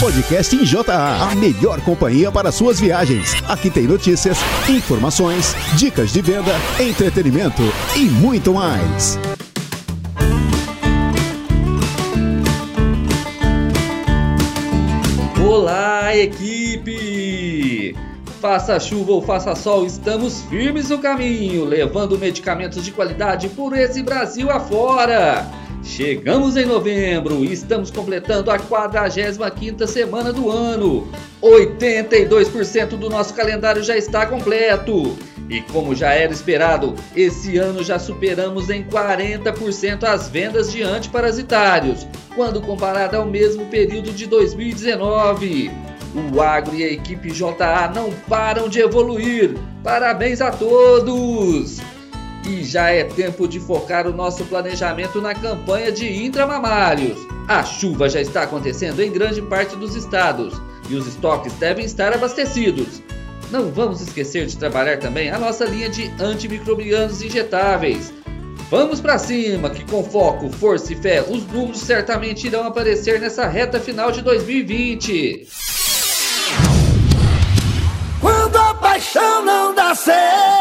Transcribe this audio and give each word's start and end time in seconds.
Podcast 0.00 0.54
em 0.54 0.62
JA, 0.62 1.28
a 1.28 1.34
melhor 1.34 1.80
companhia 1.80 2.30
para 2.30 2.52
suas 2.52 2.78
viagens. 2.78 3.34
Aqui 3.48 3.68
tem 3.68 3.82
notícias, 3.82 4.38
informações, 4.68 5.56
dicas 5.76 6.12
de 6.12 6.22
venda, 6.22 6.52
entretenimento 6.78 7.62
e 7.96 8.04
muito 8.04 8.54
mais. 8.54 9.18
Olá, 15.44 16.16
equipe! 16.16 17.96
Faça 18.40 18.78
chuva 18.78 19.10
ou 19.10 19.20
faça 19.20 19.56
sol, 19.56 19.84
estamos 19.84 20.42
firmes 20.42 20.90
no 20.90 21.00
caminho, 21.00 21.64
levando 21.64 22.16
medicamentos 22.16 22.84
de 22.84 22.92
qualidade 22.92 23.48
por 23.48 23.76
esse 23.76 24.00
Brasil 24.04 24.48
afora. 24.48 25.44
Chegamos 25.82 26.56
em 26.56 26.64
novembro 26.64 27.44
e 27.44 27.52
estamos 27.52 27.90
completando 27.90 28.50
a 28.50 28.58
45ª 28.58 29.86
semana 29.86 30.32
do 30.32 30.50
ano. 30.50 31.08
82% 31.42 32.90
do 32.90 33.08
nosso 33.08 33.34
calendário 33.34 33.82
já 33.82 33.96
está 33.96 34.26
completo. 34.26 35.16
E 35.48 35.62
como 35.62 35.94
já 35.94 36.12
era 36.12 36.32
esperado, 36.32 36.94
esse 37.16 37.56
ano 37.56 37.82
já 37.82 37.98
superamos 37.98 38.68
em 38.68 38.84
40% 38.84 40.04
as 40.04 40.28
vendas 40.28 40.70
de 40.70 40.82
antiparasitários, 40.82 42.06
quando 42.34 42.60
comparado 42.60 43.16
ao 43.16 43.24
mesmo 43.24 43.66
período 43.66 44.12
de 44.12 44.26
2019. 44.26 45.70
O 46.32 46.40
Agro 46.40 46.74
e 46.74 46.84
a 46.84 46.92
equipe 46.92 47.30
JA 47.30 47.90
não 47.94 48.10
param 48.28 48.68
de 48.68 48.80
evoluir. 48.80 49.54
Parabéns 49.82 50.40
a 50.40 50.50
todos! 50.50 51.78
E 52.48 52.64
já 52.64 52.88
é 52.88 53.04
tempo 53.04 53.46
de 53.46 53.60
focar 53.60 54.06
o 54.06 54.12
nosso 54.12 54.42
planejamento 54.46 55.20
na 55.20 55.34
campanha 55.34 55.92
de 55.92 56.24
intramamários. 56.24 57.18
A 57.46 57.62
chuva 57.62 58.08
já 58.08 58.22
está 58.22 58.44
acontecendo 58.44 59.02
em 59.02 59.12
grande 59.12 59.42
parte 59.42 59.76
dos 59.76 59.94
estados 59.94 60.58
e 60.88 60.94
os 60.94 61.06
estoques 61.06 61.52
devem 61.54 61.84
estar 61.84 62.10
abastecidos. 62.14 63.02
Não 63.50 63.70
vamos 63.70 64.00
esquecer 64.00 64.46
de 64.46 64.56
trabalhar 64.56 64.98
também 64.98 65.30
a 65.30 65.38
nossa 65.38 65.66
linha 65.66 65.90
de 65.90 66.10
antimicrobianos 66.18 67.20
injetáveis. 67.20 68.14
Vamos 68.70 68.98
para 68.98 69.18
cima, 69.18 69.68
que 69.68 69.84
com 69.84 70.02
foco, 70.02 70.48
força 70.48 70.94
e 70.94 70.96
fé, 70.96 71.20
os 71.20 71.46
números 71.48 71.80
certamente 71.80 72.46
irão 72.46 72.66
aparecer 72.66 73.20
nessa 73.20 73.46
reta 73.46 73.78
final 73.78 74.10
de 74.10 74.22
2020. 74.22 75.46
Quando 78.22 78.56
a 78.56 78.74
paixão 78.74 79.44
não 79.44 79.74
dá 79.74 79.94
certo, 79.94 80.57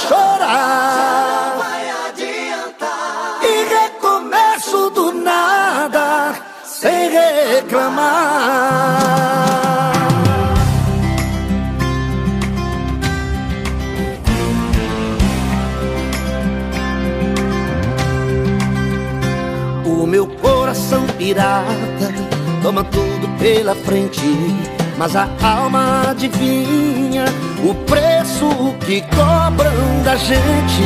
chorar. 0.00 1.58
E 3.42 3.64
recomeço 3.74 4.90
do 4.90 5.12
nada, 5.12 6.34
sem 6.64 7.10
reclamar. 7.10 8.70
O 19.84 20.06
meu 20.06 20.26
coração 20.26 21.06
pirata 21.18 22.12
toma 22.62 22.84
tudo 22.84 23.28
pela 23.38 23.74
frente, 23.74 24.20
mas 25.00 25.16
a 25.16 25.26
alma 25.42 26.10
adivinha 26.10 27.24
o 27.64 27.74
preço 27.86 28.74
que 28.84 29.00
cobram 29.00 29.72
da 30.04 30.14
gente 30.14 30.82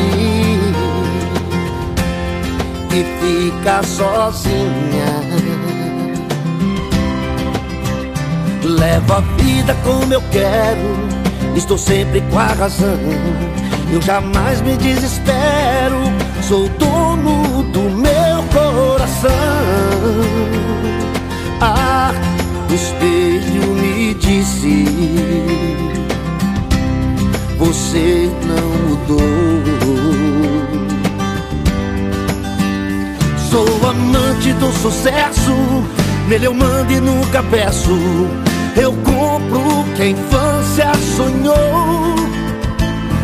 e 2.93 3.05
fica 3.19 3.83
sozinha. 3.83 4.55
Levo 8.62 9.15
a 9.15 9.21
vida 9.43 9.77
como 9.83 10.15
eu 10.15 10.23
quero, 10.31 11.56
estou 11.56 11.77
sempre 11.77 12.21
com 12.31 12.38
a 12.38 12.47
razão. 12.47 13.00
Eu 13.93 14.00
jamais 14.00 14.61
me 14.61 14.77
desespero, 14.77 15.99
sou 16.41 16.69
dono 16.69 17.65
do 17.65 17.81
meu 17.91 18.44
coração. 18.53 19.33
Ah, 21.61 22.12
o 22.71 22.75
espelho 22.75 23.34
me 23.34 23.34
disse: 24.27 24.85
Você 27.59 28.31
não 28.47 28.69
mudou. 28.89 29.21
Sou 33.51 33.89
amante 33.89 34.53
do 34.55 34.73
sucesso, 34.73 35.53
nele 36.29 36.47
eu 36.47 36.55
mando 36.55 36.93
e 36.93 37.01
nunca 37.01 37.43
peço. 37.45 37.91
Eu 38.77 38.93
compro 38.93 39.81
o 39.81 39.85
que 39.95 40.03
a 40.03 40.07
infância 40.09 40.93
sonhou. 41.17 42.17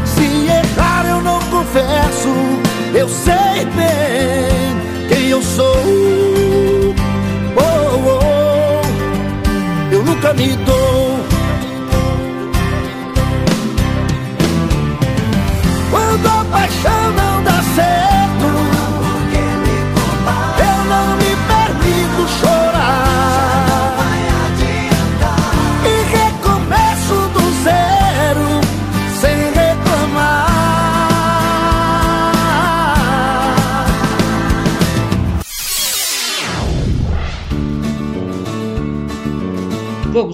Se 0.04 0.46
errar, 0.46 1.06
eu 1.08 1.20
não 1.20 1.40
confesso. 1.50 2.28
Eu 2.94 3.08
sei 3.08 3.64
bem 3.76 5.08
quem 5.08 5.28
eu 5.28 5.42
sou. 5.42 5.74
Oh, 7.56 8.20
oh, 8.22 8.24
eu 8.24 8.29
nunca 10.20 10.34
me 10.34 10.56
dou. 10.56 11.18
Quando 15.90 16.26
a 16.26 16.44
paixão 16.44 17.12
não 17.12 17.42
dá 17.42 17.62
certo, 17.74 18.09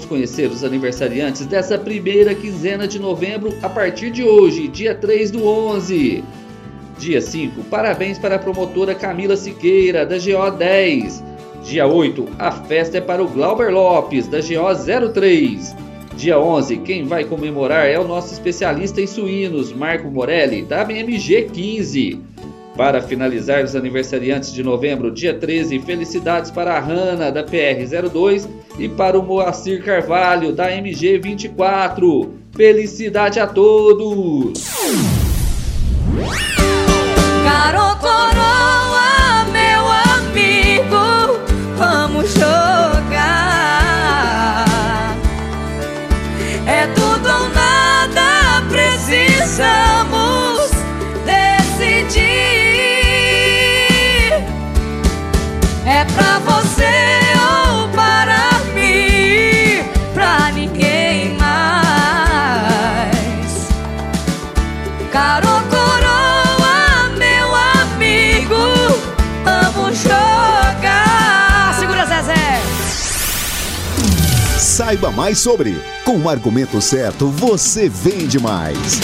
conhecer 0.07 0.51
os 0.51 0.65
aniversariantes 0.65 1.45
dessa 1.47 1.77
primeira 1.77 2.35
quinzena 2.35 2.89
de 2.89 2.99
novembro 2.99 3.55
a 3.63 3.69
partir 3.69 4.11
de 4.11 4.25
hoje, 4.25 4.69
dia 4.69 4.95
3 4.95 5.31
do 5.31 5.47
11. 5.47 6.25
Dia 6.99 7.21
5, 7.21 7.65
parabéns 7.65 8.19
para 8.19 8.37
a 8.37 8.39
promotora 8.39 8.95
Camila 8.95 9.37
Siqueira, 9.37 10.07
da 10.07 10.17
GO 10.17 10.51
10. 10.51 11.23
Dia 11.63 11.87
8, 11.87 12.27
a 12.39 12.51
festa 12.51 12.99
é 12.99 13.01
para 13.01 13.23
o 13.23 13.29
Glauber 13.29 13.71
Lopes, 13.71 14.27
da 14.29 14.39
GO 14.39 15.13
03. 15.13 15.77
Dia 16.17 16.39
11, 16.39 16.79
quem 16.79 17.05
vai 17.05 17.25
comemorar 17.25 17.87
é 17.87 17.99
o 17.99 18.09
nosso 18.09 18.33
especialista 18.33 19.03
em 19.03 19.07
suínos, 19.07 19.73
Marco 19.73 20.11
Morelli, 20.11 20.63
da 20.63 20.83
BMG 20.83 21.51
15. 21.53 22.21
Para 22.77 23.01
finalizar 23.01 23.65
os 23.65 23.75
aniversariantes 23.75 24.53
de 24.53 24.63
novembro, 24.63 25.11
dia 25.11 25.33
13, 25.33 25.79
felicidades 25.81 26.51
para 26.51 26.77
a 26.77 26.81
Hanna, 26.81 27.33
da 27.33 27.43
PR02 27.43 28.47
e 28.79 28.87
para 28.87 29.19
o 29.19 29.23
Moacir 29.23 29.83
Carvalho, 29.83 30.53
da 30.53 30.71
MG 30.71 31.19
24. 31.19 32.35
Felicidade 32.55 33.41
a 33.41 33.47
todos! 33.47 34.63
Garoto 37.45 38.01
coroa, 38.01 39.47
meu 39.53 39.87
amigo, 40.13 41.41
vamos 41.79 42.35
jogar. 42.35 42.76
Saiba 74.87 75.11
mais 75.11 75.41
sobre. 75.41 75.75
Com 76.05 76.17
o 76.19 76.29
argumento 76.29 76.81
certo, 76.81 77.27
você 77.27 77.89
vende 77.89 78.39
mais. 78.39 79.01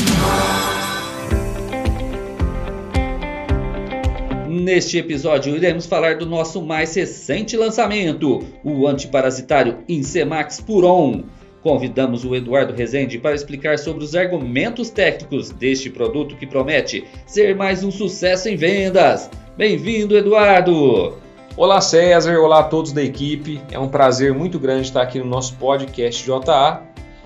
Neste 4.48 4.98
episódio, 4.98 5.56
iremos 5.56 5.84
falar 5.84 6.18
do 6.18 6.24
nosso 6.24 6.62
mais 6.62 6.94
recente 6.94 7.56
lançamento, 7.56 8.44
o 8.62 8.86
antiparasitário 8.86 9.78
Insemax 9.88 10.60
Puron. 10.60 11.24
Convidamos 11.62 12.24
o 12.24 12.32
Eduardo 12.36 12.72
Rezende 12.72 13.18
para 13.18 13.34
explicar 13.34 13.76
sobre 13.76 14.04
os 14.04 14.14
argumentos 14.14 14.88
técnicos 14.88 15.50
deste 15.50 15.90
produto 15.90 16.36
que 16.36 16.46
promete 16.46 17.02
ser 17.26 17.56
mais 17.56 17.82
um 17.82 17.90
sucesso 17.90 18.48
em 18.48 18.54
vendas. 18.54 19.28
Bem-vindo, 19.56 20.16
Eduardo! 20.16 21.21
Olá 21.54 21.82
César, 21.82 22.38
olá 22.40 22.60
a 22.60 22.64
todos 22.64 22.92
da 22.92 23.02
equipe. 23.02 23.60
É 23.70 23.78
um 23.78 23.86
prazer 23.86 24.32
muito 24.32 24.58
grande 24.58 24.86
estar 24.86 25.02
aqui 25.02 25.18
no 25.18 25.26
nosso 25.26 25.54
podcast 25.56 26.24
JA. 26.24 26.80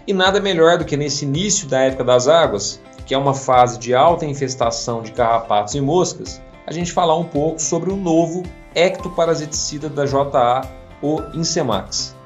E 0.04 0.12
nada 0.12 0.40
melhor 0.40 0.78
do 0.78 0.84
que 0.84 0.96
nesse 0.96 1.24
início 1.24 1.68
da 1.68 1.82
época 1.82 2.02
das 2.02 2.26
águas, 2.26 2.80
que 3.06 3.14
é 3.14 3.18
uma 3.18 3.32
fase 3.32 3.78
de 3.78 3.94
alta 3.94 4.26
infestação 4.26 5.00
de 5.00 5.12
carrapatos 5.12 5.76
e 5.76 5.80
moscas, 5.80 6.42
a 6.66 6.72
gente 6.72 6.90
falar 6.90 7.16
um 7.16 7.22
pouco 7.22 7.62
sobre 7.62 7.92
o 7.92 7.96
novo 7.96 8.42
ectoparasiticida 8.74 9.88
da 9.88 10.04
JA, 10.04 10.68
o 11.00 11.22
Insemax. 11.32 12.16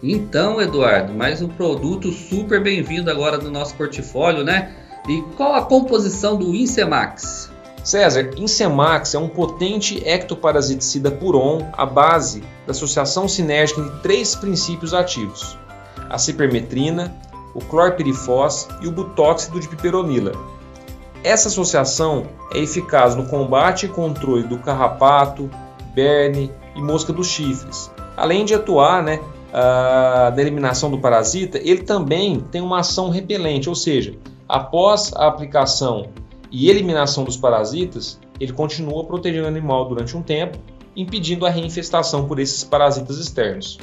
Então, 0.00 0.62
Eduardo, 0.62 1.12
mais 1.12 1.42
um 1.42 1.48
produto 1.48 2.12
super 2.12 2.62
bem-vindo 2.62 3.10
agora 3.10 3.36
no 3.36 3.50
nosso 3.50 3.74
portfólio, 3.74 4.44
né? 4.44 4.72
E 5.08 5.22
qual 5.36 5.56
a 5.56 5.62
composição 5.62 6.36
do 6.36 6.54
Insemax? 6.54 7.50
César, 7.88 8.32
Insemax 8.36 9.14
é 9.14 9.18
um 9.18 9.30
potente 9.30 10.06
ectoparasiticida 10.06 11.10
puron 11.10 11.70
à 11.72 11.86
base 11.86 12.42
da 12.66 12.72
associação 12.72 13.26
sinérgica 13.26 13.80
de 13.80 13.88
três 14.02 14.34
princípios 14.34 14.92
ativos: 14.92 15.56
a 16.10 16.18
cipermetrina, 16.18 17.16
o 17.54 17.60
clorpirifos 17.60 18.68
e 18.82 18.86
o 18.86 18.92
butóxido 18.92 19.58
de 19.58 19.66
piperonila. 19.66 20.32
Essa 21.24 21.48
associação 21.48 22.26
é 22.52 22.58
eficaz 22.58 23.14
no 23.14 23.24
combate 23.24 23.86
e 23.86 23.88
controle 23.88 24.42
do 24.42 24.58
carrapato, 24.58 25.48
berne 25.94 26.52
e 26.76 26.82
mosca 26.82 27.10
dos 27.10 27.28
chifres, 27.28 27.90
além 28.18 28.44
de 28.44 28.54
atuar 28.54 29.02
né, 29.02 29.18
eliminação 30.36 30.90
do 30.90 30.98
parasita, 30.98 31.56
ele 31.56 31.84
também 31.84 32.38
tem 32.52 32.60
uma 32.60 32.80
ação 32.80 33.08
repelente, 33.08 33.66
ou 33.66 33.74
seja, 33.74 34.14
após 34.46 35.10
a 35.16 35.26
aplicação 35.26 36.10
e 36.50 36.70
eliminação 36.70 37.24
dos 37.24 37.36
parasitas, 37.36 38.18
ele 38.40 38.52
continua 38.52 39.04
protegendo 39.04 39.44
o 39.44 39.48
animal 39.48 39.88
durante 39.88 40.16
um 40.16 40.22
tempo, 40.22 40.58
impedindo 40.96 41.46
a 41.46 41.50
reinfestação 41.50 42.26
por 42.26 42.38
esses 42.38 42.64
parasitas 42.64 43.18
externos. 43.18 43.78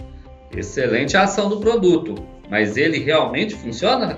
Excelente 0.52 1.18
ação 1.18 1.50
do 1.50 1.58
produto, 1.58 2.16
mas 2.50 2.78
ele 2.78 3.00
realmente 3.00 3.56
funciona? 3.56 4.18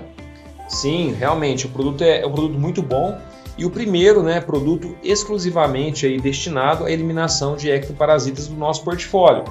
Sim, 0.68 1.14
realmente, 1.18 1.66
o 1.66 1.70
produto 1.70 2.02
é, 2.02 2.20
é 2.20 2.26
um 2.26 2.32
produto 2.32 2.58
muito 2.58 2.82
bom 2.82 3.18
e 3.56 3.64
o 3.64 3.70
primeiro 3.70 4.22
né, 4.22 4.40
produto 4.40 4.96
exclusivamente 5.02 6.06
aí 6.06 6.20
destinado 6.20 6.84
à 6.84 6.90
eliminação 6.90 7.56
de 7.56 7.70
ectoparasitas 7.70 8.46
do 8.46 8.56
nosso 8.56 8.84
portfólio. 8.84 9.44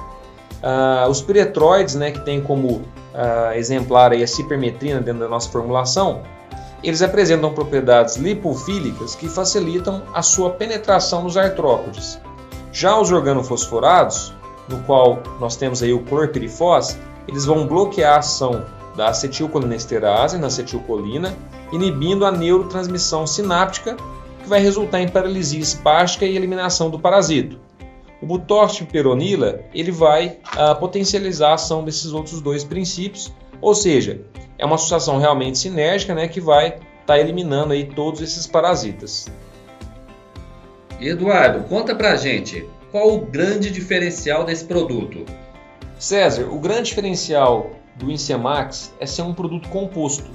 Uh, 0.62 1.08
os 1.08 1.20
piretroides, 1.20 1.94
né, 1.94 2.10
que 2.10 2.24
tem 2.24 2.40
como 2.40 2.68
uh, 2.68 3.52
exemplar 3.54 4.12
aí 4.12 4.22
a 4.22 4.26
cipermetrina 4.26 5.00
dentro 5.00 5.20
da 5.20 5.28
nossa 5.28 5.50
formulação, 5.50 6.22
eles 6.82 7.02
apresentam 7.02 7.52
propriedades 7.52 8.16
lipofílicas 8.16 9.14
que 9.14 9.28
facilitam 9.28 10.02
a 10.14 10.22
sua 10.22 10.50
penetração 10.50 11.24
nos 11.24 11.36
artrópodes. 11.36 12.20
Já 12.72 12.98
os 12.98 13.10
organofosforados, 13.10 14.32
no 14.68 14.78
qual 14.84 15.22
nós 15.40 15.56
temos 15.56 15.82
aí 15.82 15.92
o 15.92 16.04
clorpirifos, 16.04 16.96
eles 17.26 17.44
vão 17.44 17.66
bloquear 17.66 18.14
a 18.14 18.18
ação 18.18 18.64
da 18.96 19.08
acetilcolinesterase 19.08 20.38
na 20.38 20.48
acetilcolina, 20.48 21.36
inibindo 21.72 22.26
a 22.26 22.32
neurotransmissão 22.32 23.26
sináptica, 23.26 23.96
que 24.42 24.48
vai 24.48 24.60
resultar 24.60 25.00
em 25.00 25.08
paralisia 25.08 25.60
espástica 25.60 26.24
e 26.24 26.36
eliminação 26.36 26.90
do 26.90 26.98
parasito. 26.98 27.58
O 28.20 28.26
butóxido 28.26 28.90
peronila 28.90 29.60
ele 29.72 29.92
vai 29.92 30.38
uh, 30.54 30.74
potencializar 30.78 31.50
a 31.50 31.54
ação 31.54 31.84
desses 31.84 32.12
outros 32.12 32.40
dois 32.40 32.64
princípios, 32.64 33.32
ou 33.60 33.74
seja, 33.74 34.20
é 34.58 34.64
uma 34.64 34.74
associação 34.74 35.18
realmente 35.18 35.58
sinérgica 35.58 36.14
né, 36.14 36.28
que 36.28 36.40
vai 36.40 36.68
estar 36.68 36.82
tá 37.06 37.18
eliminando 37.18 37.72
aí 37.72 37.84
todos 37.84 38.20
esses 38.20 38.46
parasitas. 38.46 39.28
Eduardo, 41.00 41.68
conta 41.68 41.94
pra 41.94 42.16
gente 42.16 42.68
qual 42.90 43.14
o 43.14 43.20
grande 43.20 43.70
diferencial 43.70 44.44
desse 44.44 44.64
produto. 44.64 45.24
César, 45.98 46.48
o 46.50 46.58
grande 46.58 46.88
diferencial 46.88 47.70
do 47.96 48.10
Insemax 48.10 48.92
é 48.98 49.06
ser 49.06 49.22
um 49.22 49.34
produto 49.34 49.68
composto, 49.68 50.30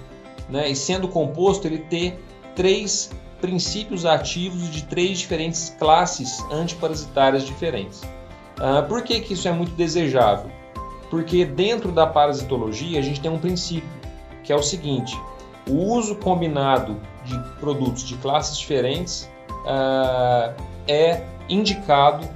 né? 0.49 0.69
E 0.69 0.75
sendo 0.75 1.07
composto, 1.07 1.67
ele 1.67 1.79
ter 1.79 2.19
três 2.55 3.11
princípios 3.41 4.05
ativos 4.05 4.69
de 4.69 4.83
três 4.83 5.19
diferentes 5.19 5.75
classes 5.77 6.39
antiparasitárias 6.49 7.43
diferentes. 7.43 8.01
Uh, 8.01 8.87
por 8.87 9.01
que, 9.03 9.19
que 9.19 9.33
isso 9.33 9.47
é 9.47 9.51
muito 9.51 9.73
desejável? 9.73 10.49
Porque 11.09 11.43
dentro 11.43 11.91
da 11.91 12.07
parasitologia 12.07 12.99
a 12.99 13.01
gente 13.01 13.19
tem 13.19 13.29
um 13.29 13.37
princípio, 13.37 13.89
que 14.43 14.51
é 14.51 14.55
o 14.55 14.63
seguinte: 14.63 15.19
o 15.69 15.75
uso 15.93 16.15
combinado 16.15 16.97
de 17.25 17.37
produtos 17.59 18.03
de 18.03 18.15
classes 18.17 18.57
diferentes 18.57 19.29
uh, 19.65 20.53
é 20.87 21.23
indicado 21.49 22.27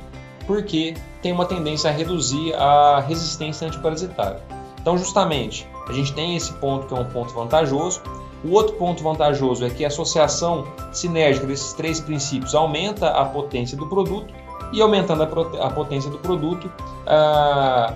porque 0.45 0.94
tem 1.21 1.31
uma 1.31 1.45
tendência 1.45 1.89
a 1.89 1.94
reduzir 1.94 2.54
a 2.56 3.01
resistência 3.01 3.68
antiparasitária. 3.68 4.42
Então, 4.80 4.98
justamente, 4.98 5.68
a 5.88 5.92
gente 5.92 6.13
tem 6.13 6.36
esse 6.36 6.54
ponto 6.54 6.88
que 6.88 6.94
é 6.94 6.98
um 6.98 7.06
ponto 7.06 7.33
vantajoso, 7.33 8.01
o 8.44 8.51
outro 8.51 8.75
ponto 8.75 9.04
vantajoso 9.04 9.65
é 9.65 9.69
que 9.69 9.83
a 9.83 9.88
associação 9.88 10.65
sinérgica 10.92 11.45
desses 11.45 11.74
três 11.74 12.00
princípios 12.00 12.54
aumenta 12.54 13.09
a 13.09 13.25
potência 13.25 13.75
do 13.75 13.88
produto 13.88 14.33
e 14.71 14.81
aumentando 14.81 15.24
a, 15.24 15.65
a 15.65 15.69
potência 15.69 16.09
do 16.09 16.18
produto, 16.19 16.71
ah, 17.06 17.94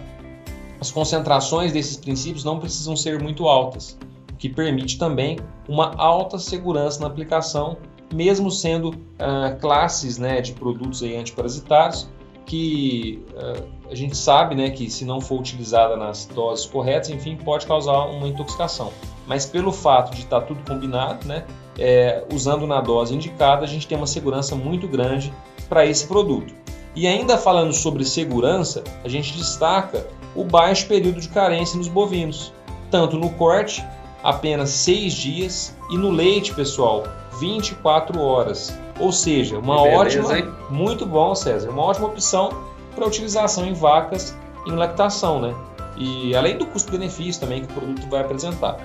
as 0.81 0.91
concentrações 0.91 1.71
desses 1.71 1.95
princípios 1.95 2.43
não 2.43 2.59
precisam 2.59 2.95
ser 2.97 3.21
muito 3.21 3.47
altas, 3.47 3.97
o 4.33 4.35
que 4.35 4.49
permite 4.49 4.97
também 4.97 5.37
uma 5.69 5.93
alta 5.95 6.39
segurança 6.39 6.99
na 6.99 7.07
aplicação, 7.07 7.77
mesmo 8.11 8.49
sendo 8.49 8.93
ah, 9.19 9.55
classes 9.61 10.17
né, 10.17 10.41
de 10.41 10.53
produtos 10.53 11.03
aí 11.03 11.15
antiparasitários 11.15 12.09
que 12.45 13.23
uh, 13.33 13.89
a 13.89 13.95
gente 13.95 14.17
sabe 14.17 14.55
né, 14.55 14.69
que 14.71 14.89
se 14.89 15.05
não 15.05 15.21
for 15.21 15.39
utilizada 15.39 15.95
nas 15.95 16.25
doses 16.25 16.65
corretas, 16.65 17.09
enfim, 17.09 17.37
pode 17.37 17.65
causar 17.65 18.07
uma 18.07 18.27
intoxicação. 18.27 18.91
Mas 19.25 19.45
pelo 19.45 19.71
fato 19.71 20.13
de 20.13 20.21
estar 20.21 20.41
tudo 20.41 20.61
combinado, 20.67 21.25
né, 21.25 21.45
é, 21.79 22.25
usando 22.33 22.67
na 22.67 22.81
dose 22.81 23.15
indicada, 23.15 23.63
a 23.63 23.67
gente 23.67 23.87
tem 23.87 23.97
uma 23.97 24.07
segurança 24.07 24.53
muito 24.53 24.85
grande 24.85 25.31
para 25.69 25.85
esse 25.85 26.07
produto. 26.07 26.53
E 26.93 27.07
ainda 27.07 27.37
falando 27.37 27.71
sobre 27.71 28.03
segurança, 28.03 28.83
a 29.01 29.07
gente 29.07 29.37
destaca 29.37 30.05
o 30.35 30.43
baixo 30.43 30.87
período 30.87 31.19
de 31.19 31.29
carência 31.29 31.77
nos 31.77 31.87
bovinos, 31.87 32.53
tanto 32.89 33.17
no 33.17 33.29
corte, 33.31 33.83
apenas 34.23 34.69
6 34.69 35.13
dias, 35.13 35.75
e 35.89 35.97
no 35.97 36.09
leite, 36.09 36.53
pessoal, 36.53 37.03
24 37.39 38.19
horas. 38.19 38.77
Ou 38.99 39.11
seja, 39.11 39.57
uma 39.57 39.81
beleza, 39.81 39.97
ótima, 39.97 40.37
hein? 40.37 40.53
muito 40.69 41.05
bom, 41.05 41.33
César, 41.33 41.69
uma 41.69 41.83
ótima 41.83 42.07
opção 42.07 42.49
para 42.95 43.05
utilização 43.05 43.65
em 43.65 43.73
vacas 43.73 44.35
em 44.67 44.71
lactação, 44.71 45.39
né? 45.39 45.55
E 45.97 46.35
além 46.35 46.57
do 46.57 46.65
custo-benefício 46.65 47.41
também 47.41 47.65
que 47.65 47.71
o 47.71 47.75
produto 47.75 48.09
vai 48.09 48.21
apresentar. 48.21 48.77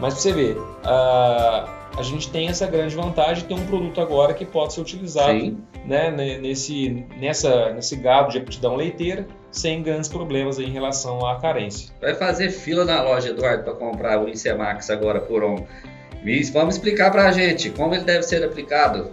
Mas 0.00 0.14
para 0.14 0.22
você 0.22 0.32
ver, 0.32 0.58
a, 0.84 1.68
a 1.96 2.02
gente 2.02 2.30
tem 2.30 2.48
essa 2.48 2.66
grande 2.66 2.94
vantagem 2.94 3.42
de 3.42 3.44
ter 3.44 3.54
um 3.54 3.66
produto 3.66 4.00
agora 4.00 4.32
que 4.32 4.44
pode 4.44 4.72
ser 4.72 4.80
utilizado 4.80 5.58
né, 5.84 6.10
nesse, 6.10 7.06
nessa, 7.18 7.72
nesse 7.72 7.96
gado 7.96 8.30
de 8.30 8.38
aptidão 8.38 8.76
leiteira 8.76 9.26
sem 9.50 9.82
grandes 9.82 10.08
problemas 10.08 10.58
em 10.58 10.70
relação 10.70 11.26
à 11.26 11.40
carência. 11.40 11.92
Vai 12.00 12.14
fazer 12.14 12.50
fila 12.50 12.84
na 12.84 13.02
loja, 13.02 13.30
Eduardo, 13.30 13.64
para 13.64 13.74
comprar 13.74 14.22
o 14.22 14.28
Incemax 14.28 14.90
agora 14.90 15.20
por 15.20 15.42
um. 15.42 15.64
Vamos 16.52 16.76
explicar 16.76 17.10
para 17.10 17.28
a 17.28 17.32
gente 17.32 17.70
como 17.70 17.94
ele 17.94 18.04
deve 18.04 18.22
ser 18.22 18.44
aplicado. 18.44 19.10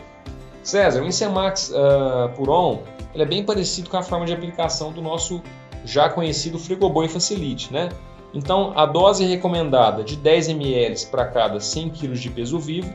César, 0.61 1.01
o 1.01 1.05
Incemax 1.05 1.71
uh, 1.71 2.29
Puron 2.35 2.83
ele 3.17 3.23
é 3.23 3.25
bem 3.25 3.43
parecido 3.43 3.89
com 3.89 3.97
a 3.97 4.03
forma 4.03 4.27
de 4.27 4.33
aplicação 4.33 4.91
do 4.91 5.01
nosso 5.01 5.41
já 5.83 6.07
conhecido 6.07 6.59
Frigoboi 6.59 7.07
Facilite, 7.07 7.73
né? 7.73 7.89
Então, 8.37 8.71
a 8.75 8.85
dose 8.85 9.25
recomendada 9.25 10.03
de 10.03 10.15
10 10.15 10.49
ml 10.49 11.07
para 11.07 11.25
cada 11.25 11.59
100 11.59 11.89
kg 11.89 12.13
de 12.13 12.29
peso 12.29 12.59
vivo 12.59 12.93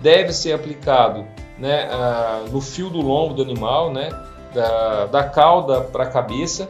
deve 0.00 0.32
ser 0.32 0.52
aplicado 0.52 1.24
né, 1.58 1.88
uh, 1.88 2.50
no 2.50 2.60
fio 2.60 2.90
do 2.90 3.00
lombo 3.00 3.34
do 3.34 3.42
animal, 3.42 3.92
né, 3.92 4.10
da, 4.52 5.06
da 5.06 5.24
cauda 5.24 5.80
para 5.80 6.02
a 6.02 6.06
cabeça. 6.08 6.68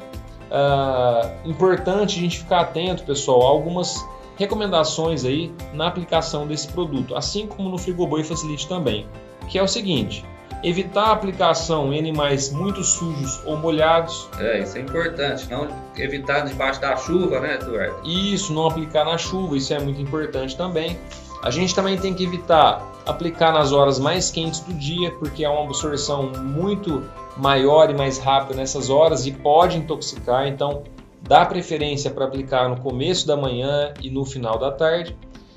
Uh, 0.50 1.48
importante 1.48 2.18
a 2.18 2.22
gente 2.22 2.38
ficar 2.40 2.60
atento, 2.60 3.04
pessoal, 3.04 3.46
a 3.46 3.48
algumas 3.48 4.04
recomendações 4.36 5.24
aí 5.24 5.50
na 5.72 5.86
aplicação 5.86 6.46
desse 6.46 6.68
produto, 6.68 7.16
assim 7.16 7.46
como 7.46 7.70
no 7.70 7.78
Frigoboi 7.78 8.22
Facilite 8.22 8.68
também 8.68 9.08
que 9.48 9.58
é 9.58 9.62
o 9.62 9.68
seguinte: 9.68 10.24
evitar 10.62 11.04
a 11.04 11.12
aplicação 11.12 11.92
em 11.92 11.98
animais 11.98 12.50
muito 12.50 12.82
sujos 12.82 13.40
ou 13.44 13.56
molhados. 13.56 14.28
É, 14.38 14.60
isso 14.60 14.78
é 14.78 14.80
importante. 14.80 15.48
Não 15.50 15.68
evitar 15.96 16.40
debaixo 16.40 16.80
da 16.80 16.96
chuva, 16.96 17.40
né, 17.40 17.54
Eduardo? 17.54 18.08
Isso, 18.08 18.52
não 18.52 18.66
aplicar 18.66 19.04
na 19.04 19.18
chuva, 19.18 19.56
isso 19.56 19.72
é 19.74 19.78
muito 19.78 20.00
importante 20.00 20.56
também. 20.56 20.98
A 21.42 21.50
gente 21.50 21.74
também 21.74 21.98
tem 21.98 22.14
que 22.14 22.24
evitar 22.24 22.90
aplicar 23.04 23.52
nas 23.52 23.72
horas 23.72 23.98
mais 23.98 24.30
quentes 24.30 24.60
do 24.60 24.72
dia, 24.72 25.10
porque 25.12 25.44
há 25.44 25.50
uma 25.50 25.64
absorção 25.64 26.32
muito 26.38 27.02
maior 27.36 27.90
e 27.90 27.94
mais 27.94 28.18
rápida 28.18 28.54
nessas 28.54 28.88
horas 28.88 29.26
e 29.26 29.32
pode 29.32 29.76
intoxicar. 29.76 30.46
Então, 30.46 30.84
dá 31.20 31.44
preferência 31.44 32.10
para 32.10 32.24
aplicar 32.24 32.68
no 32.68 32.80
começo 32.80 33.26
da 33.26 33.36
manhã 33.36 33.92
e 34.02 34.08
no 34.08 34.24
final 34.24 34.58
da 34.58 34.70
tarde. 34.70 35.14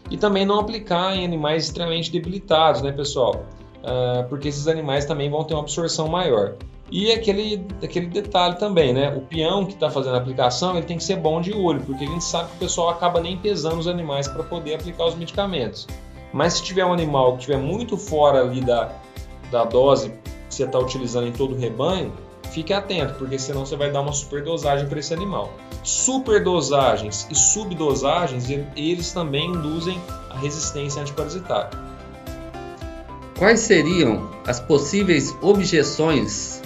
E 0.09 0.17
também 0.17 0.45
não 0.45 0.59
aplicar 0.59 1.15
em 1.15 1.25
animais 1.25 1.65
extremamente 1.65 2.11
debilitados, 2.11 2.81
né, 2.81 2.91
pessoal? 2.91 3.45
Uh, 3.83 4.27
porque 4.29 4.47
esses 4.47 4.67
animais 4.67 5.05
também 5.05 5.29
vão 5.29 5.43
ter 5.43 5.53
uma 5.53 5.63
absorção 5.63 6.07
maior. 6.07 6.55
E 6.89 7.11
aquele, 7.11 7.65
aquele 7.83 8.07
detalhe 8.07 8.55
também, 8.57 8.93
né? 8.93 9.13
O 9.15 9.21
peão 9.21 9.65
que 9.65 9.73
está 9.73 9.89
fazendo 9.89 10.15
a 10.15 10.17
aplicação 10.19 10.77
ele 10.77 10.85
tem 10.85 10.97
que 10.97 11.03
ser 11.03 11.17
bom 11.17 11.41
de 11.41 11.53
olho, 11.53 11.81
porque 11.81 12.05
a 12.05 12.07
gente 12.07 12.23
sabe 12.23 12.49
que 12.49 12.55
o 12.55 12.59
pessoal 12.59 12.89
acaba 12.89 13.19
nem 13.19 13.37
pesando 13.37 13.77
os 13.77 13.87
animais 13.87 14.27
para 14.27 14.43
poder 14.43 14.75
aplicar 14.75 15.05
os 15.05 15.15
medicamentos. 15.15 15.85
Mas 16.31 16.53
se 16.53 16.63
tiver 16.63 16.85
um 16.85 16.93
animal 16.93 17.33
que 17.33 17.39
estiver 17.39 17.57
muito 17.57 17.97
fora 17.97 18.41
ali 18.41 18.61
da, 18.61 18.91
da 19.51 19.65
dose 19.65 20.09
que 20.49 20.55
você 20.55 20.63
está 20.63 20.79
utilizando 20.79 21.27
em 21.27 21.31
todo 21.33 21.55
o 21.55 21.57
rebanho, 21.57 22.13
fique 22.51 22.71
atento, 22.71 23.15
porque 23.15 23.37
senão 23.37 23.65
você 23.65 23.75
vai 23.75 23.91
dar 23.91 24.01
uma 24.01 24.13
superdosagem 24.13 24.87
para 24.87 24.99
esse 24.99 25.13
animal. 25.13 25.51
Superdosagens 25.83 27.27
e 27.29 27.35
subdosagens, 27.35 28.49
eles 28.75 29.11
também 29.11 29.49
induzem 29.49 29.99
a 30.29 30.37
resistência 30.37 31.01
antiparasitária. 31.01 31.86
Quais 33.37 33.59
seriam 33.59 34.31
as 34.47 34.59
possíveis 34.59 35.37
objeções 35.43 36.59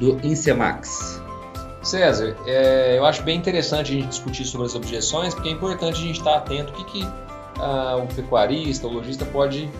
do 0.00 0.18
Insemax? 0.26 1.22
César, 1.84 2.36
é, 2.48 2.98
eu 2.98 3.04
acho 3.04 3.22
bem 3.22 3.38
interessante 3.38 3.92
a 3.92 3.94
gente 3.94 4.08
discutir 4.08 4.44
sobre 4.44 4.66
as 4.66 4.74
objeções, 4.74 5.32
porque 5.34 5.48
é 5.48 5.52
importante 5.52 6.02
a 6.02 6.04
gente 6.04 6.18
estar 6.18 6.34
atento 6.34 6.72
o 6.72 6.74
que, 6.74 6.84
que 6.84 7.08
ah, 7.60 8.02
o 8.02 8.12
pecuarista, 8.12 8.88
o 8.88 8.92
lojista 8.92 9.24
pode 9.24 9.70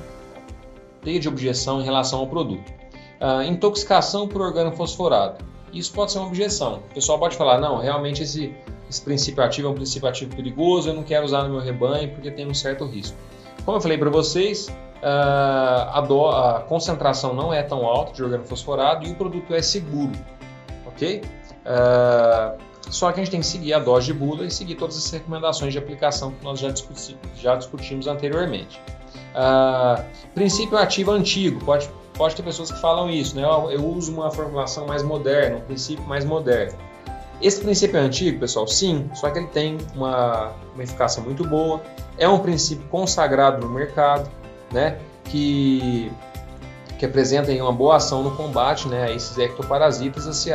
ter 1.03 1.19
de 1.19 1.29
objeção 1.29 1.81
em 1.81 1.85
relação 1.85 2.21
ao 2.21 2.29
produto. 2.29 2.73
Ah, 3.21 3.45
intoxicação 3.45 4.29
por 4.29 4.41
organo 4.41 4.71
fosforado. 4.71 5.45
Isso 5.73 5.93
pode 5.93 6.13
ser 6.13 6.19
uma 6.19 6.29
objeção. 6.29 6.77
O 6.91 6.95
pessoal 6.95 7.19
pode 7.19 7.37
falar, 7.37 7.59
não, 7.59 7.79
realmente 7.79 8.23
esse, 8.23 8.55
esse 8.89 9.03
princípio 9.03 9.43
ativo 9.43 9.67
é 9.67 9.71
um 9.73 9.75
princípio 9.75 10.09
ativo 10.09 10.37
perigoso, 10.37 10.91
eu 10.91 10.95
não 10.95 11.03
quero 11.03 11.25
usar 11.25 11.43
no 11.43 11.51
meu 11.51 11.61
rebanho 11.61 12.09
porque 12.11 12.31
tem 12.31 12.47
um 12.47 12.55
certo 12.55 12.87
risco. 12.87 13.17
Como 13.65 13.77
eu 13.77 13.81
falei 13.81 13.99
para 13.99 14.11
vocês, 14.11 14.73
a, 15.03 16.01
do, 16.07 16.29
a, 16.29 16.61
concentração 16.61 17.35
não 17.35 17.53
é 17.53 17.63
tão 17.63 17.87
alta 17.87 18.13
de 18.13 18.23
organo 18.23 18.45
fosforado 18.45 19.07
e 19.07 19.13
o 19.13 19.15
produto 19.15 19.55
é 19.55 19.63
seguro, 19.63 20.13
ok? 20.87 21.23
Uh, 21.61 22.59
só 22.91 23.13
que 23.13 23.21
a 23.21 23.25
gente 23.25 23.31
tem 23.31 23.41
que 23.41 23.47
seguir 23.47 23.73
a 23.73 23.79
dose 23.79 24.07
de 24.07 24.15
bula 24.15 24.45
e 24.45 24.51
seguir 24.51 24.75
todas 24.75 24.97
as 24.97 25.11
recomendações 25.11 25.73
de 25.73 25.79
aplicação 25.79 26.33
que 26.33 26.45
nós 26.45 26.59
já, 26.59 26.71
discuti 26.71 27.17
já 27.37 27.55
discutimos 27.55 28.07
anteriormente. 28.07 28.81
Uh, 29.35 30.05
princípio 30.35 30.77
ativo 30.77 31.13
antigo, 31.13 31.65
pode, 31.65 31.89
pode 32.15 32.35
ter 32.35 32.43
pessoas 32.43 32.71
que 32.71 32.81
falam 32.81 33.09
isso, 33.09 33.37
né? 33.37 33.45
Eu, 33.45 33.71
eu 33.71 33.87
uso 33.87 34.13
uma 34.13 34.31
formulação 34.31 34.87
mais 34.87 35.03
moderna, 35.03 35.59
um 35.59 35.61
princípio 35.61 36.05
mais 36.05 36.25
moderno. 36.25 36.77
Esse 37.41 37.63
princípio 37.63 37.97
é 37.97 38.01
antigo, 38.01 38.39
pessoal? 38.41 38.67
Sim, 38.67 39.09
só 39.15 39.31
que 39.31 39.39
ele 39.39 39.47
tem 39.47 39.79
uma, 39.95 40.53
uma 40.75 40.83
eficácia 40.83 41.23
muito 41.23 41.43
boa, 41.43 41.81
é 42.19 42.29
um 42.29 42.39
princípio 42.39 42.87
consagrado 42.89 43.67
no 43.67 43.73
mercado, 43.73 44.31
né? 44.73 44.99
Que, 45.25 46.11
que 46.99 47.07
apresenta 47.07 47.53
uma 47.53 47.73
boa 47.73 47.97
ação 47.97 48.23
no 48.23 48.33
combate 48.33 48.89
né, 48.89 49.05
a 49.05 49.11
esses 49.11 49.39
ectoparasitas 49.39 50.47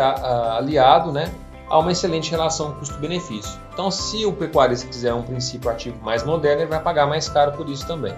aliado 0.58 1.12
né, 1.12 1.32
a 1.70 1.80
uma 1.80 1.92
excelente 1.92 2.30
relação 2.32 2.74
custo-benefício. 2.74 3.60
Então, 3.74 3.90
se 3.90 4.26
o 4.26 4.34
pecuarista 4.34 4.88
quiser 4.88 5.14
um 5.14 5.24
princípio 5.24 5.70
ativo 5.70 6.04
mais 6.04 6.24
moderno, 6.24 6.62
ele 6.62 6.70
vai 6.70 6.82
pagar 6.82 7.08
mais 7.08 7.28
caro 7.28 7.52
por 7.54 7.70
isso 7.70 7.86
também. 7.88 8.14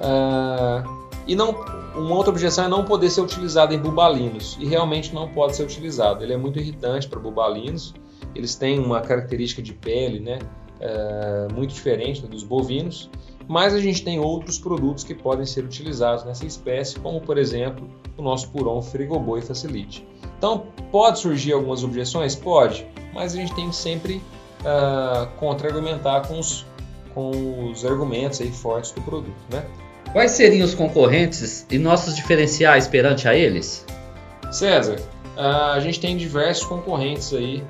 Uh, 0.00 1.08
e 1.26 1.34
não, 1.34 1.50
uma 1.94 2.14
outra 2.14 2.30
objeção 2.30 2.64
é 2.64 2.68
não 2.68 2.84
poder 2.84 3.10
ser 3.10 3.20
utilizado 3.20 3.74
em 3.74 3.78
bubalinos, 3.78 4.56
e 4.60 4.66
realmente 4.66 5.14
não 5.14 5.28
pode 5.28 5.56
ser 5.56 5.64
utilizado. 5.64 6.22
Ele 6.22 6.32
é 6.32 6.36
muito 6.36 6.58
irritante 6.58 7.08
para 7.08 7.18
bubalinos, 7.18 7.94
eles 8.34 8.54
têm 8.54 8.78
uma 8.78 9.00
característica 9.00 9.60
de 9.60 9.74
pele 9.74 10.20
né, 10.20 10.38
uh, 10.80 11.52
muito 11.52 11.74
diferente 11.74 12.26
dos 12.26 12.44
bovinos, 12.44 13.10
mas 13.48 13.72
a 13.72 13.80
gente 13.80 14.04
tem 14.04 14.20
outros 14.20 14.58
produtos 14.58 15.02
que 15.02 15.14
podem 15.14 15.46
ser 15.46 15.64
utilizados 15.64 16.24
nessa 16.24 16.44
espécie, 16.44 17.00
como 17.00 17.20
por 17.20 17.38
exemplo 17.38 17.88
o 18.16 18.22
nosso 18.22 18.50
Puron 18.50 18.82
Frigoboi 18.82 19.40
Facilite. 19.40 20.06
Então, 20.36 20.66
pode 20.92 21.18
surgir 21.18 21.54
algumas 21.54 21.82
objeções? 21.82 22.36
Pode, 22.36 22.86
mas 23.14 23.34
a 23.34 23.36
gente 23.36 23.54
tem 23.54 23.70
que 23.70 23.76
sempre 23.76 24.22
uh, 24.60 25.26
contra-argumentar 25.38 26.28
com 26.28 26.38
os, 26.38 26.66
com 27.14 27.70
os 27.70 27.84
argumentos 27.84 28.40
aí 28.40 28.52
fortes 28.52 28.92
do 28.92 29.00
produto. 29.00 29.40
Né? 29.50 29.64
Quais 30.12 30.32
seriam 30.32 30.64
os 30.64 30.74
concorrentes 30.74 31.66
e 31.70 31.78
nossos 31.78 32.14
diferenciais 32.14 32.86
perante 32.86 33.26
a 33.26 33.34
eles? 33.34 33.84
César, 34.52 35.00
uh, 35.36 35.72
a 35.72 35.80
gente 35.80 35.98
tem 35.98 36.16
diversos 36.16 36.66
concorrentes 36.66 37.32
aí 37.32 37.64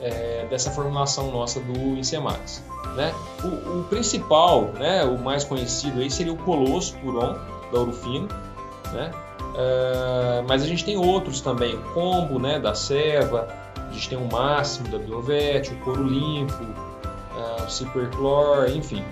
é, 0.00 0.46
dessa 0.48 0.70
formulação 0.70 1.30
nossa 1.30 1.60
do 1.60 1.78
Incemax. 1.98 2.62
Né? 2.96 3.12
O, 3.42 3.80
o, 3.80 3.84
principal, 3.84 4.66
né, 4.78 5.04
o 5.04 5.18
mais 5.18 5.42
conhecido 5.44 6.00
aí 6.00 6.10
seria 6.10 6.32
o 6.32 6.36
Colosso 6.36 6.96
Puron, 6.98 7.36
da 7.72 7.80
Urufino, 7.80 8.28
né? 8.92 9.10
Uh, 9.54 10.44
mas 10.48 10.62
a 10.62 10.66
gente 10.66 10.84
tem 10.84 10.96
outros 10.96 11.40
também, 11.40 11.74
o 11.74 11.82
Combo, 11.92 12.38
né, 12.38 12.58
da 12.58 12.74
Seva, 12.74 13.48
a 13.76 13.92
gente 13.92 14.08
tem 14.08 14.18
o 14.18 14.30
Máximo 14.30 14.88
da 14.88 14.98
Biovete, 14.98 15.72
o 15.72 15.76
Couro 15.78 16.02
Limpo, 16.02 16.62
uh, 16.62 17.64
o 17.64 17.70
Superclor, 17.70 18.68
enfim. 18.70 19.04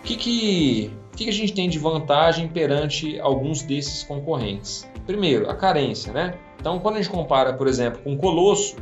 O 0.00 0.02
que 0.04 0.16
que, 0.16 0.90
que 1.14 1.24
que 1.24 1.30
a 1.30 1.32
gente 1.32 1.52
tem 1.52 1.68
de 1.68 1.78
vantagem 1.78 2.48
perante 2.48 3.20
alguns 3.20 3.62
desses 3.62 4.02
concorrentes? 4.02 4.88
Primeiro, 5.06 5.50
a 5.50 5.54
carência, 5.54 6.12
né? 6.12 6.34
Então, 6.60 6.78
quando 6.78 6.96
a 6.96 7.02
gente 7.02 7.10
compara, 7.10 7.52
por 7.52 7.66
exemplo, 7.66 8.00
com 8.02 8.14
o 8.14 8.16
Colosso, 8.16 8.76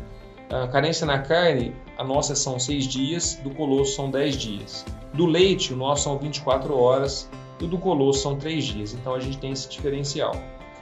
a 0.50 0.68
carência 0.68 1.06
na 1.06 1.18
carne, 1.18 1.74
a 1.98 2.04
nossa 2.04 2.34
são 2.34 2.58
6 2.58 2.86
dias, 2.86 3.34
do 3.42 3.50
Colosso 3.50 3.96
são 3.96 4.10
10 4.10 4.36
dias. 4.36 4.84
Do 5.12 5.26
leite, 5.26 5.72
o 5.72 5.76
nosso 5.76 6.04
são 6.04 6.18
24 6.18 6.76
horas, 6.76 7.28
e 7.60 7.66
do 7.66 7.78
Colosso 7.78 8.20
são 8.20 8.36
3 8.36 8.64
dias. 8.64 8.92
Então 8.92 9.14
a 9.14 9.20
gente 9.20 9.38
tem 9.38 9.50
esse 9.50 9.68
diferencial. 9.68 10.34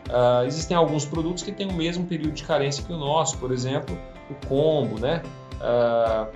Uh, 0.08 0.44
existem 0.46 0.76
alguns 0.76 1.06
produtos 1.06 1.42
que 1.42 1.50
têm 1.50 1.66
o 1.66 1.72
mesmo 1.72 2.04
período 2.06 2.32
de 2.32 2.44
carência 2.44 2.84
que 2.84 2.92
o 2.92 2.98
nosso, 2.98 3.38
por 3.38 3.50
exemplo, 3.50 3.96
o 4.30 4.46
combo, 4.46 5.00
né? 5.00 5.22
Uh, 5.54 6.26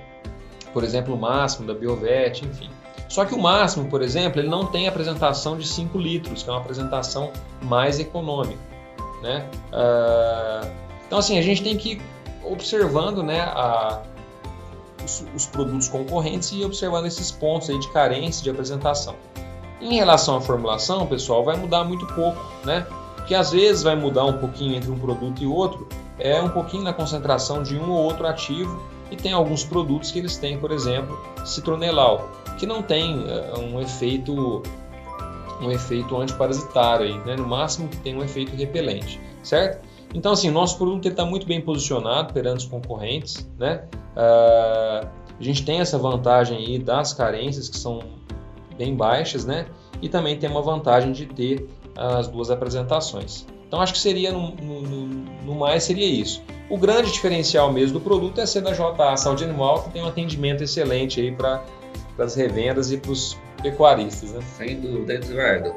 por 0.73 0.83
exemplo, 0.83 1.15
o 1.15 1.19
máximo 1.19 1.67
da 1.67 1.75
Biovet, 1.75 2.47
enfim. 2.47 2.71
Só 3.09 3.25
que 3.25 3.35
o 3.35 3.39
máximo, 3.39 3.89
por 3.89 4.03
exemplo, 4.03 4.41
ele 4.41 4.49
não 4.49 4.67
tem 4.67 4.87
apresentação 4.87 5.57
de 5.57 5.67
5 5.67 5.99
litros, 5.99 6.43
que 6.43 6.49
é 6.49 6.53
uma 6.53 6.61
apresentação 6.61 7.31
mais 7.63 7.99
econômica. 7.99 8.61
Né? 9.23 9.49
Uh, 9.73 10.71
então, 11.07 11.19
assim, 11.19 11.39
a 11.39 11.43
gente 11.43 11.63
tem 11.63 11.77
que 11.77 12.01
observando 12.51 13.23
né, 13.23 13.41
a, 13.41 14.03
os, 15.05 15.25
os, 15.35 15.47
produtos 15.47 15.89
concorrentes 15.89 16.53
e 16.53 16.65
observando 16.65 17.07
esses 17.07 17.31
pontos 17.31 17.71
aí 17.71 17.79
de 17.79 17.89
carência 17.93 18.43
de 18.43 18.51
apresentação. 18.51 19.15
Em 19.81 19.95
relação 19.95 20.37
à 20.37 20.41
formulação, 20.41 21.07
pessoal, 21.07 21.45
vai 21.45 21.57
mudar 21.57 21.85
muito 21.85 22.07
pouco, 22.09 22.41
né? 22.65 22.87
Que 23.27 23.35
às 23.35 23.53
vezes 23.53 23.83
vai 23.83 23.95
mudar 23.95 24.25
um 24.25 24.39
pouquinho 24.39 24.75
entre 24.75 24.91
um 24.91 24.99
produto 24.99 25.43
e 25.43 25.47
outro, 25.47 25.87
é 26.19 26.41
um 26.43 26.49
pouquinho 26.49 26.83
na 26.83 26.93
concentração 26.93 27.63
de 27.63 27.77
um 27.77 27.91
ou 27.91 28.05
outro 28.05 28.27
ativo 28.27 28.83
e 29.11 29.17
tem 29.17 29.33
alguns 29.33 29.65
produtos 29.65 30.11
que 30.11 30.19
eles 30.19 30.37
têm, 30.37 30.59
por 30.59 30.73
exemplo, 30.73 31.19
citronelal, 31.45 32.29
que 32.59 32.67
não 32.67 32.83
tem 32.83 33.21
uh, 33.21 33.61
um 33.61 33.81
efeito 33.81 34.63
um 35.61 35.71
efeito 35.73 36.17
antiparasitário 36.17 37.07
aí, 37.07 37.19
né? 37.25 37.37
No 37.37 37.47
máximo 37.47 37.89
tem 38.03 38.17
um 38.17 38.23
efeito 38.23 38.55
repelente, 38.55 39.21
certo? 39.43 39.85
Então, 40.15 40.33
assim, 40.33 40.51
nosso 40.51 40.79
produto 40.79 41.07
está 41.09 41.25
muito 41.25 41.47
bem 41.47 41.61
posicionado 41.61 42.33
perante 42.33 42.65
os 42.65 42.71
concorrentes, 42.71 43.49
né? 43.59 43.85
Uh, 44.17 45.07
a 45.39 45.43
gente 45.43 45.65
tem 45.65 45.81
essa 45.81 45.99
vantagem 45.99 46.57
aí 46.57 46.79
das 46.79 47.13
carências 47.13 47.69
que 47.69 47.77
são 47.77 48.01
bem 48.77 48.97
baixas, 48.97 49.45
né? 49.45 49.67
E 50.01 50.09
também 50.09 50.39
tem 50.39 50.49
uma 50.51 50.63
vantagem 50.63 51.13
de 51.13 51.27
ter 51.27 51.69
as 51.97 52.29
duas 52.29 52.51
apresentações. 52.51 53.47
Então, 53.67 53.81
acho 53.81 53.93
que 53.93 53.99
seria, 53.99 54.33
no, 54.33 54.55
no, 54.55 55.07
no 55.07 55.55
mais, 55.55 55.85
seria 55.85 56.07
isso. 56.07 56.43
O 56.71 56.79
grande 56.79 57.13
diferencial 57.13 57.71
mesmo 57.71 57.99
do 57.99 58.01
produto 58.01 58.41
é 58.41 58.47
ser 58.47 58.63
da 58.63 58.73
JA 58.73 59.17
Saúde 59.17 59.45
Animal, 59.45 59.83
que 59.83 59.91
tem 59.91 60.03
um 60.03 60.07
atendimento 60.07 60.63
excelente 60.63 61.21
aí 61.21 61.31
para 61.33 61.63
as 62.19 62.35
revendas 62.35 62.91
e 62.91 62.97
para 62.97 63.11
os 63.11 63.37
pecuaristas, 63.63 64.33
né? 64.33 64.41
Sem 64.57 64.81
dúvida, 64.81 65.15
Eduardo. 65.15 65.75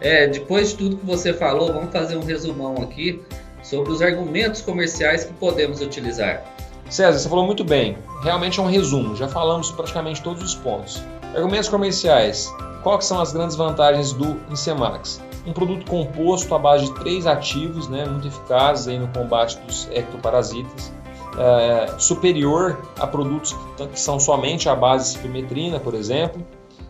É, 0.00 0.26
depois 0.26 0.70
de 0.70 0.76
tudo 0.76 0.96
que 0.96 1.06
você 1.06 1.32
falou, 1.32 1.72
vamos 1.72 1.92
fazer 1.92 2.16
um 2.16 2.24
resumão 2.24 2.74
aqui 2.82 3.22
sobre 3.70 3.92
os 3.92 4.02
argumentos 4.02 4.60
comerciais 4.60 5.24
que 5.24 5.32
podemos 5.34 5.80
utilizar. 5.80 6.42
César, 6.90 7.16
você 7.16 7.28
falou 7.28 7.46
muito 7.46 7.62
bem. 7.62 7.96
Realmente 8.20 8.58
é 8.58 8.62
um 8.62 8.66
resumo. 8.66 9.14
Já 9.14 9.28
falamos 9.28 9.70
praticamente 9.70 10.20
todos 10.20 10.42
os 10.42 10.56
pontos. 10.56 11.00
Argumentos 11.36 11.68
comerciais. 11.68 12.52
Quais 12.82 13.04
são 13.04 13.20
as 13.20 13.32
grandes 13.32 13.54
vantagens 13.54 14.12
do 14.12 14.40
Incemax? 14.50 15.22
Um 15.46 15.52
produto 15.52 15.88
composto 15.88 16.52
à 16.52 16.58
base 16.58 16.86
de 16.86 16.94
três 16.94 17.26
ativos, 17.26 17.88
né, 17.88 18.04
muito 18.04 18.26
eficazes 18.26 18.88
aí 18.88 18.98
no 18.98 19.06
combate 19.08 19.56
dos 19.60 19.88
ectoparasitas. 19.92 20.92
É, 21.38 21.94
superior 21.96 22.80
a 22.98 23.06
produtos 23.06 23.56
que 23.92 24.00
são 24.00 24.18
somente 24.18 24.68
à 24.68 24.74
base 24.74 25.04
de 25.04 25.10
cipermetrina, 25.10 25.78
por 25.78 25.94
exemplo. 25.94 26.44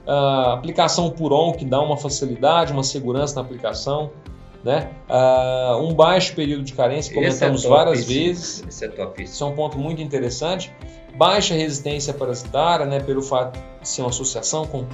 Uh, 0.06 0.50
aplicação 0.54 1.10
Puron, 1.10 1.52
que 1.52 1.64
dá 1.64 1.78
uma 1.80 1.96
facilidade, 1.96 2.72
uma 2.72 2.82
segurança 2.82 3.34
na 3.34 3.42
aplicação. 3.42 4.10
Né? 4.62 4.90
Uh, 5.08 5.82
um 5.86 5.94
baixo 5.94 6.34
período 6.34 6.64
de 6.64 6.74
carência, 6.74 7.14
comentamos 7.14 7.64
é 7.64 7.68
várias 7.68 8.04
vezes. 8.04 8.62
Esse 8.68 8.84
é 8.84 8.88
top. 8.88 9.22
Isso 9.22 9.42
é 9.42 9.46
um 9.46 9.54
ponto 9.54 9.78
muito 9.78 10.02
interessante. 10.02 10.72
Baixa 11.16 11.54
resistência 11.54 12.12
parasitária, 12.12 12.84
né, 12.84 13.00
pelo 13.00 13.22
fato 13.22 13.58
de 13.80 13.88
ser 13.88 14.02
uma 14.02 14.10
associação 14.10 14.66
com 14.66 14.86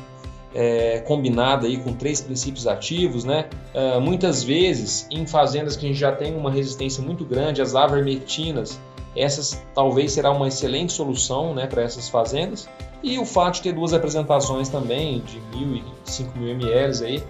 é, 0.54 1.00
combinada 1.00 1.66
aí 1.66 1.76
com 1.76 1.92
três 1.92 2.22
princípios 2.22 2.66
ativos, 2.66 3.24
né? 3.24 3.46
Uh, 3.74 4.00
muitas 4.00 4.42
vezes 4.42 5.06
em 5.10 5.26
fazendas 5.26 5.76
que 5.76 5.84
a 5.84 5.88
gente 5.88 5.98
já 5.98 6.12
tem 6.12 6.34
uma 6.34 6.50
resistência 6.50 7.02
muito 7.02 7.26
grande, 7.26 7.60
as 7.60 7.74
avermectinas, 7.74 8.80
essas 9.14 9.62
talvez 9.74 10.12
será 10.12 10.30
uma 10.30 10.48
excelente 10.48 10.94
solução, 10.94 11.54
né, 11.54 11.66
para 11.66 11.82
essas 11.82 12.08
fazendas. 12.08 12.68
E 13.02 13.18
o 13.18 13.26
fato 13.26 13.56
de 13.56 13.62
ter 13.62 13.72
duas 13.72 13.92
apresentações 13.92 14.70
também 14.70 15.20
de 15.20 15.38
1.000 15.56 15.82
e 16.06 16.10
5.000 16.10 16.50
ml 16.50 17.04
aí, 17.04 17.22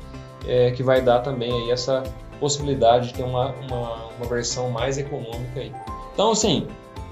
é, 0.46 0.70
que 0.70 0.82
vai 0.82 1.00
dar 1.00 1.20
também 1.20 1.52
aí 1.52 1.70
essa 1.70 2.04
possibilidade 2.38 3.08
de 3.08 3.14
ter 3.14 3.22
uma, 3.22 3.54
uma, 3.68 4.06
uma 4.18 4.26
versão 4.28 4.70
mais 4.70 4.98
econômica 4.98 5.60
aí. 5.60 5.72
Então, 6.12 6.32
assim, 6.32 6.66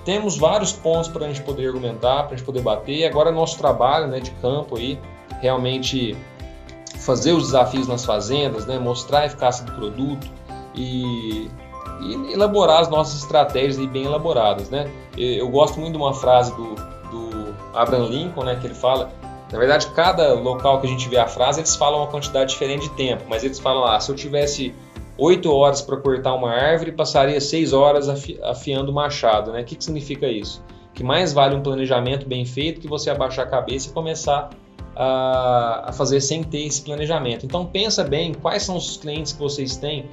temos 0.05 0.37
vários 0.37 0.73
pontos 0.73 1.09
para 1.09 1.25
a 1.25 1.29
gente 1.29 1.43
poder 1.43 1.67
argumentar, 1.67 2.25
para 2.25 2.35
a 2.35 2.37
gente 2.37 2.45
poder 2.45 2.63
bater. 2.63 3.07
Agora, 3.07 3.31
nosso 3.33 3.59
trabalho 3.59 4.07
né, 4.07 4.21
de 4.21 4.31
campo 4.33 4.77
aí, 4.77 4.99
realmente 5.41 6.17
fazer 7.01 7.33
os 7.33 7.45
desafios 7.45 7.87
nas 7.87 8.05
fazendas, 8.05 8.67
né, 8.67 8.79
mostrar 8.79 9.21
a 9.21 9.27
eficácia 9.27 9.65
do 9.65 9.73
produto 9.73 10.27
e, 10.75 11.51
e 12.01 12.33
elaborar 12.33 12.81
as 12.81 12.89
nossas 12.89 13.23
estratégias 13.23 13.79
aí 13.79 13.87
bem 13.87 14.05
elaboradas. 14.05 14.71
Né? 14.71 14.91
Eu 15.17 15.49
gosto 15.49 15.79
muito 15.79 15.93
de 15.93 15.99
uma 15.99 16.15
frase 16.15 16.55
do, 16.55 16.75
do 16.75 17.55
Abraham 17.75 18.07
Lincoln, 18.07 18.45
né, 18.45 18.57
que 18.61 18.67
ele 18.67 18.75
fala 18.75 19.11
na 19.53 19.61
verdade, 19.61 19.87
cada 19.95 20.35
local 20.35 20.81
que 20.81 20.87
a 20.89 20.91
gente 20.91 21.09
vê 21.09 21.17
a 21.17 21.29
frase, 21.29 21.61
eles 21.61 21.77
falam 21.77 22.01
uma 22.01 22.09
quantidade 22.09 22.51
diferente 22.51 22.89
de 22.89 22.91
tempo, 22.97 23.23
mas 23.29 23.45
eles 23.45 23.61
falam 23.61 23.85
ah, 23.85 24.01
se 24.01 24.11
eu 24.11 24.17
tivesse 24.17 24.75
8 25.17 25.51
horas 25.53 25.81
para 25.81 25.97
cortar 25.97 26.35
uma 26.35 26.51
árvore, 26.51 26.93
passaria 26.93 27.41
6 27.41 27.73
horas 27.73 28.09
afi 28.09 28.39
afiando 28.43 28.91
o 28.91 28.95
machado. 28.95 29.53
Né? 29.53 29.63
O 29.63 29.65
que, 29.65 29.77
que 29.77 29.85
significa 29.85 30.27
isso? 30.27 30.63
Que 30.93 31.03
mais 31.03 31.33
vale 31.33 31.55
um 31.55 31.63
planejamento 31.63 32.27
bem 32.27 32.45
feito 32.45 32.81
que 32.81 32.89
você 32.89 33.11
abaixar 33.11 33.47
a 33.47 33.49
cabeça 33.49 33.89
e 33.89 33.93
começar 33.93 34.51
a, 34.97 35.91
a 35.91 35.93
fazer 35.93 36.21
sem 36.21 36.43
ter 36.43 36.67
esse 36.67 36.83
planejamento. 36.83 37.45
Então 37.47 37.67
pensa 37.67 38.05
bem 38.05 38.33
quais 38.35 38.63
são 38.63 38.77
os 38.77 38.97
clientes 38.97 39.33
que 39.33 39.39
vocês 39.39 39.77
têm 39.77 40.07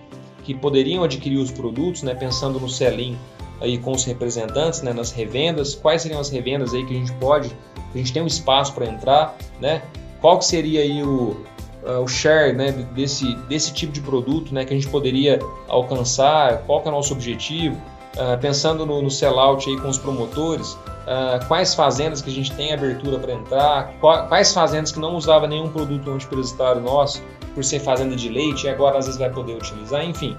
que 0.44 0.56
poderiam 0.56 1.04
adquirir 1.04 1.38
os 1.38 1.52
produtos, 1.52 2.04
né? 2.04 2.16
pensando 2.16 2.60
no 2.60 2.70
sell 2.70 3.16
aí 3.60 3.78
com 3.78 3.92
os 3.92 4.04
representantes, 4.04 4.82
né? 4.82 4.92
nas 4.92 5.12
revendas, 5.12 5.76
quais 5.76 6.02
seriam 6.02 6.20
as 6.20 6.30
revendas 6.30 6.74
aí 6.74 6.86
que 6.86 6.94
a 6.96 6.98
gente 6.98 7.14
pode, 7.14 7.56
a 7.94 7.98
gente 7.98 8.12
tem 8.12 8.22
um 8.22 8.28
espaço 8.28 8.74
para 8.74 8.86
entrar, 8.88 9.38
né? 9.60 9.84
Qual 10.20 10.38
que 10.40 10.46
seria 10.46 10.82
aí 10.82 11.04
o, 11.04 11.44
uh, 11.84 12.02
o 12.02 12.08
share 12.08 12.54
né, 12.54 12.72
desse, 12.94 13.36
desse 13.48 13.74
tipo 13.74 13.92
de 13.92 14.02
produto 14.02 14.54
né, 14.54 14.66
que 14.66 14.74
a 14.74 14.76
gente 14.76 14.88
poderia 14.88 15.40
alcançar, 15.68 16.64
qual 16.66 16.82
que 16.82 16.88
é 16.88 16.92
o 16.92 16.96
nosso 16.96 17.14
objetivo, 17.14 17.76
uh, 18.16 18.40
pensando 18.40 18.86
no, 18.86 19.02
no 19.02 19.12
sellout 19.12 19.70
aí 19.70 19.78
com 19.80 19.90
os 19.90 19.98
promotores, 19.98 20.74
uh, 20.74 21.46
quais 21.48 21.74
fazendas 21.74 22.22
que 22.22 22.30
a 22.30 22.34
gente 22.34 22.54
tem 22.54 22.74
abertura 22.74 23.20
para 23.20 23.34
entrar, 23.34 23.94
quais 24.00 24.54
fazendas 24.54 24.92
que 24.92 25.00
não 25.00 25.16
usava 25.16 25.48
nenhum 25.48 25.70
produto 25.70 26.10
antiparasitário 26.12 26.82
nosso, 26.82 27.22
por 27.54 27.64
ser 27.64 27.80
fazenda 27.80 28.16
de 28.16 28.30
leite, 28.30 28.66
e 28.66 28.70
agora 28.70 28.98
às 28.98 29.06
vezes 29.06 29.20
vai 29.20 29.30
poder 29.30 29.54
utilizar, 29.54 30.06
enfim. 30.06 30.38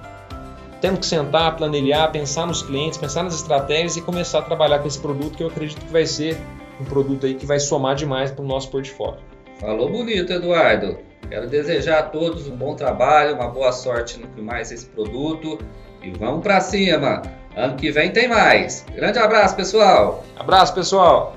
Temos 0.81 1.01
que 1.01 1.07
sentar, 1.07 1.57
planilhar, 1.57 2.11
pensar 2.11 2.47
nos 2.47 2.63
clientes, 2.63 2.99
pensar 2.99 3.23
nas 3.23 3.35
estratégias 3.35 3.97
e 3.97 4.01
começar 4.01 4.41
a 4.41 4.43
trabalhar 4.43 4.81
com 4.81 4.89
esse 4.89 4.99
produto 4.99 5.37
que 5.37 5.43
eu 5.45 5.47
acredito 5.47 5.79
que 5.79 5.93
vai 5.93 6.07
ser 6.07 6.37
um 6.81 6.85
produto 6.85 7.27
aí 7.27 7.35
que 7.35 7.47
vai 7.47 7.61
somar 7.61 7.95
demais 7.95 8.33
para 8.33 8.43
o 8.43 8.49
nosso 8.49 8.69
portfólio. 8.69 9.21
Falou 9.61 9.89
bonito, 9.89 10.33
Eduardo. 10.33 11.12
Quero 11.29 11.49
desejar 11.49 11.99
a 11.99 12.03
todos 12.03 12.47
um 12.47 12.57
bom 12.57 12.75
trabalho, 12.75 13.35
uma 13.35 13.49
boa 13.49 13.73
sorte 13.73 14.19
no 14.19 14.27
que 14.29 14.41
mais 14.41 14.71
esse 14.71 14.87
produto 14.87 15.59
e 16.03 16.11
vamos 16.11 16.43
para 16.43 16.61
cima. 16.61 17.23
Ano 17.57 17.77
que 17.77 17.91
vem 17.91 18.11
tem 18.11 18.29
mais. 18.29 18.85
Grande 18.95 19.19
abraço, 19.19 19.55
pessoal. 19.57 20.25
Abraço, 20.37 20.75
pessoal. 20.75 21.37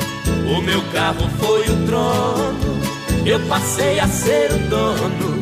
o 0.47 0.61
meu 0.61 0.81
carro 0.91 1.27
foi 1.39 1.61
o 1.61 1.85
trono, 1.85 2.79
eu 3.25 3.39
passei 3.47 3.99
a 3.99 4.07
ser 4.07 4.51
o 4.51 4.69
dono 4.69 5.41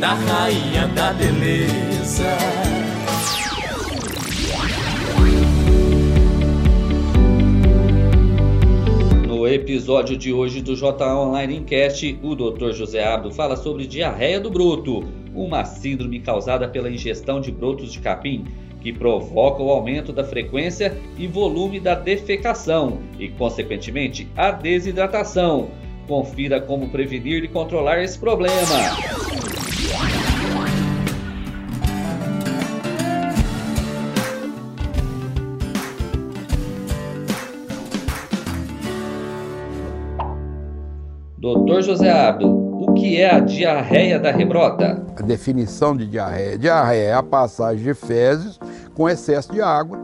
da 0.00 0.14
rainha 0.14 0.86
da 0.88 1.12
beleza. 1.12 2.36
No 9.26 9.46
episódio 9.46 10.16
de 10.16 10.32
hoje 10.32 10.60
do 10.60 10.76
J 10.76 11.04
Online 11.04 11.56
Encast, 11.56 12.18
o 12.22 12.34
Dr. 12.34 12.72
José 12.72 13.04
Abdo 13.04 13.30
fala 13.30 13.56
sobre 13.56 13.86
diarreia 13.86 14.40
do 14.40 14.50
broto, 14.50 15.04
uma 15.34 15.64
síndrome 15.64 16.20
causada 16.20 16.68
pela 16.68 16.90
ingestão 16.90 17.40
de 17.40 17.50
brotos 17.50 17.92
de 17.92 18.00
capim 18.00 18.44
que 18.80 18.92
provoca 18.92 19.62
o 19.62 19.70
aumento 19.70 20.12
da 20.12 20.24
frequência 20.24 20.96
e 21.18 21.26
volume 21.26 21.78
da 21.78 21.94
defecação 21.94 22.98
e, 23.18 23.28
consequentemente, 23.28 24.28
a 24.36 24.50
desidratação. 24.50 25.70
Confira 26.08 26.60
como 26.60 26.88
prevenir 26.88 27.44
e 27.44 27.48
controlar 27.48 28.02
esse 28.02 28.18
problema. 28.18 28.56
Doutor 41.38 41.82
José 41.82 42.10
Abdo, 42.10 42.69
que 43.00 43.18
é 43.18 43.34
a 43.34 43.40
diarreia 43.40 44.20
da 44.20 44.30
rebrota? 44.30 45.02
A 45.16 45.22
definição 45.22 45.96
de 45.96 46.06
diarreia. 46.06 46.58
Diarreia 46.58 47.08
é 47.08 47.14
a 47.14 47.22
passagem 47.22 47.82
de 47.82 47.94
fezes 47.94 48.60
com 48.94 49.08
excesso 49.08 49.50
de 49.50 49.62
água 49.62 49.98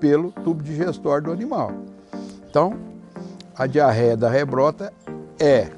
pelo 0.00 0.32
tubo 0.32 0.62
digestório 0.62 1.24
do 1.24 1.32
animal. 1.32 1.70
Então, 2.48 2.78
a 3.54 3.66
diarreia 3.66 4.16
da 4.16 4.30
rebrota 4.30 4.90
é 5.38 5.68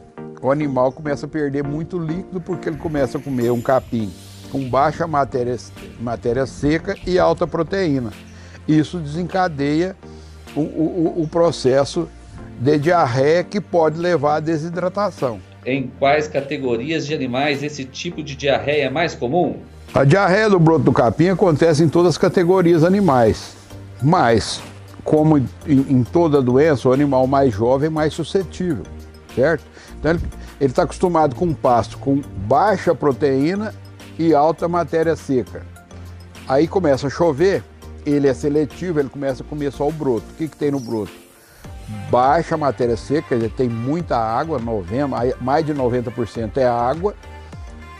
o 0.41 0.53
animal 0.53 0.93
começa 0.93 1.27
a 1.27 1.29
perder 1.29 1.65
muito 1.65 1.99
líquido 1.99 2.41
porque 2.41 2.69
ele 2.69 2.77
começa 2.77 3.19
a 3.19 3.21
comer 3.21 3.51
um 3.51 3.61
capim 3.61 4.13
com 4.51 4.69
baixa 4.69 5.07
matéria, 5.07 5.57
matéria 6.01 6.47
seca 6.47 6.97
e 7.05 7.19
alta 7.19 7.45
proteína. 7.45 8.13
Isso 8.69 8.99
desencadeia 8.99 9.97
o, 10.55 10.61
o, 10.61 11.23
o 11.23 11.29
processo 11.29 12.09
de 12.61 12.79
diarreia 12.79 13.43
que 13.43 13.61
pode 13.61 13.99
levar 13.99 14.37
à 14.37 14.41
desidratação. 14.41 15.41
Em 15.65 15.91
quais 15.99 16.27
categorias 16.27 17.07
de 17.07 17.15
animais 17.15 17.63
esse 17.63 17.85
tipo 17.85 18.23
de 18.23 18.35
diarreia 18.35 18.87
é 18.87 18.91
mais 18.91 19.15
comum? 19.15 19.61
A 19.95 20.05
diarreia 20.05 20.51
do 20.51 20.59
broto 20.59 20.85
do 20.85 20.93
capim 20.93 21.29
acontece 21.29 21.85
em 21.85 21.89
todas 21.89 22.11
as 22.11 22.19
categorias 22.19 22.83
animais, 22.83 23.55
mas, 24.03 24.61
como 25.05 25.39
em, 25.39 26.03
toda 26.03 26.43
doença, 26.43 26.89
o 26.89 26.93
animal 26.93 27.27
mais 27.29 27.55
jovem 27.55 27.87
é 27.87 27.91
mais 27.91 28.13
suscetível, 28.13 28.85
certo? 29.37 29.65
Então 30.01 30.11
ele 30.13 30.71
está 30.71 30.83
acostumado 30.83 31.37
com 31.37 31.45
um 31.45 31.55
pasto 31.55 31.97
com 31.99 32.21
baixa 32.49 32.95
proteína 32.95 33.73
e 34.19 34.35
alta 34.35 34.67
matéria 34.67 35.15
seca. 35.15 35.63
Aí 36.49 36.67
começa 36.67 37.07
a 37.07 37.11
chover, 37.11 37.63
ele 38.05 38.27
é 38.27 38.35
seletivo, 38.35 38.99
ele 38.99 39.09
começa 39.09 39.45
a 39.45 39.47
comer 39.47 39.71
só 39.71 39.87
o 39.87 39.93
broto. 39.93 40.25
O 40.33 40.37
que, 40.37 40.49
que 40.49 40.57
tem 40.57 40.73
no 40.73 40.81
broto? 40.81 41.22
Baixa 42.11 42.57
matéria 42.57 42.97
seca, 42.97 43.35
ele 43.35 43.49
tem 43.49 43.69
muita 43.69 44.17
água, 44.17 44.59
90, 44.59 45.37
mais 45.41 45.65
de 45.65 45.75
90% 45.75 46.59
é 46.59 46.67
água 46.67 47.15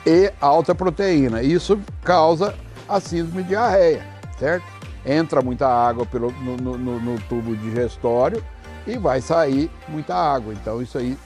e 0.07 0.33
alta 0.41 0.75
proteína. 0.75 1.43
Isso 1.43 1.81
causa 2.03 2.55
a 2.89 3.01
síndrome 3.01 3.43
de 3.43 3.51
diarreia, 3.51 4.05
certo? 4.39 4.67
Entra 5.05 5.43
muita 5.43 5.67
água 5.67 6.05
pelo, 6.05 6.31
no, 6.31 6.57
no, 6.57 7.01
no 7.01 7.21
tubo 7.23 7.57
digestório 7.57 8.45
e 8.87 8.99
vai 8.99 9.21
sair 9.21 9.71
muita 9.89 10.15
água. 10.15 10.53
Então 10.53 10.83
isso 10.83 10.99
aí 10.99 11.17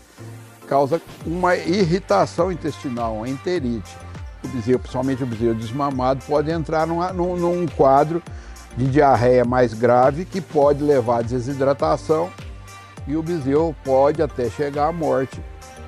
causa 0.67 1.01
uma 1.25 1.57
irritação 1.57 2.51
intestinal, 2.51 3.17
uma 3.17 3.29
enterite. 3.29 3.97
O 4.45 4.49
bezerro, 4.49 4.79
principalmente 4.79 5.23
o 5.23 5.27
bezerro 5.27 5.55
desmamado, 5.55 6.25
pode 6.27 6.51
entrar 6.51 6.87
numa, 6.87 7.13
num, 7.13 7.37
num 7.37 7.67
quadro 7.67 8.23
de 8.77 8.87
diarreia 8.87 9.45
mais 9.45 9.73
grave 9.73 10.25
que 10.25 10.41
pode 10.41 10.83
levar 10.83 11.19
à 11.19 11.23
desidratação 11.23 12.31
e 13.07 13.17
o 13.17 13.23
bezerro 13.23 13.75
pode 13.85 14.23
até 14.23 14.49
chegar 14.51 14.89
à 14.89 14.93
morte 14.93 15.41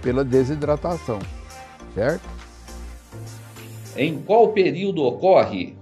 pela 0.02 0.24
desidratação, 0.24 1.18
certo? 1.94 2.28
Em 3.96 4.18
qual 4.20 4.48
período 4.48 5.02
ocorre? 5.02 5.76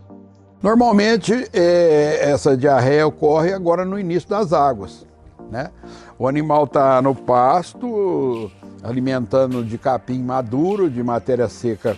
Normalmente 0.63 1.49
é, 1.53 2.31
essa 2.31 2.57
diarreia 2.57 3.07
ocorre 3.07 3.53
agora 3.53 3.85
no 3.85 3.99
início 3.99 4.29
das 4.29 4.53
águas, 4.53 5.07
né? 5.51 5.71
O 6.19 6.27
animal 6.27 6.65
está 6.65 7.03
no 7.03 7.15
pasto, 7.15 8.51
alimentando 8.83 9.63
de 9.63 9.77
capim 9.77 10.23
maduro, 10.23 10.89
de 10.89 11.03
matéria 11.03 11.49
seca 11.49 11.97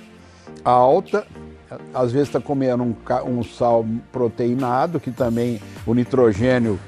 alta, 0.64 1.24
às 1.94 2.12
vezes 2.12 2.28
está 2.28 2.40
comendo 2.40 2.82
um, 2.82 2.94
um, 3.26 3.44
sal 3.44 3.84
proteinado, 4.10 4.98
que 4.98 5.10
também 5.10 5.60
o 5.86 5.94
nitrogênio, 5.94 6.78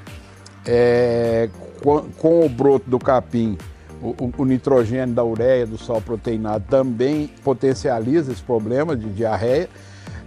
é, 0.65 1.49
com, 1.83 2.45
o 2.45 2.49
broto 2.49 2.89
do 2.89 2.99
capim, 2.99 3.57
o, 4.01 4.31
o, 4.37 4.45
nitrogênio 4.45 5.13
da 5.13 5.23
ureia, 5.23 5.65
do 5.65 5.77
sal 5.77 6.01
proteinado, 6.01 6.65
também 6.69 7.27
potencializa 7.43 8.31
esse 8.31 8.41
problema 8.41 8.95
de 8.95 9.09
diarreia. 9.09 9.69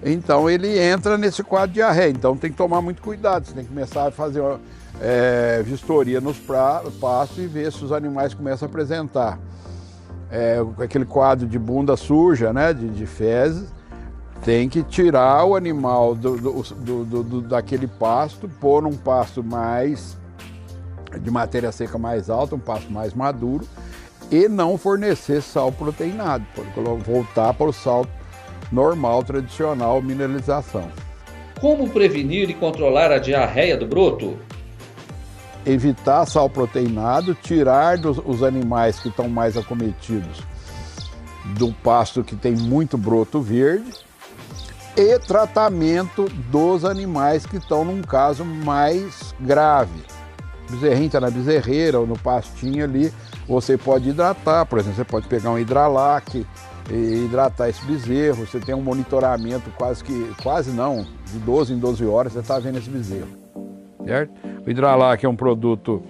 Então 0.04 0.48
ele 0.50 0.78
entra 0.78 1.16
nesse 1.16 1.42
quadro 1.42 1.68
de 1.68 1.74
diarreia. 1.74 2.10
Então 2.10 2.36
tem 2.36 2.50
que 2.50 2.56
tomar 2.56 2.80
muito 2.82 3.02
cuidado, 3.02 3.46
você 3.46 3.54
tem 3.54 3.64
que 3.64 3.70
começar 3.70 4.08
a 4.08 4.10
fazer 4.10 4.40
uma 4.40 4.60
é, 5.00 5.62
vistoria 5.64 6.20
nos 6.20 6.38
pastos 6.38 7.38
e 7.38 7.46
ver 7.46 7.72
se 7.72 7.84
os 7.84 7.92
animais 7.92 8.34
começam 8.34 8.66
a 8.66 8.68
apresentar 8.68 9.38
é, 10.30 10.58
aquele 10.82 11.04
quadro 11.04 11.46
de 11.46 11.58
bunda 11.58 11.96
suja, 11.96 12.52
né, 12.52 12.72
de, 12.72 12.88
de 12.88 13.06
fezes 13.06 13.72
tem 14.44 14.68
que 14.68 14.82
tirar 14.82 15.44
o 15.46 15.56
animal 15.56 16.14
do, 16.14 16.36
do, 16.36 16.62
do, 17.04 17.22
do, 17.22 17.40
daquele 17.40 17.86
pasto, 17.86 18.46
pôr 18.60 18.82
num 18.82 18.94
pasto 18.94 19.42
mais 19.42 20.18
de 21.18 21.30
matéria 21.30 21.72
seca 21.72 21.98
mais 21.98 22.28
alta, 22.30 22.54
um 22.54 22.60
pasto 22.60 22.90
mais 22.92 23.14
maduro, 23.14 23.66
e 24.30 24.48
não 24.48 24.78
fornecer 24.78 25.42
sal 25.42 25.70
proteinado, 25.70 26.44
voltar 27.04 27.54
para 27.54 27.66
o 27.66 27.72
sal 27.72 28.06
normal, 28.72 29.22
tradicional, 29.22 30.02
mineralização. 30.02 30.90
Como 31.60 31.88
prevenir 31.88 32.50
e 32.50 32.54
controlar 32.54 33.12
a 33.12 33.18
diarreia 33.18 33.76
do 33.76 33.86
broto? 33.86 34.36
Evitar 35.64 36.26
sal 36.26 36.50
proteinado, 36.50 37.34
tirar 37.34 37.96
dos, 37.96 38.18
os 38.24 38.42
animais 38.42 38.98
que 38.98 39.08
estão 39.08 39.28
mais 39.28 39.56
acometidos 39.56 40.42
do 41.56 41.72
pasto 41.72 42.24
que 42.24 42.34
tem 42.34 42.52
muito 42.52 42.96
broto 42.96 43.40
verde 43.40 43.92
e 44.96 45.18
tratamento 45.18 46.28
dos 46.50 46.84
animais 46.84 47.44
que 47.44 47.56
estão 47.56 47.84
num 47.84 48.00
caso 48.02 48.44
mais 48.44 49.34
grave. 49.40 50.13
Bezerrinho 50.70 51.06
está 51.06 51.20
na 51.20 51.30
bezerreira 51.30 51.98
ou 51.98 52.06
no 52.06 52.18
pastinho 52.18 52.84
ali, 52.84 53.12
você 53.46 53.76
pode 53.76 54.08
hidratar, 54.08 54.64
por 54.66 54.78
exemplo, 54.78 54.96
você 54.96 55.04
pode 55.04 55.28
pegar 55.28 55.50
um 55.50 55.58
hidralac 55.58 56.46
e 56.90 57.24
hidratar 57.24 57.68
esse 57.68 57.84
bezerro, 57.84 58.46
você 58.46 58.58
tem 58.58 58.74
um 58.74 58.82
monitoramento 58.82 59.70
quase 59.76 60.02
que, 60.02 60.32
quase 60.42 60.70
não, 60.70 61.06
de 61.26 61.38
12 61.38 61.72
em 61.72 61.78
12 61.78 62.04
horas 62.06 62.32
você 62.32 62.40
está 62.40 62.58
vendo 62.58 62.78
esse 62.78 62.90
bezerro, 62.90 63.28
certo? 64.04 64.32
O 64.66 64.70
hidralac 64.70 65.24
é 65.24 65.28
um 65.28 65.36
produto 65.36 66.02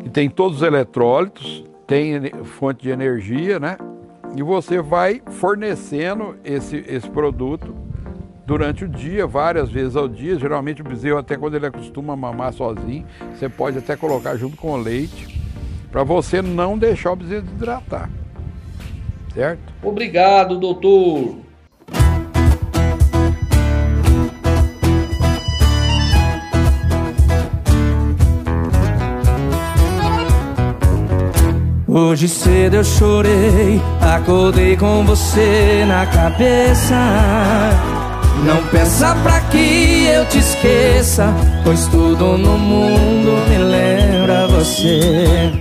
que 0.00 0.10
tem 0.10 0.28
todos 0.28 0.58
os 0.58 0.62
eletrólitos, 0.62 1.64
tem 1.86 2.30
fonte 2.44 2.82
de 2.82 2.90
energia, 2.90 3.58
né? 3.58 3.76
e 4.36 4.42
você 4.42 4.80
vai 4.80 5.22
fornecendo 5.26 6.36
esse, 6.44 6.84
esse 6.86 7.08
produto 7.10 7.74
durante 8.48 8.86
o 8.86 8.88
dia, 8.88 9.26
várias 9.26 9.70
vezes 9.70 9.94
ao 9.94 10.08
dia. 10.08 10.38
Geralmente 10.38 10.80
o 10.80 10.84
bezerro, 10.84 11.18
até 11.18 11.36
quando 11.36 11.54
ele 11.54 11.66
acostuma 11.66 12.14
a 12.14 12.16
mamar 12.16 12.54
sozinho, 12.54 13.04
você 13.34 13.46
pode 13.46 13.76
até 13.76 13.94
colocar 13.94 14.36
junto 14.36 14.56
com 14.56 14.72
o 14.72 14.76
leite, 14.78 15.38
para 15.92 16.02
você 16.02 16.40
não 16.40 16.78
deixar 16.78 17.12
o 17.12 17.16
bezerro 17.16 17.42
desidratar. 17.42 18.08
Certo? 19.34 19.60
Obrigado, 19.82 20.58
doutor. 20.58 21.36
Hoje 31.86 32.28
cedo 32.28 32.76
eu 32.76 32.84
chorei, 32.84 33.80
acordei 34.00 34.76
com 34.76 35.04
você 35.04 35.84
na 35.86 36.06
cabeça. 36.06 37.97
Não 38.44 38.62
pensa 38.70 39.14
pra 39.22 39.40
que 39.40 40.06
eu 40.06 40.24
te 40.26 40.38
esqueça, 40.38 41.34
pois 41.64 41.86
tudo 41.88 42.38
no 42.38 42.58
mundo 42.58 43.48
me 43.48 43.58
lembra 43.58 44.46
você. 44.48 45.52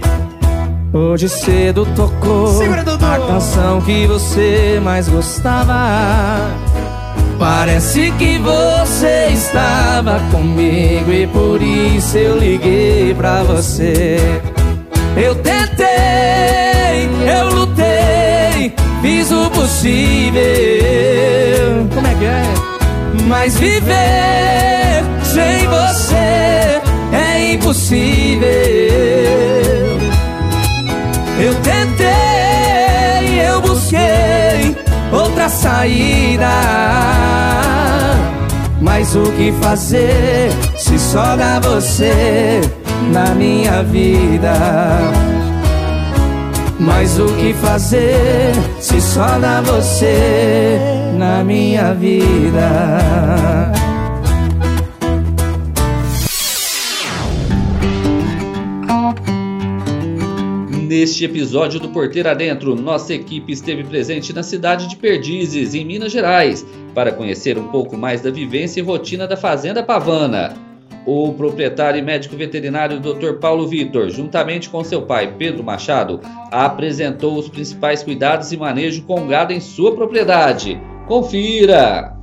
Hoje 0.94 1.28
cedo 1.28 1.86
tocou 1.96 2.62
a 3.02 3.28
canção 3.28 3.82
que 3.82 4.08
você 4.08 4.80
mais 4.84 5.10
gostava. 5.10 6.40
Parece 7.38 8.12
que 8.14 8.40
você 8.40 9.28
estava 9.32 10.20
comigo 10.32 11.12
e 11.12 11.28
por 11.28 11.62
isso 11.62 12.18
eu 12.18 12.38
liguei 12.38 13.14
pra 13.14 13.44
você. 13.44 14.18
Eu 15.16 15.36
tentei, 15.36 15.88
eu 17.28 17.50
lutei, 17.54 18.74
fiz 19.02 19.32
o 19.32 19.50
possível. 19.68 20.40
Como 21.94 22.08
é 22.08 22.16
que 22.16 22.26
é? 22.26 22.44
Mas 23.28 23.58
viver 23.60 25.04
sem 25.24 25.68
você 25.68 26.82
é 27.12 27.54
impossível. 27.54 28.48
Eu 31.40 31.54
tentei, 31.62 33.42
eu 33.46 33.62
busquei 33.62 34.76
outra 35.12 35.50
saída. 35.50 36.50
Mas 38.80 39.16
o 39.16 39.24
que 39.34 39.52
fazer 39.62 40.50
se 40.78 40.98
só 40.98 41.36
dá 41.36 41.60
você? 41.60 42.62
na 43.12 43.34
minha 43.36 43.84
vida. 43.84 45.37
Mas 46.80 47.18
o 47.20 47.26
que 47.38 47.54
fazer 47.56 48.54
se 48.80 49.02
só 49.02 49.40
dá 49.40 49.62
você 49.62 50.78
na 51.18 51.44
minha 51.44 51.94
vida? 51.94 53.72
Neste 60.70 61.26
episódio 61.26 61.80
do 61.80 61.90
Porteira 61.90 62.32
Adentro, 62.32 62.76
nossa 62.76 63.14
equipe 63.14 63.52
esteve 63.52 63.84
presente 63.84 64.32
na 64.32 64.44
cidade 64.44 64.88
de 64.88 64.96
Perdizes, 64.96 65.74
em 65.74 65.84
Minas 65.84 66.12
Gerais, 66.12 66.66
para 66.94 67.12
conhecer 67.12 67.58
um 67.58 67.68
pouco 67.70 67.98
mais 67.98 68.22
da 68.22 68.30
vivência 68.30 68.80
e 68.80 68.84
rotina 68.84 69.28
da 69.28 69.36
Fazenda 69.36 69.84
Pavana. 69.84 70.67
O 71.08 71.32
proprietário 71.32 72.00
e 72.00 72.02
médico 72.02 72.36
veterinário 72.36 73.00
Dr. 73.00 73.36
Paulo 73.40 73.66
Vitor, 73.66 74.10
juntamente 74.10 74.70
com 74.70 74.84
seu 74.84 75.04
pai 75.04 75.36
Pedro 75.38 75.64
Machado, 75.64 76.20
apresentou 76.52 77.38
os 77.38 77.48
principais 77.48 78.04
cuidados 78.04 78.52
e 78.52 78.58
manejo 78.58 79.04
com 79.04 79.26
gado 79.26 79.54
em 79.54 79.62
sua 79.62 79.96
propriedade. 79.96 80.78
Confira! 81.08 82.17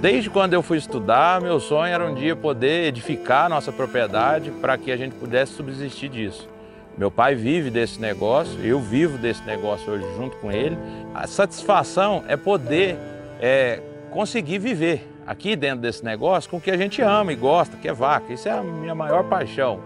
Desde 0.00 0.30
quando 0.30 0.54
eu 0.54 0.62
fui 0.62 0.78
estudar, 0.78 1.42
meu 1.42 1.60
sonho 1.60 1.92
era 1.92 2.06
um 2.06 2.14
dia 2.14 2.34
poder 2.34 2.86
edificar 2.86 3.44
a 3.44 3.48
nossa 3.50 3.70
propriedade 3.70 4.50
para 4.50 4.78
que 4.78 4.90
a 4.90 4.96
gente 4.96 5.14
pudesse 5.14 5.52
subsistir 5.52 6.08
disso. 6.08 6.48
Meu 6.96 7.10
pai 7.10 7.34
vive 7.34 7.68
desse 7.68 8.00
negócio, 8.00 8.58
eu 8.64 8.80
vivo 8.80 9.18
desse 9.18 9.42
negócio 9.42 9.92
hoje 9.92 10.06
junto 10.16 10.38
com 10.38 10.50
ele. 10.50 10.74
A 11.14 11.26
satisfação 11.26 12.24
é 12.28 12.34
poder 12.34 12.96
é, 13.38 13.82
conseguir 14.10 14.58
viver 14.58 15.06
aqui 15.26 15.54
dentro 15.54 15.82
desse 15.82 16.02
negócio 16.02 16.48
com 16.48 16.56
o 16.56 16.60
que 16.62 16.70
a 16.70 16.78
gente 16.78 17.02
ama 17.02 17.30
e 17.34 17.36
gosta, 17.36 17.76
que 17.76 17.86
é 17.86 17.92
vaca. 17.92 18.32
Isso 18.32 18.48
é 18.48 18.52
a 18.52 18.62
minha 18.62 18.94
maior 18.94 19.24
paixão. 19.24 19.80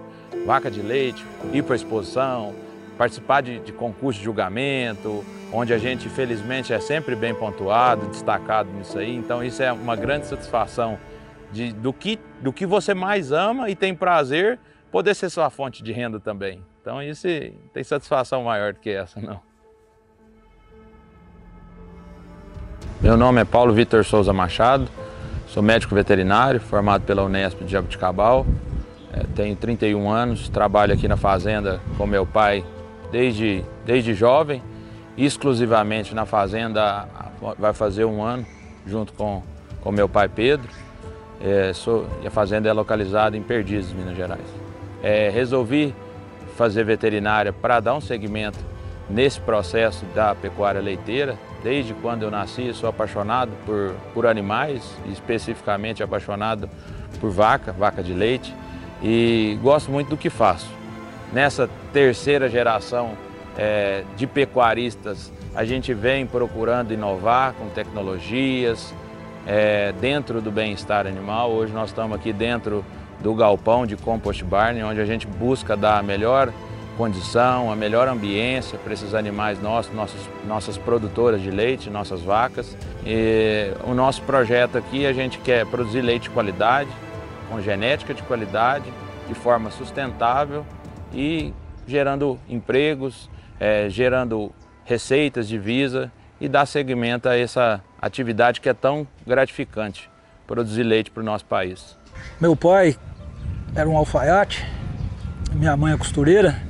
Vaca 0.46 0.70
de 0.70 0.80
leite, 0.80 1.26
ir 1.52 1.64
para 1.64 1.74
exposição, 1.74 2.54
participar 2.96 3.42
de, 3.42 3.58
de 3.60 3.72
concurso 3.72 4.18
de 4.18 4.24
julgamento, 4.24 5.24
onde 5.52 5.72
a 5.72 5.78
gente, 5.78 6.08
felizmente, 6.08 6.72
é 6.72 6.80
sempre 6.80 7.14
bem 7.14 7.34
pontuado, 7.34 8.06
destacado 8.06 8.70
nisso 8.72 8.98
aí. 8.98 9.14
Então, 9.14 9.42
isso 9.42 9.62
é 9.62 9.72
uma 9.72 9.96
grande 9.96 10.26
satisfação 10.26 10.98
de, 11.52 11.72
do, 11.72 11.92
que, 11.92 12.18
do 12.40 12.52
que 12.52 12.66
você 12.66 12.94
mais 12.94 13.32
ama 13.32 13.70
e 13.70 13.76
tem 13.76 13.94
prazer 13.94 14.58
poder 14.90 15.14
ser 15.14 15.30
sua 15.30 15.50
fonte 15.50 15.82
de 15.82 15.92
renda 15.92 16.18
também. 16.18 16.62
Então, 16.80 17.02
isso 17.02 17.26
tem 17.72 17.82
satisfação 17.82 18.44
maior 18.44 18.72
do 18.72 18.80
que 18.80 18.90
essa, 18.90 19.20
não. 19.20 19.40
Meu 23.00 23.16
nome 23.16 23.40
é 23.40 23.44
Paulo 23.44 23.72
Vitor 23.72 24.04
Souza 24.04 24.32
Machado, 24.32 24.88
sou 25.46 25.62
médico 25.62 25.94
veterinário, 25.94 26.60
formado 26.60 27.02
pela 27.04 27.22
Unesp 27.22 27.62
de 27.62 27.72
Jabuticabal. 27.72 28.46
É, 29.12 29.24
tenho 29.34 29.54
31 29.54 30.10
anos, 30.10 30.48
trabalho 30.48 30.94
aqui 30.94 31.06
na 31.06 31.16
fazenda 31.16 31.80
com 31.96 32.06
meu 32.06 32.26
pai 32.26 32.64
desde, 33.14 33.64
desde 33.86 34.12
jovem, 34.12 34.60
exclusivamente 35.16 36.16
na 36.16 36.26
fazenda 36.26 37.06
vai 37.56 37.72
fazer 37.72 38.04
um 38.04 38.20
ano, 38.20 38.44
junto 38.84 39.12
com, 39.12 39.40
com 39.80 39.92
meu 39.92 40.08
pai 40.08 40.28
Pedro. 40.28 40.68
É, 41.40 41.72
sou, 41.72 42.08
a 42.26 42.30
fazenda 42.30 42.68
é 42.68 42.72
localizada 42.72 43.36
em 43.36 43.42
Perdizes, 43.42 43.92
Minas 43.92 44.16
Gerais. 44.16 44.44
É, 45.00 45.30
resolvi 45.30 45.94
fazer 46.56 46.82
veterinária 46.82 47.52
para 47.52 47.78
dar 47.78 47.94
um 47.94 48.00
segmento 48.00 48.58
nesse 49.08 49.40
processo 49.40 50.04
da 50.06 50.34
pecuária 50.34 50.80
leiteira. 50.80 51.38
Desde 51.62 51.94
quando 51.94 52.24
eu 52.24 52.32
nasci, 52.32 52.74
sou 52.74 52.88
apaixonado 52.88 53.52
por, 53.64 53.94
por 54.12 54.26
animais, 54.26 54.82
especificamente 55.06 56.02
apaixonado 56.02 56.68
por 57.20 57.30
vaca, 57.30 57.70
vaca 57.70 58.02
de 58.02 58.12
leite, 58.12 58.52
e 59.00 59.56
gosto 59.62 59.88
muito 59.92 60.08
do 60.08 60.16
que 60.16 60.28
faço. 60.28 60.83
Nessa 61.34 61.68
terceira 61.92 62.48
geração 62.48 63.10
é, 63.58 64.04
de 64.16 64.24
pecuaristas, 64.24 65.32
a 65.52 65.64
gente 65.64 65.92
vem 65.92 66.24
procurando 66.24 66.94
inovar 66.94 67.54
com 67.54 67.68
tecnologias 67.70 68.94
é, 69.44 69.92
dentro 70.00 70.40
do 70.40 70.52
bem-estar 70.52 71.08
animal. 71.08 71.50
Hoje 71.50 71.72
nós 71.72 71.88
estamos 71.88 72.16
aqui 72.16 72.32
dentro 72.32 72.84
do 73.20 73.34
galpão 73.34 73.84
de 73.84 73.96
compost 73.96 74.44
barn, 74.44 74.80
onde 74.84 75.00
a 75.00 75.04
gente 75.04 75.26
busca 75.26 75.76
dar 75.76 75.98
a 75.98 76.04
melhor 76.04 76.52
condição, 76.96 77.72
a 77.72 77.74
melhor 77.74 78.06
ambiência 78.06 78.78
para 78.78 78.92
esses 78.92 79.12
animais 79.12 79.60
nossos, 79.60 79.92
nossas, 79.92 80.20
nossas 80.46 80.78
produtoras 80.78 81.42
de 81.42 81.50
leite, 81.50 81.90
nossas 81.90 82.20
vacas. 82.20 82.76
E 83.04 83.72
o 83.82 83.92
nosso 83.92 84.22
projeto 84.22 84.78
aqui, 84.78 85.04
a 85.04 85.12
gente 85.12 85.38
quer 85.38 85.66
produzir 85.66 86.00
leite 86.00 86.24
de 86.24 86.30
qualidade, 86.30 86.90
com 87.50 87.60
genética 87.60 88.14
de 88.14 88.22
qualidade, 88.22 88.84
de 89.26 89.34
forma 89.34 89.72
sustentável 89.72 90.64
e 91.14 91.54
gerando 91.86 92.38
empregos, 92.48 93.30
é, 93.58 93.88
gerando 93.88 94.52
receitas, 94.84 95.48
divisa 95.48 96.10
e 96.40 96.48
dar 96.48 96.66
seguimento 96.66 97.28
a 97.28 97.36
essa 97.36 97.82
atividade 98.00 98.60
que 98.60 98.68
é 98.68 98.74
tão 98.74 99.06
gratificante, 99.26 100.10
produzir 100.46 100.82
leite 100.82 101.10
para 101.10 101.22
o 101.22 101.24
nosso 101.24 101.44
país. 101.44 101.96
Meu 102.40 102.54
pai 102.54 102.96
era 103.74 103.88
um 103.88 103.96
alfaiate, 103.96 104.64
minha 105.52 105.76
mãe 105.76 105.94
é 105.94 105.96
costureira 105.96 106.60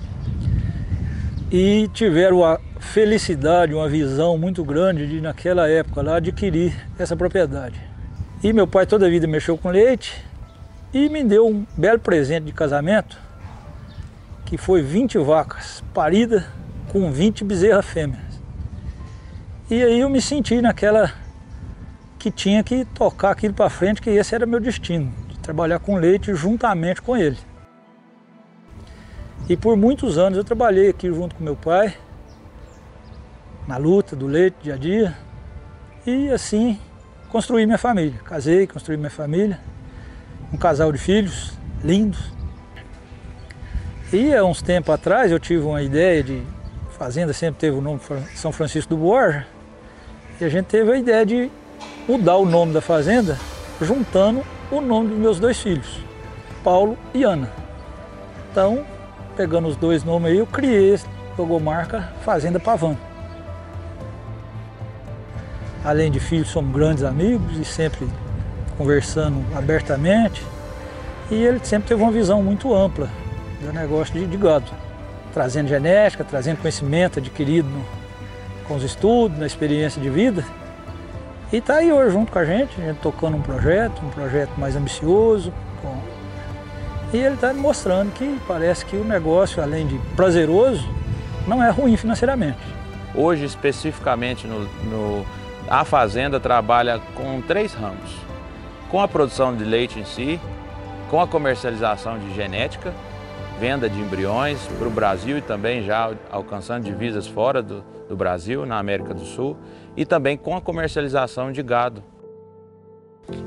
e 1.50 1.88
tiveram 1.92 2.44
a 2.44 2.59
felicidade, 2.80 3.74
uma 3.74 3.88
visão 3.88 4.37
muito 4.37 4.64
grande 4.64 5.07
de 5.07 5.20
naquela 5.20 5.68
época 5.68 6.02
lá 6.02 6.16
adquirir 6.16 6.74
essa 6.98 7.16
propriedade. 7.16 7.80
E 8.42 8.52
meu 8.52 8.66
pai 8.66 8.87
toda 8.87 9.07
a 9.07 9.09
vida 9.09 9.26
mexeu 9.26 9.57
com 9.57 9.70
leite 9.70 10.24
e 10.92 11.09
me 11.09 11.24
deu 11.24 11.46
um 11.46 11.66
belo 11.76 11.98
presente 11.98 12.44
de 12.44 12.52
casamento, 12.52 13.18
que 14.54 14.58
foi 14.58 14.82
20 14.82 15.18
vacas 15.18 15.82
paridas 15.92 16.44
com 16.92 17.10
20 17.10 17.42
bezerras 17.42 17.84
fêmeas. 17.84 18.22
E 19.68 19.82
aí 19.82 19.98
eu 19.98 20.08
me 20.08 20.22
senti 20.22 20.62
naquela 20.62 21.12
que 22.20 22.30
tinha 22.30 22.62
que 22.62 22.84
tocar 22.84 23.32
aquilo 23.32 23.52
para 23.52 23.68
frente, 23.68 24.00
que 24.00 24.10
esse 24.10 24.32
era 24.32 24.46
meu 24.46 24.60
destino 24.60 25.12
trabalhar 25.42 25.80
com 25.80 25.96
leite 25.96 26.32
juntamente 26.36 27.02
com 27.02 27.16
ele. 27.16 27.36
E 29.48 29.56
por 29.56 29.76
muitos 29.76 30.18
anos 30.18 30.38
eu 30.38 30.44
trabalhei 30.44 30.90
aqui 30.90 31.12
junto 31.12 31.34
com 31.34 31.42
meu 31.42 31.56
pai, 31.56 31.96
na 33.66 33.76
luta 33.76 34.14
do 34.14 34.28
leite 34.28 34.56
dia 34.62 34.74
a 34.74 34.76
dia, 34.76 35.18
e 36.06 36.30
assim 36.30 36.78
construí 37.28 37.66
minha 37.66 37.76
família. 37.76 38.20
Casei, 38.24 38.68
construí 38.68 38.96
minha 38.96 39.10
família, 39.10 39.58
um 40.52 40.56
casal 40.56 40.92
de 40.92 40.98
filhos 40.98 41.58
lindos. 41.82 42.32
E 44.14 44.33
há 44.33 44.44
uns 44.44 44.62
tempos 44.62 44.94
atrás 44.94 45.33
eu 45.33 45.40
tive 45.40 45.64
uma 45.64 45.83
ideia 45.83 46.22
de 46.22 46.40
fazenda 46.96 47.33
sempre 47.33 47.59
teve 47.59 47.77
o 47.77 47.81
nome 47.81 48.00
São 48.37 48.53
Francisco 48.53 48.90
do 48.90 48.96
Borja, 48.96 49.44
e 50.40 50.44
a 50.44 50.48
gente 50.48 50.66
teve 50.66 50.92
a 50.92 50.96
ideia 50.96 51.27
de 51.27 51.50
mudar 52.07 52.37
o 52.37 52.46
nome 52.46 52.72
da 52.72 52.81
fazenda 52.81 53.37
juntando 53.81 54.44
o 54.70 54.81
nome 54.81 55.09
dos 55.09 55.18
meus 55.18 55.40
dois 55.40 55.61
filhos, 55.61 55.98
Paulo 56.62 56.96
e 57.12 57.24
Ana. 57.24 57.50
Então, 58.53 58.87
pegando 59.37 59.66
os 59.66 59.74
dois 59.74 60.05
nomes 60.05 60.31
aí, 60.31 60.38
eu 60.38 60.46
criei 60.46 60.94
essa 60.94 61.09
logomarca 61.37 62.12
Fazenda 62.24 62.61
Pavão. 62.61 62.96
Além 65.85 66.09
de 66.12 66.20
filhos, 66.20 66.50
somos 66.50 66.72
grandes 66.72 67.03
amigos 67.03 67.59
e 67.59 67.64
sempre 67.64 68.09
conversando 68.79 69.44
abertamente. 69.59 70.40
E 71.33 71.35
ele 71.35 71.59
sempre 71.64 71.88
teve 71.88 72.00
uma 72.00 72.12
visão 72.12 72.40
muito 72.44 72.72
ampla 72.72 73.11
do 73.64 73.72
negócio 73.72 74.14
de, 74.14 74.27
de 74.27 74.37
gado, 74.37 74.70
trazendo 75.33 75.68
genética, 75.68 76.24
trazendo 76.24 76.59
conhecimento 76.59 77.18
adquirido 77.18 77.68
no, 77.68 77.85
com 78.66 78.74
os 78.77 78.83
estudos, 78.83 79.38
na 79.38 79.46
experiência 79.46 80.00
de 80.00 80.11
vida. 80.11 80.44
E 81.53 81.59
está 81.59 81.77
aí 81.77 81.92
hoje 81.92 82.12
junto 82.12 82.33
com 82.33 82.38
a 82.38 82.44
gente, 82.44 82.81
a 82.81 82.85
gente 82.85 82.98
tocando 82.98 83.37
um 83.37 83.42
projeto, 83.42 84.05
um 84.05 84.11
projeto 84.11 84.50
mais 84.59 84.77
ambicioso. 84.77 85.53
Com... 85.81 85.96
E 87.12 87.18
ele 87.18 87.35
está 87.35 87.53
mostrando 87.53 88.12
que 88.12 88.40
parece 88.46 88.85
que 88.85 88.96
o 88.96 89.05
negócio, 89.05 89.62
além 89.62 89.87
de 89.87 89.98
prazeroso, 90.16 90.88
não 91.46 91.62
é 91.62 91.70
ruim 91.70 91.96
financeiramente. 91.96 92.59
Hoje, 93.14 93.44
especificamente, 93.44 94.46
no, 94.46 94.64
no, 94.85 95.27
a 95.68 95.85
fazenda 95.85 96.40
trabalha 96.40 97.00
com 97.14 97.40
três 97.40 97.72
ramos. 97.72 98.16
Com 98.90 99.00
a 99.00 99.07
produção 99.07 99.55
de 99.55 99.64
leite 99.64 99.98
em 99.98 100.05
si, 100.05 100.40
com 101.11 101.20
a 101.20 101.27
comercialização 101.27 102.18
de 102.18 102.35
genética, 102.35 102.92
venda 103.64 103.88
de 103.88 103.98
embriões 103.98 104.61
para 104.79 104.87
o 104.87 104.90
Brasil 104.90 105.38
e 105.38 105.40
também 105.40 105.83
já 105.83 106.12
alcançando 106.31 106.85
divisas 106.85 107.27
fora 107.27 107.62
do, 107.62 107.83
do 108.07 108.14
Brasil, 108.14 108.66
na 108.66 108.79
América 108.79 109.14
do 109.14 109.24
Sul, 109.24 109.57
e 109.96 110.05
também 110.05 110.37
com 110.37 110.55
a 110.55 110.61
comercialização 110.61 111.50
de 111.50 111.62
gado. 111.62 112.05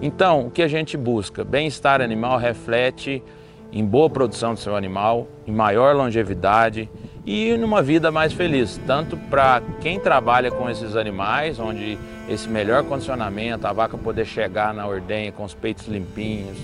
Então, 0.01 0.47
o 0.47 0.49
que 0.49 0.63
a 0.63 0.67
gente 0.67 0.97
busca? 0.97 1.43
Bem-estar 1.43 2.01
animal 2.01 2.39
reflete 2.39 3.21
em 3.71 3.85
boa 3.85 4.09
produção 4.09 4.55
do 4.55 4.59
seu 4.59 4.75
animal, 4.75 5.27
em 5.45 5.51
maior 5.51 5.95
longevidade 5.95 6.89
e 7.23 7.55
numa 7.55 7.83
vida 7.83 8.09
mais 8.09 8.33
feliz, 8.33 8.81
tanto 8.87 9.15
para 9.15 9.61
quem 9.81 9.99
trabalha 9.99 10.49
com 10.49 10.67
esses 10.67 10.95
animais, 10.95 11.59
onde 11.59 11.95
esse 12.27 12.49
melhor 12.49 12.83
condicionamento, 12.85 13.67
a 13.67 13.71
vaca 13.71 13.95
poder 13.95 14.25
chegar 14.25 14.73
na 14.73 14.87
ordenha 14.87 15.31
com 15.31 15.43
os 15.43 15.53
peitos 15.53 15.87
limpinhos, 15.87 16.57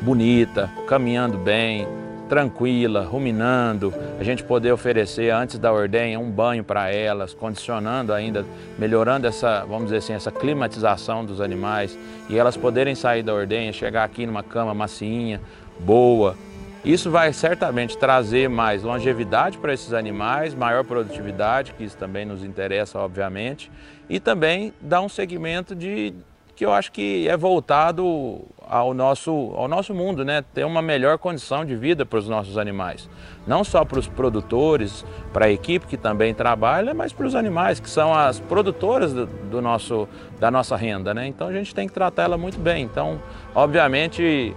bonita, 0.00 0.70
caminhando 0.86 1.36
bem, 1.36 1.86
tranquila, 2.28 3.02
ruminando, 3.04 3.92
a 4.20 4.22
gente 4.22 4.44
poder 4.44 4.72
oferecer 4.72 5.30
antes 5.30 5.58
da 5.58 5.72
ordenha 5.72 6.20
um 6.20 6.30
banho 6.30 6.62
para 6.62 6.92
elas, 6.92 7.32
condicionando 7.32 8.12
ainda, 8.12 8.44
melhorando 8.78 9.26
essa, 9.26 9.64
vamos 9.64 9.84
dizer 9.84 9.96
assim, 9.96 10.12
essa 10.12 10.30
climatização 10.30 11.24
dos 11.24 11.40
animais 11.40 11.98
e 12.28 12.38
elas 12.38 12.56
poderem 12.56 12.94
sair 12.94 13.22
da 13.22 13.32
ordenha, 13.32 13.72
chegar 13.72 14.04
aqui 14.04 14.26
numa 14.26 14.42
cama 14.42 14.74
macinha, 14.74 15.40
boa. 15.80 16.36
Isso 16.84 17.10
vai 17.10 17.32
certamente 17.32 17.98
trazer 17.98 18.48
mais 18.48 18.82
longevidade 18.82 19.58
para 19.58 19.72
esses 19.72 19.92
animais, 19.92 20.54
maior 20.54 20.84
produtividade, 20.84 21.72
que 21.72 21.84
isso 21.84 21.96
também 21.96 22.24
nos 22.24 22.44
interessa, 22.44 22.98
obviamente, 22.98 23.70
e 24.08 24.20
também 24.20 24.72
dar 24.80 25.00
um 25.00 25.08
segmento 25.08 25.74
de 25.74 26.14
que 26.58 26.66
eu 26.66 26.72
acho 26.72 26.90
que 26.90 27.28
é 27.28 27.36
voltado 27.36 28.40
ao 28.68 28.92
nosso, 28.92 29.52
ao 29.54 29.68
nosso 29.68 29.94
mundo, 29.94 30.24
né? 30.24 30.42
Ter 30.52 30.64
uma 30.64 30.82
melhor 30.82 31.16
condição 31.16 31.64
de 31.64 31.76
vida 31.76 32.04
para 32.04 32.18
os 32.18 32.28
nossos 32.28 32.58
animais. 32.58 33.08
Não 33.46 33.62
só 33.62 33.84
para 33.84 33.96
os 33.96 34.08
produtores, 34.08 35.06
para 35.32 35.46
a 35.46 35.50
equipe 35.52 35.86
que 35.86 35.96
também 35.96 36.34
trabalha, 36.34 36.92
mas 36.92 37.12
para 37.12 37.28
os 37.28 37.36
animais, 37.36 37.78
que 37.78 37.88
são 37.88 38.12
as 38.12 38.40
produtoras 38.40 39.12
do, 39.12 39.26
do, 39.26 39.62
nosso, 39.62 40.08
da 40.40 40.50
nossa 40.50 40.74
renda, 40.74 41.14
né? 41.14 41.28
Então 41.28 41.46
a 41.46 41.52
gente 41.52 41.72
tem 41.72 41.86
que 41.86 41.94
tratar 41.94 42.24
ela 42.24 42.36
muito 42.36 42.58
bem. 42.58 42.82
Então, 42.82 43.22
obviamente, 43.54 44.52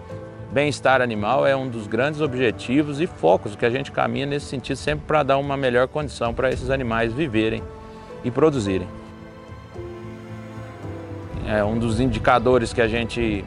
bem-estar 0.51 1.01
animal 1.01 1.45
é 1.45 1.55
um 1.55 1.69
dos 1.69 1.85
grandes 1.85 2.19
objetivos 2.19 2.99
e 2.99 3.05
focos 3.05 3.55
que 3.55 3.63
a 3.63 3.69
gente 3.69 3.91
caminha 3.91 4.25
nesse 4.25 4.47
sentido, 4.47 4.75
sempre 4.75 5.05
para 5.05 5.21
dar 5.21 5.37
uma 5.37 5.55
melhor 5.55 5.87
condição 5.87 6.33
para 6.33 6.49
esses 6.49 6.71
animais 6.71 7.13
viverem 7.13 7.61
e 8.23 8.31
produzirem. 8.31 9.00
É 11.47 11.63
um 11.63 11.77
dos 11.77 11.99
indicadores 11.99 12.71
que 12.71 12.81
a 12.81 12.87
gente 12.87 13.43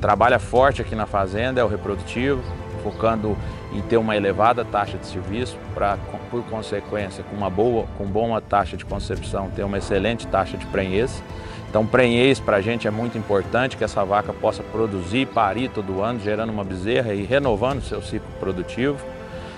trabalha 0.00 0.38
forte 0.38 0.80
aqui 0.80 0.94
na 0.94 1.06
fazenda 1.06 1.60
é 1.60 1.64
o 1.64 1.68
reprodutivo, 1.68 2.42
focando 2.82 3.36
em 3.72 3.82
ter 3.82 3.96
uma 3.96 4.16
elevada 4.16 4.64
taxa 4.64 4.96
de 4.96 5.06
serviço 5.06 5.58
para, 5.74 5.98
por 6.30 6.42
consequência, 6.44 7.22
com 7.24 7.36
uma 7.36 7.50
boa, 7.50 7.86
com 7.98 8.06
boa 8.06 8.40
taxa 8.40 8.76
de 8.76 8.84
concepção, 8.84 9.50
ter 9.50 9.64
uma 9.64 9.78
excelente 9.78 10.26
taxa 10.26 10.56
de 10.56 10.64
prenhez. 10.66 11.22
Então, 11.68 11.86
prenhez 11.86 12.40
para 12.40 12.56
a 12.56 12.60
gente 12.62 12.88
é 12.88 12.90
muito 12.90 13.18
importante 13.18 13.76
que 13.76 13.84
essa 13.84 14.02
vaca 14.04 14.32
possa 14.32 14.62
produzir, 14.62 15.26
parir 15.26 15.68
todo 15.68 16.00
ano, 16.00 16.18
gerando 16.18 16.50
uma 16.50 16.64
bezerra 16.64 17.12
e 17.12 17.24
renovando 17.24 17.82
seu 17.82 18.00
ciclo 18.00 18.28
produtivo, 18.40 18.98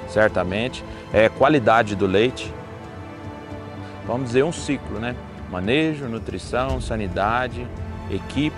certamente. 0.08 0.84
É 1.12 1.28
qualidade 1.28 1.94
do 1.94 2.06
leite, 2.06 2.52
vamos 4.06 4.26
dizer 4.26 4.42
um 4.42 4.50
ciclo, 4.50 4.98
né? 4.98 5.14
Manejo, 5.50 6.06
nutrição, 6.06 6.80
sanidade, 6.80 7.66
equipe, 8.10 8.56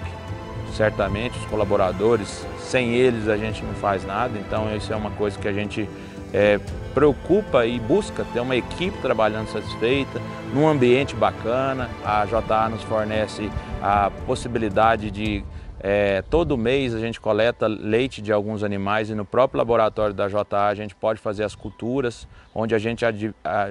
certamente 0.76 1.38
os 1.38 1.44
colaboradores, 1.46 2.46
sem 2.60 2.94
eles 2.94 3.28
a 3.28 3.36
gente 3.36 3.62
não 3.64 3.74
faz 3.74 4.04
nada, 4.04 4.38
então 4.38 4.74
isso 4.74 4.92
é 4.92 4.96
uma 4.96 5.10
coisa 5.10 5.38
que 5.38 5.48
a 5.48 5.52
gente 5.52 5.88
é, 6.32 6.58
preocupa 6.94 7.66
e 7.66 7.78
busca 7.78 8.24
ter 8.32 8.40
uma 8.40 8.56
equipe 8.56 8.96
trabalhando 8.98 9.48
satisfeita, 9.48 10.20
num 10.54 10.66
ambiente 10.68 11.14
bacana. 11.14 11.90
A 12.04 12.24
JA 12.24 12.68
nos 12.68 12.82
fornece 12.82 13.50
a 13.82 14.10
possibilidade 14.26 15.10
de 15.10 15.44
é, 15.84 16.22
todo 16.22 16.56
mês 16.56 16.94
a 16.94 17.00
gente 17.00 17.20
coleta 17.20 17.66
leite 17.66 18.22
de 18.22 18.32
alguns 18.32 18.62
animais 18.62 19.10
e 19.10 19.16
no 19.16 19.24
próprio 19.24 19.58
laboratório 19.58 20.14
da 20.14 20.28
JA 20.28 20.68
a 20.68 20.74
gente 20.76 20.94
pode 20.94 21.18
fazer 21.18 21.42
as 21.42 21.56
culturas, 21.56 22.28
onde 22.54 22.72
a 22.72 22.78
gente 22.78 23.04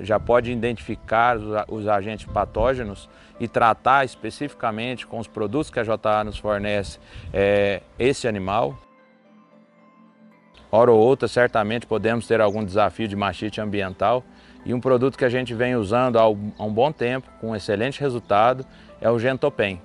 já, 0.03 0.19
pode 0.19 0.51
identificar 0.51 1.37
os, 1.69 1.87
agentes 1.87 2.25
patógenos 2.25 3.09
e 3.39 3.47
tratar 3.47 4.03
especificamente 4.03 5.07
com 5.07 5.19
os 5.19 5.27
produtos 5.27 5.71
que 5.71 5.79
a 5.79 5.83
JA 5.83 6.23
nos 6.25 6.37
fornece 6.37 6.99
é, 7.31 7.81
esse 7.97 8.27
animal. 8.27 8.77
Hora 10.69 10.91
ou 10.91 10.99
outra, 10.99 11.29
certamente 11.29 11.85
podemos 11.85 12.27
ter 12.27 12.41
algum 12.41 12.63
desafio 12.63 13.07
de 13.07 13.15
machite 13.15 13.61
ambiental 13.61 14.21
e 14.65 14.73
um 14.73 14.81
produto 14.81 15.17
que 15.17 15.25
a 15.25 15.29
gente 15.29 15.53
vem 15.53 15.77
usando 15.77 16.19
há 16.19 16.27
um 16.27 16.73
bom 16.73 16.91
tempo, 16.91 17.29
com 17.39 17.55
excelente 17.55 18.01
resultado, 18.01 18.65
é 18.99 19.09
o 19.09 19.17
Gentopen, 19.17 19.81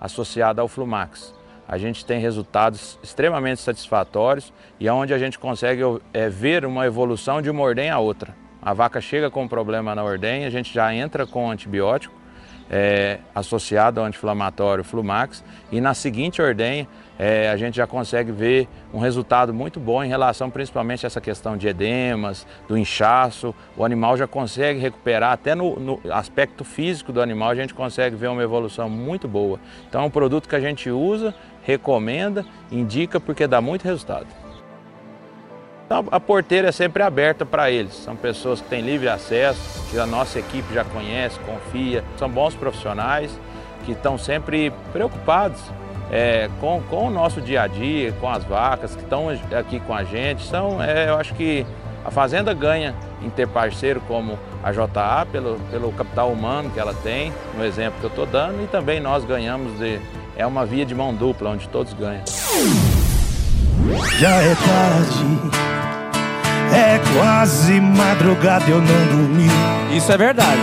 associado 0.00 0.60
ao 0.60 0.68
Flumax 0.68 1.35
a 1.68 1.78
gente 1.78 2.04
tem 2.04 2.20
resultados 2.20 2.98
extremamente 3.02 3.60
satisfatórios 3.60 4.52
e 4.78 4.86
é 4.86 4.92
onde 4.92 5.12
a 5.12 5.18
gente 5.18 5.38
consegue 5.38 5.82
é, 6.12 6.28
ver 6.28 6.64
uma 6.64 6.86
evolução 6.86 7.42
de 7.42 7.50
uma 7.50 7.62
ordenha 7.62 7.94
a 7.94 7.98
outra. 7.98 8.34
A 8.62 8.72
vaca 8.72 9.00
chega 9.00 9.30
com 9.30 9.44
um 9.44 9.48
problema 9.48 9.94
na 9.94 10.02
ordenha, 10.02 10.46
a 10.46 10.50
gente 10.50 10.72
já 10.72 10.94
entra 10.94 11.26
com 11.26 11.50
antibiótico 11.50 12.14
é, 12.70 13.18
associado 13.34 14.00
ao 14.00 14.06
anti-inflamatório 14.06 14.82
Flumax 14.82 15.44
e 15.70 15.80
na 15.80 15.94
seguinte 15.94 16.42
ordenha 16.42 16.86
é, 17.18 17.48
a 17.48 17.56
gente 17.56 17.76
já 17.76 17.86
consegue 17.86 18.30
ver 18.30 18.68
um 18.92 18.98
resultado 18.98 19.54
muito 19.54 19.80
bom 19.80 20.04
em 20.04 20.08
relação 20.08 20.50
principalmente 20.50 21.06
a 21.06 21.08
essa 21.08 21.20
questão 21.20 21.56
de 21.56 21.66
edemas, 21.66 22.46
do 22.68 22.76
inchaço. 22.76 23.54
O 23.76 23.84
animal 23.84 24.16
já 24.18 24.26
consegue 24.26 24.78
recuperar, 24.78 25.32
até 25.32 25.54
no, 25.54 25.78
no, 25.80 26.00
aspecto 26.12 26.62
físico 26.62 27.12
do 27.12 27.22
animal, 27.22 27.50
a 27.50 27.54
gente 27.54 27.72
consegue 27.72 28.16
ver 28.16 28.28
uma 28.28 28.42
evolução 28.42 28.90
muito 28.90 29.26
boa. 29.26 29.58
Então 29.88 30.02
é 30.02 30.04
um 30.04 30.10
produto 30.10 30.46
que 30.46 30.56
a 30.56 30.60
gente 30.60 30.90
usa, 30.90 31.34
recomenda, 31.66 32.46
indica 32.70 33.18
porque 33.18 33.46
dá 33.46 33.60
muito 33.60 33.84
resultado. 33.84 34.26
Então, 35.84 36.04
a 36.10 36.18
porteira 36.18 36.68
é 36.68 36.72
sempre 36.72 37.02
aberta 37.02 37.44
para 37.44 37.70
eles. 37.70 37.94
São 37.94 38.16
pessoas 38.16 38.60
que 38.60 38.68
têm 38.68 38.82
livre 38.82 39.08
acesso, 39.08 39.88
que 39.90 39.98
a 39.98 40.06
nossa 40.06 40.38
equipe 40.38 40.72
já 40.72 40.84
conhece, 40.84 41.38
confia. 41.40 42.02
São 42.16 42.28
bons 42.28 42.54
profissionais 42.54 43.30
que 43.84 43.92
estão 43.92 44.18
sempre 44.18 44.72
preocupados 44.92 45.60
é, 46.10 46.48
com, 46.60 46.82
com 46.88 47.06
o 47.06 47.10
nosso 47.10 47.40
dia 47.40 47.62
a 47.62 47.66
dia, 47.66 48.12
com 48.20 48.28
as 48.28 48.42
vacas 48.44 48.94
que 48.94 49.02
estão 49.02 49.28
aqui 49.56 49.78
com 49.80 49.94
a 49.94 50.02
gente. 50.02 50.44
São, 50.44 50.82
é, 50.82 51.08
eu 51.08 51.16
acho 51.16 51.34
que 51.34 51.64
a 52.04 52.10
fazenda 52.10 52.54
ganha 52.54 52.94
em 53.22 53.30
ter 53.30 53.48
parceiro 53.48 54.00
como 54.06 54.38
a 54.62 54.72
JA, 54.72 55.26
pelo, 55.30 55.58
pelo 55.70 55.92
capital 55.92 56.30
humano 56.30 56.70
que 56.70 56.78
ela 56.78 56.94
tem, 56.94 57.32
no 57.56 57.64
exemplo 57.64 57.98
que 58.00 58.06
eu 58.06 58.10
estou 58.10 58.26
dando, 58.26 58.62
e 58.62 58.66
também 58.68 59.00
nós 59.00 59.24
ganhamos 59.24 59.78
de. 59.78 60.00
É 60.38 60.46
uma 60.46 60.66
via 60.66 60.84
de 60.84 60.94
mão 60.94 61.14
dupla, 61.14 61.50
onde 61.50 61.66
todos 61.68 61.94
ganham. 61.94 62.22
Já 64.18 64.36
é 64.36 64.54
tarde, 64.54 65.24
é 66.74 67.00
quase 67.14 67.80
madrugada, 67.80 68.64
eu 68.68 68.78
não 68.78 69.06
dormi. 69.06 69.48
Isso 69.96 70.12
é 70.12 70.18
verdade. 70.18 70.60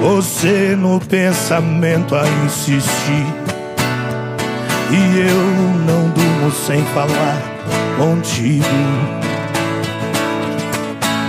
Você 0.00 0.74
no 0.76 0.98
pensamento 0.98 2.14
a 2.14 2.26
insistir 2.46 3.26
e 4.90 5.28
eu 5.28 5.84
não 5.84 6.08
durmo 6.08 6.50
sem 6.50 6.82
falar 6.86 7.36
contigo. 7.98 8.64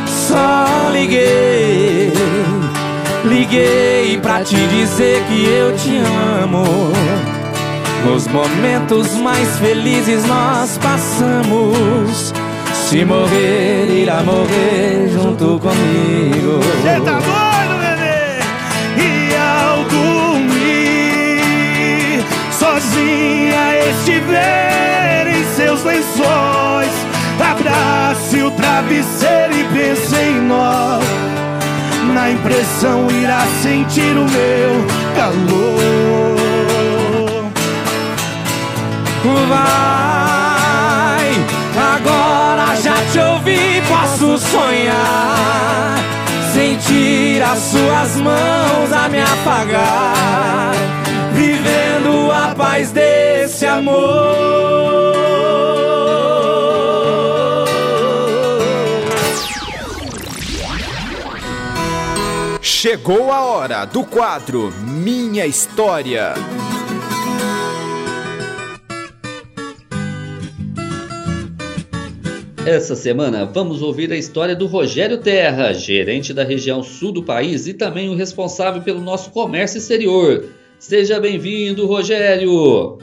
Só 0.08 0.90
liguei, 0.94 2.14
liguei 3.26 4.18
pra 4.22 4.42
te 4.42 4.56
dizer 4.68 5.22
que 5.26 5.46
eu 5.46 5.76
te 5.76 5.98
amo. 6.42 6.92
Nos 8.06 8.28
momentos 8.28 9.14
mais 9.16 9.60
felizes 9.60 10.26
nós 10.26 10.78
passamos. 10.80 12.34
Se 12.74 13.06
morrer, 13.06 13.88
irá 13.90 14.24
morrer 14.24 15.08
junto 15.14 15.60
comigo. 15.60 16.60
Cê 16.82 17.00
tá 17.00 17.20
doido, 17.20 17.78
bebê? 17.80 18.40
E 18.98 19.36
ao 19.38 19.84
dormir 19.86 21.44
sozinha 22.52 23.78
estiver 23.92 25.28
em 25.28 25.44
seus 25.56 25.84
lençóis, 25.84 26.92
abrace 27.40 28.42
o 28.42 28.52
travesseiro 28.52 29.54
e 29.54 29.64
pense 29.74 30.16
em 30.16 30.42
nós. 30.42 31.04
Na 32.14 32.32
impressão 32.32 33.08
irá 33.12 33.46
sentir 33.62 34.18
o 34.18 34.26
meu 34.26 34.86
calor. 35.16 36.51
Vai, 39.24 40.82
agora 41.96 42.76
já 42.82 42.96
te 43.12 43.20
ouvi, 43.20 43.82
posso 43.88 44.38
sonhar. 44.40 45.96
Sentir 46.52 47.42
as 47.44 47.60
suas 47.60 48.16
mãos 48.18 48.92
a 48.92 49.08
me 49.10 49.22
apagar, 49.22 50.74
vivendo 51.34 52.32
a 52.32 52.56
paz 52.56 52.92
desse 52.92 53.66
amor. 53.68 54.42
Chegou 62.60 63.32
a 63.32 63.42
hora 63.42 63.86
do 63.86 64.04
quadro 64.04 64.74
Minha 64.82 65.46
História. 65.46 66.34
Essa 72.66 72.96
semana 72.96 73.44
vamos 73.44 73.82
ouvir 73.82 74.12
a 74.14 74.16
história 74.16 74.56
do 74.56 74.68
Rogério 74.68 75.18
Terra, 75.18 75.74
gerente 75.74 76.32
da 76.32 76.44
região 76.44 76.84
sul 76.84 77.12
do 77.12 77.24
país 77.24 77.66
e 77.66 77.74
também 77.74 78.08
o 78.08 78.16
responsável 78.16 78.84
pelo 78.84 79.02
nosso 79.02 79.32
comércio 79.32 79.80
exterior. 79.80 80.46
Seja 80.78 81.20
bem-vindo, 81.20 81.88
Rogério! 81.88 83.00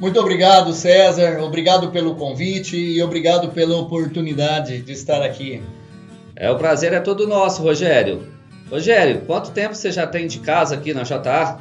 Muito 0.00 0.18
obrigado, 0.18 0.72
César. 0.72 1.42
Obrigado 1.42 1.90
pelo 1.90 2.14
convite 2.14 2.74
e 2.74 3.02
obrigado 3.02 3.50
pela 3.50 3.76
oportunidade 3.76 4.80
de 4.80 4.92
estar 4.92 5.22
aqui. 5.22 5.62
É, 6.34 6.50
o 6.50 6.56
prazer 6.56 6.94
é 6.94 7.00
todo 7.00 7.28
nosso, 7.28 7.62
Rogério. 7.62 8.26
Rogério, 8.70 9.20
quanto 9.26 9.50
tempo 9.50 9.74
você 9.74 9.92
já 9.92 10.06
tem 10.06 10.26
de 10.26 10.38
casa 10.38 10.76
aqui 10.76 10.94
na 10.94 11.02
JA? 11.02 11.60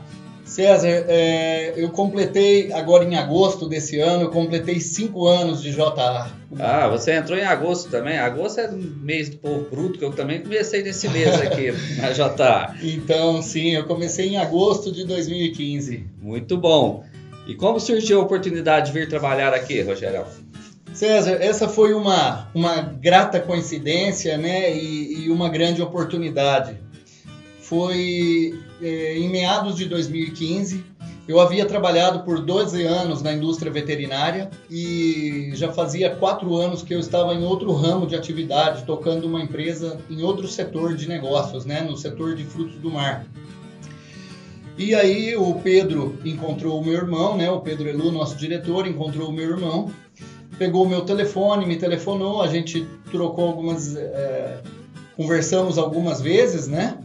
César, 0.52 1.06
é, 1.08 1.72
eu 1.78 1.90
completei 1.92 2.74
agora 2.74 3.06
em 3.06 3.16
agosto 3.16 3.70
desse 3.70 4.02
ano, 4.02 4.24
eu 4.24 4.30
completei 4.30 4.82
cinco 4.82 5.26
anos 5.26 5.64
de 5.64 5.72
JA. 5.72 6.30
Ah, 6.60 6.90
você 6.90 7.14
entrou 7.14 7.40
em 7.40 7.46
agosto 7.46 7.90
também. 7.90 8.18
Agosto 8.18 8.60
é 8.60 8.70
mês 8.70 9.30
do 9.30 9.38
povo 9.38 9.70
bruto, 9.72 9.98
que 9.98 10.04
eu 10.04 10.12
também 10.12 10.42
comecei 10.42 10.84
nesse 10.84 11.08
mês 11.08 11.40
aqui 11.40 11.72
na 12.02 12.12
JA. 12.12 12.76
Então, 12.84 13.42
sim, 13.42 13.70
eu 13.70 13.86
comecei 13.86 14.28
em 14.28 14.38
agosto 14.40 14.92
de 14.92 15.06
2015. 15.06 16.06
Muito 16.22 16.58
bom. 16.58 17.06
E 17.48 17.56
como 17.56 17.80
surgiu 17.80 18.20
a 18.20 18.24
oportunidade 18.24 18.88
de 18.88 19.00
vir 19.00 19.08
trabalhar 19.08 19.54
aqui, 19.54 19.82
Rogério? 19.82 20.26
César, 20.94 21.38
essa 21.40 21.70
foi 21.70 21.94
uma, 21.94 22.50
uma 22.54 22.82
grata 22.82 23.40
coincidência 23.40 24.38
né, 24.38 24.76
e, 24.76 25.28
e 25.28 25.30
uma 25.30 25.48
grande 25.48 25.82
oportunidade. 25.82 26.78
Foi 27.62 28.54
em 28.82 29.30
meados 29.30 29.76
de 29.76 29.86
2015. 29.86 30.84
Eu 31.28 31.40
havia 31.40 31.66
trabalhado 31.66 32.24
por 32.24 32.42
12 32.42 32.84
anos 32.84 33.22
na 33.22 33.32
indústria 33.32 33.72
veterinária 33.72 34.50
e 34.70 35.52
já 35.54 35.72
fazia 35.72 36.10
quatro 36.16 36.56
anos 36.56 36.82
que 36.82 36.94
eu 36.94 37.00
estava 37.00 37.34
em 37.34 37.44
outro 37.44 37.72
ramo 37.74 38.08
de 38.08 38.16
atividade, 38.16 38.84
tocando 38.86 39.28
uma 39.28 39.40
empresa 39.40 40.00
em 40.10 40.24
outro 40.24 40.48
setor 40.48 40.96
de 40.96 41.08
negócios, 41.08 41.64
né, 41.64 41.82
no 41.82 41.96
setor 41.96 42.36
de 42.36 42.44
frutos 42.44 42.76
do 42.78 42.92
mar. 42.92 43.26
E 44.78 44.96
aí 44.96 45.36
o 45.36 45.54
Pedro 45.56 46.18
encontrou 46.26 46.82
o 46.82 46.84
meu 46.84 46.96
irmão, 46.96 47.38
né, 47.38 47.50
o 47.52 47.62
Pedro 47.62 47.88
Elu, 47.88 48.12
nosso 48.12 48.36
diretor, 48.36 48.88
encontrou 48.88 49.30
o 49.30 49.32
meu 49.32 49.52
irmão, 49.52 49.92
pegou 50.58 50.84
o 50.84 50.90
meu 50.90 51.02
telefone, 51.02 51.66
me 51.66 51.78
telefonou, 51.78 52.42
a 52.42 52.48
gente 52.48 52.88
trocou 53.12 53.48
algumas, 53.48 53.96
é, 53.96 54.60
conversamos 55.16 55.78
algumas 55.78 56.20
vezes, 56.20 56.68
né? 56.68 56.98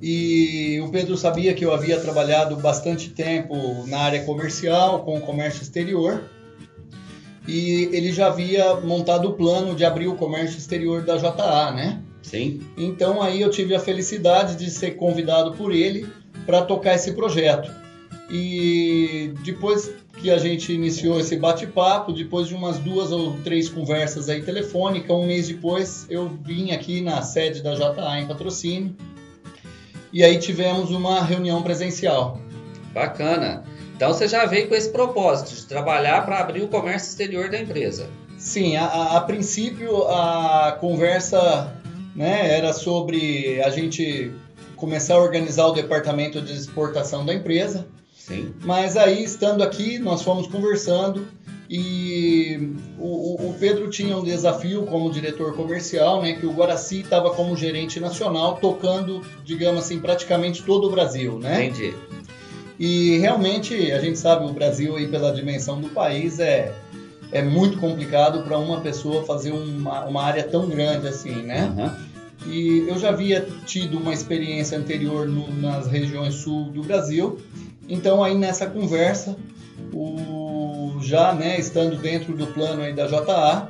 E 0.00 0.78
o 0.80 0.90
Pedro 0.90 1.16
sabia 1.16 1.54
que 1.54 1.64
eu 1.64 1.72
havia 1.72 1.98
trabalhado 1.98 2.56
bastante 2.56 3.10
tempo 3.10 3.86
na 3.86 4.00
área 4.00 4.22
comercial, 4.24 5.02
com 5.04 5.16
o 5.16 5.20
comércio 5.20 5.62
exterior. 5.62 6.22
E 7.48 7.88
ele 7.92 8.12
já 8.12 8.26
havia 8.26 8.76
montado 8.80 9.28
o 9.28 9.32
plano 9.34 9.74
de 9.74 9.84
abrir 9.84 10.08
o 10.08 10.16
comércio 10.16 10.58
exterior 10.58 11.02
da 11.02 11.16
JA, 11.16 11.70
né? 11.70 12.02
Sim. 12.20 12.60
Então 12.76 13.22
aí 13.22 13.40
eu 13.40 13.50
tive 13.50 13.74
a 13.74 13.80
felicidade 13.80 14.56
de 14.56 14.70
ser 14.70 14.92
convidado 14.96 15.52
por 15.52 15.72
ele 15.72 16.06
para 16.44 16.62
tocar 16.62 16.94
esse 16.94 17.12
projeto. 17.12 17.70
E 18.28 19.32
depois 19.44 19.92
que 20.20 20.30
a 20.30 20.38
gente 20.38 20.72
iniciou 20.72 21.20
esse 21.20 21.36
bate-papo, 21.36 22.12
depois 22.12 22.48
de 22.48 22.54
umas 22.54 22.78
duas 22.78 23.12
ou 23.12 23.34
três 23.44 23.68
conversas 23.68 24.28
aí 24.28 24.42
telefônicas, 24.42 25.16
um 25.16 25.24
mês 25.24 25.46
depois 25.46 26.06
eu 26.10 26.28
vim 26.28 26.72
aqui 26.72 27.00
na 27.00 27.22
sede 27.22 27.62
da 27.62 27.74
JA 27.74 28.20
em 28.20 28.26
patrocínio 28.26 28.96
e 30.16 30.24
aí 30.24 30.38
tivemos 30.38 30.90
uma 30.92 31.22
reunião 31.22 31.62
presencial. 31.62 32.40
Bacana. 32.94 33.64
Então 33.94 34.14
você 34.14 34.26
já 34.26 34.46
veio 34.46 34.66
com 34.66 34.74
esse 34.74 34.88
propósito 34.88 35.54
de 35.54 35.66
trabalhar 35.66 36.24
para 36.24 36.38
abrir 36.38 36.62
o 36.62 36.68
comércio 36.68 37.10
exterior 37.10 37.50
da 37.50 37.60
empresa. 37.60 38.08
Sim, 38.38 38.76
a, 38.76 39.18
a, 39.18 39.20
princípio 39.20 40.08
a 40.08 40.74
conversa 40.80 41.70
né, 42.14 42.50
era 42.50 42.72
sobre 42.72 43.60
a 43.62 43.68
gente 43.68 44.32
começar 44.74 45.16
a 45.16 45.18
organizar 45.18 45.66
o 45.66 45.72
departamento 45.72 46.40
de 46.40 46.54
exportação 46.54 47.26
da 47.26 47.34
empresa. 47.34 47.86
Sim. 48.16 48.54
Mas 48.64 48.96
aí, 48.96 49.22
estando 49.22 49.62
aqui, 49.62 49.98
nós 49.98 50.22
fomos 50.22 50.46
conversando 50.46 51.28
e 51.68 52.74
o, 52.98 53.48
o 53.48 53.54
Pedro 53.58 53.90
tinha 53.90 54.16
um 54.16 54.22
desafio 54.22 54.86
como 54.86 55.10
diretor 55.10 55.54
comercial, 55.54 56.22
né, 56.22 56.34
que 56.34 56.46
o 56.46 56.52
Guaraci 56.52 57.00
estava 57.00 57.30
como 57.30 57.56
gerente 57.56 57.98
nacional, 57.98 58.56
tocando, 58.56 59.20
digamos 59.44 59.84
assim, 59.84 60.00
praticamente 60.00 60.62
todo 60.62 60.86
o 60.86 60.90
Brasil, 60.90 61.38
né? 61.38 61.64
Entendi. 61.64 61.94
E 62.78 63.18
realmente, 63.18 63.90
a 63.90 63.98
gente 64.00 64.18
sabe, 64.18 64.44
o 64.44 64.52
Brasil 64.52 64.96
aí 64.96 65.08
pela 65.08 65.32
dimensão 65.32 65.80
do 65.80 65.88
país 65.88 66.38
é, 66.38 66.74
é 67.32 67.42
muito 67.42 67.78
complicado 67.78 68.42
para 68.44 68.58
uma 68.58 68.80
pessoa 68.80 69.24
fazer 69.24 69.52
uma, 69.52 70.04
uma 70.04 70.22
área 70.22 70.44
tão 70.44 70.68
grande 70.68 71.08
assim, 71.08 71.42
né? 71.42 71.74
Uhum. 71.76 72.06
E 72.52 72.84
eu 72.86 72.98
já 72.98 73.08
havia 73.08 73.46
tido 73.64 73.98
uma 73.98 74.12
experiência 74.12 74.78
anterior 74.78 75.26
no, 75.26 75.50
nas 75.54 75.86
regiões 75.86 76.34
sul 76.34 76.70
do 76.70 76.82
Brasil, 76.82 77.40
então 77.88 78.22
aí 78.22 78.36
nessa 78.36 78.66
conversa, 78.66 79.36
o, 79.92 80.06
já 81.00 81.32
né, 81.32 81.58
estando 81.58 81.96
dentro 81.96 82.34
do 82.34 82.46
plano 82.48 82.82
aí 82.82 82.92
da 82.92 83.06
JA, 83.06 83.68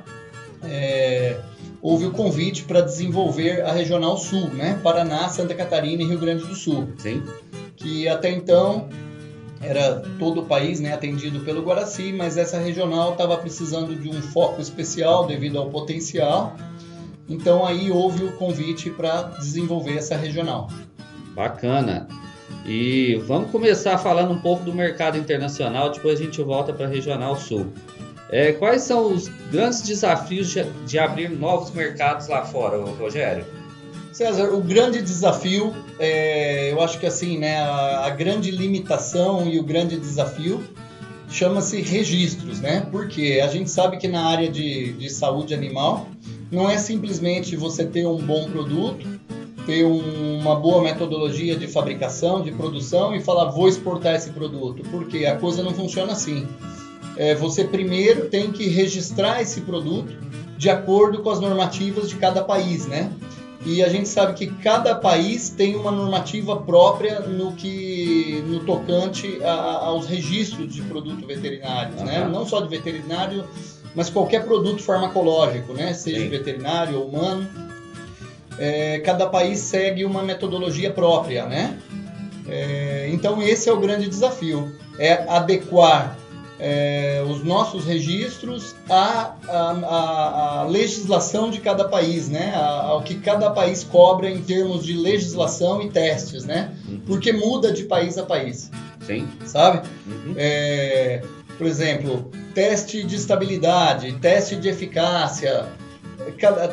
é, 0.62 1.38
houve 1.80 2.06
o 2.06 2.10
convite 2.10 2.64
para 2.64 2.80
desenvolver 2.80 3.62
a 3.62 3.72
Regional 3.72 4.16
Sul, 4.16 4.48
né? 4.48 4.78
Paraná, 4.82 5.28
Santa 5.28 5.54
Catarina 5.54 6.02
e 6.02 6.06
Rio 6.06 6.18
Grande 6.18 6.44
do 6.44 6.54
Sul. 6.54 6.88
Sim. 6.98 7.22
Que 7.76 8.08
até 8.08 8.30
então 8.30 8.88
era 9.60 10.02
todo 10.18 10.42
o 10.42 10.46
país 10.46 10.80
né, 10.80 10.92
atendido 10.92 11.40
pelo 11.40 11.62
Guaraci, 11.62 12.12
mas 12.12 12.36
essa 12.36 12.58
regional 12.58 13.12
estava 13.12 13.36
precisando 13.36 13.94
de 13.94 14.08
um 14.08 14.20
foco 14.20 14.60
especial 14.60 15.26
devido 15.26 15.58
ao 15.58 15.70
potencial. 15.70 16.56
Então 17.28 17.66
aí 17.66 17.90
houve 17.90 18.24
o 18.24 18.32
convite 18.32 18.90
para 18.90 19.22
desenvolver 19.22 19.96
essa 19.96 20.16
regional. 20.16 20.68
Bacana. 21.34 22.06
E 22.66 23.14
vamos 23.26 23.52
começar 23.52 23.96
falando 23.96 24.32
um 24.32 24.40
pouco 24.40 24.64
do 24.64 24.74
mercado 24.74 25.16
internacional, 25.16 25.90
depois 25.90 26.20
a 26.20 26.24
gente 26.24 26.42
volta 26.42 26.72
para 26.72 26.86
a 26.86 26.88
Regional 26.88 27.36
Sul. 27.36 27.68
É, 28.28 28.52
quais 28.52 28.82
são 28.82 29.12
os 29.12 29.28
grandes 29.52 29.82
desafios 29.82 30.50
de, 30.50 30.64
de, 30.84 30.98
abrir 30.98 31.30
novos 31.30 31.70
mercados 31.70 32.26
lá 32.26 32.44
fora, 32.44 32.76
Rogério? 32.76 33.46
César, 34.12 34.52
o 34.52 34.60
grande 34.60 35.00
desafio, 35.00 35.72
é, 36.00 36.72
eu 36.72 36.80
acho 36.80 36.98
que 36.98 37.06
assim, 37.06 37.38
né, 37.38 37.58
a, 37.58 38.06
a, 38.06 38.10
grande 38.10 38.50
limitação 38.50 39.46
e 39.46 39.60
o 39.60 39.62
grande 39.62 39.96
desafio 39.96 40.64
chama-se 41.28 41.80
registros, 41.82 42.60
né? 42.60 42.84
Porque 42.90 43.40
a 43.44 43.46
gente 43.46 43.70
sabe 43.70 43.96
que 43.96 44.08
na 44.08 44.26
área 44.26 44.48
de, 44.50 44.92
de 44.94 45.08
saúde 45.08 45.54
animal 45.54 46.08
não 46.50 46.68
é 46.68 46.78
simplesmente 46.78 47.54
você 47.54 47.84
ter 47.84 48.06
um 48.06 48.18
bom 48.18 48.50
produto, 48.50 49.06
ter 49.66 49.84
um, 49.84 50.38
uma 50.40 50.54
boa 50.54 50.80
metodologia 50.80 51.56
de 51.56 51.66
fabricação, 51.66 52.40
de 52.40 52.52
produção 52.52 53.14
e 53.14 53.20
falar 53.20 53.50
vou 53.50 53.68
exportar 53.68 54.14
esse 54.14 54.30
produto, 54.30 54.82
porque 54.90 55.26
a 55.26 55.36
coisa 55.36 55.62
não 55.62 55.74
funciona 55.74 56.12
assim. 56.12 56.46
É, 57.16 57.34
você 57.34 57.64
primeiro 57.64 58.28
tem 58.28 58.52
que 58.52 58.68
registrar 58.68 59.42
esse 59.42 59.62
produto 59.62 60.14
de 60.56 60.70
acordo 60.70 61.22
com 61.22 61.30
as 61.30 61.40
normativas 61.40 62.08
de 62.08 62.16
cada 62.16 62.42
país, 62.42 62.86
né? 62.86 63.10
E 63.64 63.82
a 63.82 63.88
gente 63.88 64.08
sabe 64.08 64.34
que 64.34 64.46
cada 64.46 64.94
país 64.94 65.50
tem 65.50 65.74
uma 65.74 65.90
normativa 65.90 66.56
própria 66.56 67.20
no 67.20 67.52
que 67.52 68.44
no 68.46 68.60
tocante 68.60 69.42
a, 69.42 69.86
aos 69.86 70.06
registros 70.06 70.72
de 70.72 70.82
produto 70.82 71.26
veterinário, 71.26 71.98
uhum. 71.98 72.04
né? 72.04 72.28
Não 72.28 72.46
só 72.46 72.60
de 72.60 72.68
veterinário, 72.68 73.44
mas 73.94 74.08
qualquer 74.08 74.44
produto 74.44 74.82
farmacológico, 74.82 75.72
né? 75.72 75.92
Seja 75.94 76.20
Sim. 76.20 76.28
veterinário 76.28 76.98
ou 76.98 77.08
humano. 77.08 77.65
É, 78.58 78.98
cada 79.00 79.26
país 79.26 79.58
segue 79.58 80.04
uma 80.04 80.22
metodologia 80.22 80.90
própria, 80.90 81.46
né? 81.46 81.78
É, 82.48 83.08
então 83.12 83.42
esse 83.42 83.68
é 83.68 83.72
o 83.72 83.78
grande 83.78 84.08
desafio, 84.08 84.72
é 84.98 85.24
adequar 85.28 86.16
é, 86.58 87.22
os 87.28 87.44
nossos 87.44 87.84
registros 87.84 88.74
à, 88.88 89.34
à, 89.46 90.60
à, 90.60 90.64
legislação 90.64 91.50
de 91.50 91.60
cada 91.60 91.86
país, 91.86 92.28
né? 92.28 92.54
ao 92.54 93.02
que 93.02 93.16
cada 93.16 93.50
país 93.50 93.84
cobra 93.84 94.30
em 94.30 94.42
termos 94.42 94.84
de 94.84 94.94
legislação 94.94 95.82
e 95.82 95.90
testes, 95.90 96.44
né? 96.44 96.72
Uhum. 96.88 97.00
Porque 97.06 97.32
muda 97.32 97.72
de 97.72 97.84
país 97.84 98.16
a 98.16 98.24
país. 98.24 98.70
Sim. 99.06 99.28
Sabe? 99.44 99.86
Uhum. 100.06 100.34
É, 100.36 101.22
por 101.58 101.66
exemplo, 101.66 102.30
teste 102.54 103.02
de 103.02 103.16
estabilidade, 103.16 104.12
teste 104.14 104.56
de 104.56 104.68
eficácia. 104.68 105.66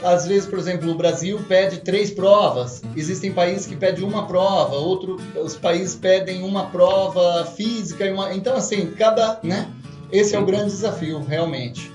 Às 0.04 0.28
vezes, 0.28 0.48
por 0.48 0.58
exemplo, 0.58 0.90
o 0.92 0.96
Brasil 0.96 1.40
pede 1.48 1.80
três 1.80 2.10
provas. 2.12 2.82
Existem 2.96 3.32
países 3.32 3.66
que 3.66 3.76
pedem 3.76 4.04
uma 4.04 4.26
prova, 4.26 4.76
outros 4.76 5.56
países 5.58 5.96
pedem 5.96 6.44
uma 6.44 6.68
prova 6.68 7.46
física. 7.46 8.06
Uma... 8.12 8.34
Então, 8.34 8.56
assim, 8.56 8.92
cada, 8.92 9.40
né? 9.44 9.68
Esse 10.12 10.36
é 10.36 10.40
o 10.40 10.46
grande 10.46 10.66
desafio, 10.66 11.20
realmente. 11.20 11.92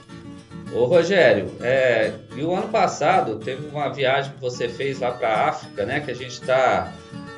Ô 0.72 0.84
Rogério, 0.84 1.50
é, 1.60 2.12
e 2.36 2.42
o 2.42 2.54
ano 2.54 2.68
passado 2.68 3.36
teve 3.36 3.66
uma 3.68 3.88
viagem 3.88 4.32
que 4.32 4.40
você 4.40 4.68
fez 4.68 5.00
lá 5.00 5.12
para 5.12 5.28
a 5.28 5.48
África, 5.48 5.86
né? 5.86 6.00
Que 6.00 6.10
a 6.10 6.14
gente 6.14 6.32
está 6.32 6.92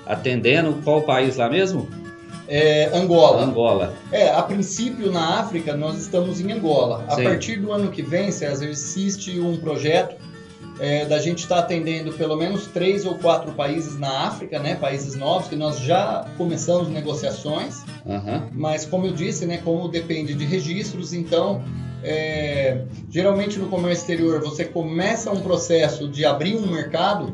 atendendo. 0.05 0.81
Qual 0.83 1.03
país 1.03 1.37
lá 1.37 1.49
mesmo? 1.49 1.89
É, 2.53 2.91
Angola. 2.93 3.45
Angola. 3.45 3.95
É, 4.11 4.29
a 4.29 4.43
princípio 4.43 5.13
na 5.13 5.39
África 5.39 5.77
nós 5.77 5.97
estamos 5.97 6.41
em 6.41 6.51
Angola. 6.51 7.05
A 7.07 7.15
Sim. 7.15 7.23
partir 7.23 7.57
do 7.61 7.71
ano 7.71 7.93
que 7.93 8.03
vem, 8.03 8.33
César, 8.33 8.67
existe 8.67 9.39
um 9.39 9.57
projeto 9.57 10.17
é, 10.81 11.05
da 11.05 11.21
gente 11.21 11.45
estar 11.45 11.57
tá 11.57 11.61
atendendo 11.61 12.13
pelo 12.13 12.37
menos 12.37 12.67
três 12.67 13.07
ou 13.07 13.15
quatro 13.15 13.53
países 13.53 13.97
na 13.97 14.27
África, 14.27 14.59
né? 14.59 14.75
Países 14.75 15.15
novos 15.15 15.47
que 15.47 15.55
nós 15.55 15.79
já 15.79 16.27
começamos 16.37 16.89
negociações. 16.89 17.85
Uhum. 18.05 18.49
Mas 18.53 18.85
como 18.85 19.07
eu 19.07 19.13
disse, 19.13 19.47
né? 19.47 19.59
Como 19.59 19.87
depende 19.87 20.35
de 20.35 20.45
registros, 20.45 21.13
então 21.13 21.63
é, 22.03 22.83
geralmente 23.09 23.61
no 23.61 23.69
comércio 23.69 24.03
exterior 24.03 24.41
você 24.41 24.65
começa 24.65 25.31
um 25.31 25.41
processo 25.41 26.09
de 26.09 26.25
abrir 26.25 26.57
um 26.57 26.67
mercado 26.67 27.33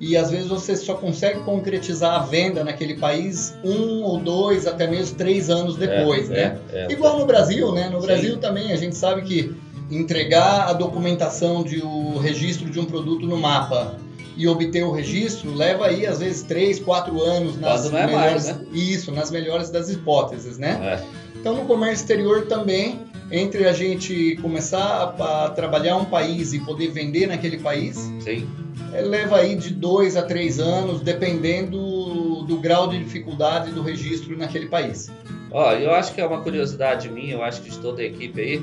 e 0.00 0.16
às 0.16 0.30
vezes 0.30 0.46
você 0.46 0.76
só 0.76 0.94
consegue 0.94 1.40
concretizar 1.40 2.14
a 2.14 2.18
venda 2.20 2.62
naquele 2.62 2.94
país 2.94 3.54
um 3.64 4.02
ou 4.02 4.18
dois, 4.18 4.66
até 4.66 4.86
mesmo 4.86 5.16
três 5.16 5.50
anos 5.50 5.76
depois, 5.76 6.30
É, 6.30 6.34
né? 6.34 6.58
é, 6.72 6.86
é. 6.86 6.92
Igual 6.92 7.18
no 7.18 7.26
Brasil, 7.26 7.72
né? 7.72 7.88
No 7.88 8.00
Sim. 8.00 8.06
Brasil 8.06 8.36
também 8.38 8.72
a 8.72 8.76
gente 8.76 8.96
sabe 8.96 9.22
que 9.22 9.54
entregar 9.90 10.68
a 10.68 10.72
documentação 10.72 11.62
de 11.64 11.80
o 11.82 12.18
registro 12.18 12.68
de 12.70 12.78
um 12.78 12.84
produto 12.84 13.26
no 13.26 13.36
mapa 13.36 13.96
e 14.36 14.46
obter 14.46 14.84
o 14.84 14.92
registro 14.92 15.52
leva 15.52 15.86
aí 15.86 16.06
às 16.06 16.20
vezes 16.20 16.42
três, 16.42 16.78
quatro 16.78 17.20
anos 17.22 17.58
nas 17.58 17.82
Quando 17.82 17.92
não 17.94 17.98
é 17.98 18.06
melhores, 18.06 18.44
mais, 18.46 18.58
né? 18.58 18.66
isso, 18.72 19.10
nas 19.10 19.30
melhores 19.30 19.70
das 19.70 19.88
hipóteses, 19.90 20.58
né? 20.58 21.00
É. 21.02 21.18
Então, 21.40 21.56
no 21.56 21.64
comércio 21.64 22.02
exterior 22.02 22.46
também, 22.46 23.00
entre 23.30 23.66
a 23.66 23.72
gente 23.72 24.36
começar 24.42 25.14
a, 25.18 25.44
a 25.46 25.50
trabalhar 25.50 25.96
um 25.96 26.04
país 26.04 26.52
e 26.52 26.60
poder 26.60 26.88
vender 26.92 27.26
naquele 27.26 27.58
país, 27.58 27.96
Sim. 28.20 28.46
É, 28.92 29.02
leva 29.02 29.38
aí 29.38 29.54
de 29.54 29.70
dois 29.70 30.16
a 30.16 30.22
três 30.22 30.58
anos, 30.58 31.00
dependendo 31.00 32.42
do 32.42 32.58
grau 32.58 32.88
de 32.88 32.98
dificuldade 33.02 33.72
do 33.72 33.82
registro 33.82 34.36
naquele 34.36 34.66
país. 34.66 35.10
Ó, 35.50 35.72
eu 35.72 35.94
acho 35.94 36.14
que 36.14 36.20
é 36.20 36.26
uma 36.26 36.40
curiosidade 36.40 37.08
minha, 37.08 37.34
eu 37.34 37.42
acho 37.42 37.62
que 37.62 37.70
de 37.70 37.78
toda 37.78 38.02
a 38.02 38.04
equipe 38.04 38.40
aí. 38.40 38.62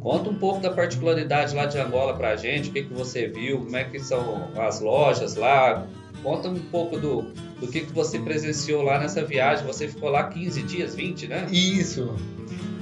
Conta 0.00 0.30
um 0.30 0.34
pouco 0.34 0.60
da 0.60 0.70
particularidade 0.70 1.54
lá 1.54 1.66
de 1.66 1.78
Angola 1.78 2.14
pra 2.14 2.36
gente, 2.36 2.70
o 2.70 2.72
que, 2.72 2.84
que 2.84 2.94
você 2.94 3.26
viu, 3.26 3.58
como 3.58 3.76
é 3.76 3.84
que 3.84 3.98
são 3.98 4.48
as 4.56 4.80
lojas 4.80 5.34
lá. 5.34 5.86
Conta 6.22 6.48
um 6.48 6.58
pouco 6.58 6.98
do, 6.98 7.22
do 7.60 7.68
que, 7.68 7.80
que 7.80 7.92
você 7.92 8.18
presenciou 8.18 8.82
lá 8.82 8.98
nessa 8.98 9.24
viagem. 9.24 9.66
Você 9.66 9.88
ficou 9.88 10.10
lá 10.10 10.24
15 10.24 10.62
dias, 10.62 10.94
20, 10.94 11.26
né? 11.26 11.46
Isso. 11.50 12.14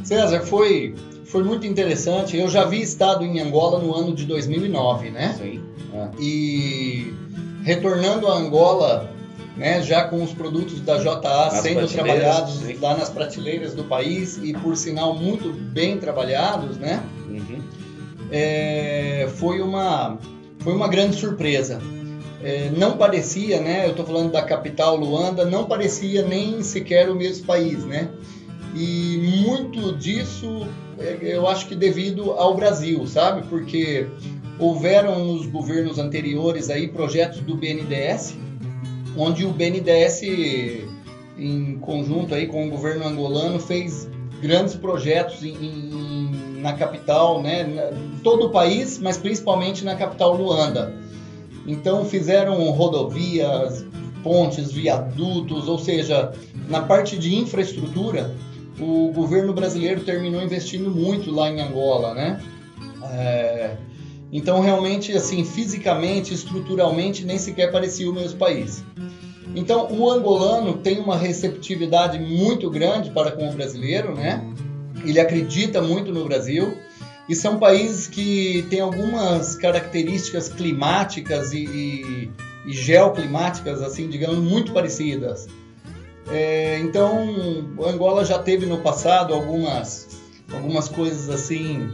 César, 0.05 0.41
foi, 0.41 0.95
foi 1.27 1.43
muito 1.43 1.66
interessante. 1.66 2.37
Eu 2.37 2.49
já 2.49 2.62
havia 2.62 2.83
estado 2.83 3.24
em 3.24 3.41
Angola 3.41 3.79
no 3.79 3.95
ano 3.95 4.14
de 4.14 4.24
2009, 4.24 5.11
né? 5.11 5.35
Sim. 5.39 5.61
Ah, 5.95 6.11
E 6.18 7.12
retornando 7.62 8.29
a 8.29 8.37
Angola, 8.37 9.11
né, 9.57 9.83
já 9.83 10.05
com 10.05 10.22
os 10.22 10.33
produtos 10.33 10.81
da 10.81 10.99
JA 10.99 11.20
Nas 11.20 11.55
sendo 11.55 11.89
trabalhados 11.89 12.55
sim. 12.59 12.77
lá 12.81 12.97
nas 12.97 13.09
prateleiras 13.09 13.74
do 13.74 13.85
país 13.85 14.39
e 14.43 14.53
por 14.53 14.77
sinal 14.77 15.14
muito 15.14 15.53
bem 15.53 15.99
trabalhados, 15.99 16.77
né? 16.77 17.03
uhum. 17.29 17.61
é, 18.31 19.29
foi 19.37 19.61
uma 19.61 20.18
foi 20.61 20.74
uma 20.74 20.89
grande 20.89 21.16
surpresa. 21.16 21.81
é, 22.43 22.70
não 22.77 22.97
parecia, 22.97 23.61
né? 23.61 23.87
Eu 23.87 23.91
estou 23.91 24.05
falando 24.05 24.31
da 24.31 24.43
capital 24.43 24.97
Luanda, 24.97 25.45
não 25.45 25.64
parecia 25.64 26.22
nem 26.22 26.62
sequer 26.62 27.09
o 27.09 27.14
mesmo 27.14 27.47
país, 27.47 27.85
né? 27.85 28.11
E 28.77 29.43
muito 29.47 29.97
disso 29.97 30.66
é, 30.99 31.18
eu 31.22 31.49
acho 31.49 31.66
que 31.66 31.74
devido 31.74 32.33
ao 32.33 32.55
Brasil, 32.55 33.07
sabe? 33.07 33.47
Porque 33.49 34.07
houveram 34.59 35.24
nos 35.24 35.47
governos 35.47 35.99
anteriores 35.99 36.68
aí 36.68 36.89
projetos 36.89 37.41
do 37.41 37.55
BNDES, 37.55 38.37
onde 39.16 39.45
o 39.45 39.51
BNDES 39.51 40.22
em 41.39 41.79
conjunto 41.79 42.35
aí 42.35 42.47
com 42.47 42.66
o 42.66 42.70
governo 42.70 43.07
angolano 43.07 43.59
fez 43.59 44.09
grandes 44.41 44.74
projetos 44.74 45.43
em, 45.43 45.55
em, 45.55 46.61
na 46.61 46.72
capital, 46.72 47.43
né, 47.43 47.64
todo 48.22 48.47
o 48.47 48.51
país, 48.51 48.99
mas 48.99 49.16
principalmente 49.16 49.85
na 49.85 49.97
capital 49.97 50.35
Luanda. 50.35 50.95
Então 51.66 52.05
fizeram 52.05 52.70
rodovias, 52.70 53.85
pontes, 54.22 54.72
viadutos, 54.72 55.68
ou 55.68 55.79
seja, 55.79 56.33
na 56.68 56.81
parte 56.83 57.18
de 57.18 57.35
infraestrutura, 57.35 58.35
o 58.79 59.11
governo 59.12 59.53
brasileiro 59.53 60.03
terminou 60.03 60.43
investindo 60.43 60.91
muito 60.91 61.31
lá 61.31 61.51
em 61.51 61.61
Angola, 61.61 62.14
né? 62.14 62.41
É, 63.12 63.77
então 64.33 64.61
realmente, 64.61 65.12
assim, 65.12 65.45
fisicamente, 65.45 66.35
estruturalmente, 66.35 67.24
nem 67.24 67.39
sequer 67.39 67.70
parecia 67.70 68.11
o 68.11 68.12
mesmo 68.12 68.39
país. 68.39 68.85
Então, 69.55 69.91
o 69.91 70.11
angolano 70.11 70.74
tem 70.74 70.99
uma 70.99 71.16
receptividade 71.16 72.18
muito 72.18 72.68
grande 72.68 73.11
para 73.11 73.31
com 73.31 73.49
o 73.49 73.53
brasileiro, 73.53 74.14
né? 74.14 74.45
Ele 75.05 75.18
acredita 75.18 75.81
muito 75.81 76.12
no 76.12 76.24
Brasil. 76.24 76.77
E 77.29 77.35
são 77.35 77.59
países 77.59 78.07
que 78.07 78.66
têm 78.68 78.81
algumas 78.81 79.57
características 79.57 80.49
climáticas 80.49 81.53
e, 81.53 81.64
e, 81.64 82.31
e 82.66 82.72
geoclimáticas, 82.72 83.83
assim, 83.83 84.09
digamos, 84.09 84.39
muito 84.39 84.72
parecidas. 84.72 85.49
É, 86.29 86.79
então, 86.81 87.27
Angola 87.85 88.24
já 88.24 88.39
teve 88.39 88.66
no 88.66 88.79
passado 88.79 89.33
algumas, 89.33 90.09
algumas 90.53 90.89
coisas 90.89 91.31
assim 91.31 91.89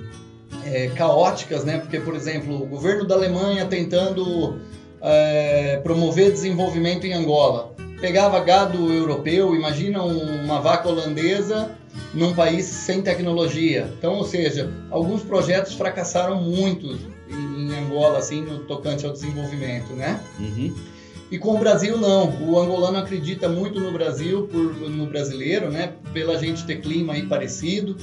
é, 0.64 0.88
caóticas, 0.88 1.64
né? 1.64 1.78
Porque, 1.78 2.00
por 2.00 2.14
exemplo, 2.14 2.62
o 2.62 2.66
governo 2.66 3.06
da 3.06 3.14
Alemanha 3.14 3.66
tentando 3.66 4.58
é, 5.00 5.80
promover 5.82 6.30
desenvolvimento 6.30 7.06
em 7.06 7.12
Angola. 7.12 7.74
Pegava 8.00 8.40
gado 8.40 8.92
europeu, 8.92 9.54
imagina 9.54 10.02
uma 10.02 10.60
vaca 10.60 10.88
holandesa 10.88 11.70
num 12.14 12.34
país 12.34 12.64
sem 12.64 13.00
tecnologia. 13.02 13.92
Então, 13.96 14.14
ou 14.14 14.24
seja, 14.24 14.72
alguns 14.90 15.22
projetos 15.22 15.74
fracassaram 15.74 16.40
muito 16.42 16.98
em, 17.28 17.72
Angola, 17.78 18.18
assim, 18.18 18.42
no 18.42 18.60
tocante 18.60 19.06
ao 19.06 19.12
desenvolvimento, 19.12 19.92
né? 19.92 20.20
Uhum. 20.38 20.74
E 21.32 21.38
com 21.38 21.54
o 21.54 21.58
Brasil 21.58 21.96
não. 21.96 22.28
O 22.42 22.60
angolano 22.60 22.98
acredita 22.98 23.48
muito 23.48 23.80
no 23.80 23.90
Brasil, 23.90 24.46
por, 24.48 24.58
no 24.90 25.06
brasileiro, 25.06 25.70
né? 25.70 25.94
Pela 26.12 26.38
gente 26.38 26.66
ter 26.66 26.82
clima 26.82 27.14
aí 27.14 27.22
parecido. 27.22 27.96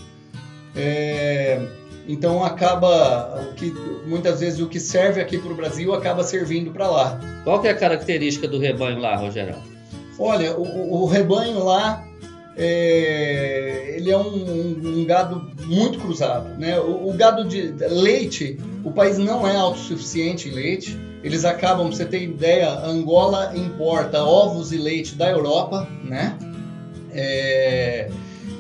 É, 0.76 1.62
então 2.08 2.44
acaba 2.44 3.40
o 3.52 3.54
que 3.54 3.72
muitas 4.08 4.40
vezes 4.40 4.60
o 4.60 4.68
que 4.68 4.80
serve 4.80 5.22
aqui 5.22 5.38
para 5.38 5.52
o 5.52 5.56
Brasil 5.56 5.94
acaba 5.94 6.24
servindo 6.24 6.72
para 6.72 6.90
lá. 6.90 7.20
Qual 7.44 7.62
que 7.62 7.68
é 7.68 7.72
a 7.72 7.76
característica 7.76 8.48
do 8.48 8.58
rebanho 8.58 8.98
lá, 8.98 9.16
Rogério? 9.16 9.58
Olha, 10.18 10.58
o, 10.58 11.04
o 11.04 11.06
rebanho 11.06 11.64
lá 11.64 12.04
é, 12.58 13.94
ele 13.96 14.10
é 14.10 14.18
um, 14.18 14.22
um, 14.22 15.02
um, 15.02 15.06
gado 15.06 15.52
muito 15.66 16.00
cruzado, 16.00 16.58
né? 16.58 16.80
O, 16.80 17.10
o, 17.10 17.14
gado 17.14 17.48
de 17.48 17.74
leite, 17.92 18.58
o 18.84 18.92
país 18.92 19.20
não 19.20 19.48
é 19.48 19.56
autossuficiente 19.56 20.50
em 20.50 20.52
leite. 20.52 21.09
Eles 21.24 21.44
acabam, 21.44 21.88
pra 21.88 21.96
você 21.96 22.06
ter 22.06 22.24
ideia, 22.24 22.70
Angola 22.80 23.52
importa 23.56 24.24
ovos 24.24 24.72
e 24.72 24.78
leite 24.78 25.16
da 25.16 25.30
Europa, 25.30 25.88
né? 26.04 26.38
É, 27.12 28.10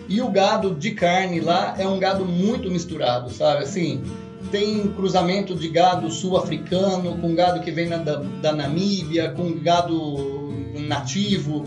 e 0.10 0.22
o 0.22 0.30
gado 0.30 0.74
de 0.74 0.92
carne 0.92 1.40
lá 1.40 1.76
é 1.78 1.88
um 1.88 2.00
gado 2.00 2.26
muito 2.26 2.70
misturado, 2.70 3.30
sabe? 3.30 3.64
Assim, 3.64 4.04
tem 4.52 4.88
cruzamento 4.94 5.56
de 5.56 5.70
gado 5.70 6.10
sul-africano 6.10 7.18
com 7.20 7.36
gado 7.36 7.62
que 7.62 7.72
vem 7.72 7.88
na, 7.88 7.98
da, 7.98 8.16
da 8.42 8.52
Namíbia, 8.52 9.30
com 9.30 9.54
gado 9.60 10.52
nativo. 10.88 11.66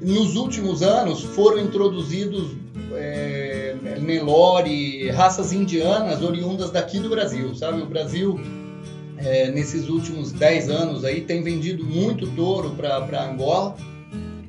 Nos 0.00 0.36
últimos 0.36 0.82
anos 0.82 1.22
foram 1.22 1.60
introduzidos 1.60 2.50
é, 2.94 3.74
Nelore, 4.00 5.08
raças 5.10 5.52
indianas 5.52 6.22
oriundas 6.22 6.70
daqui 6.70 6.98
do 6.98 7.08
Brasil, 7.08 7.54
sabe? 7.54 7.80
O 7.80 7.86
Brasil, 7.86 8.38
é, 9.24 9.50
nesses 9.50 9.88
últimos 9.88 10.32
10 10.32 10.68
anos 10.68 11.04
aí, 11.04 11.20
tem 11.20 11.42
vendido 11.42 11.84
muito 11.84 12.26
touro 12.34 12.70
para 12.70 13.24
Angola 13.24 13.76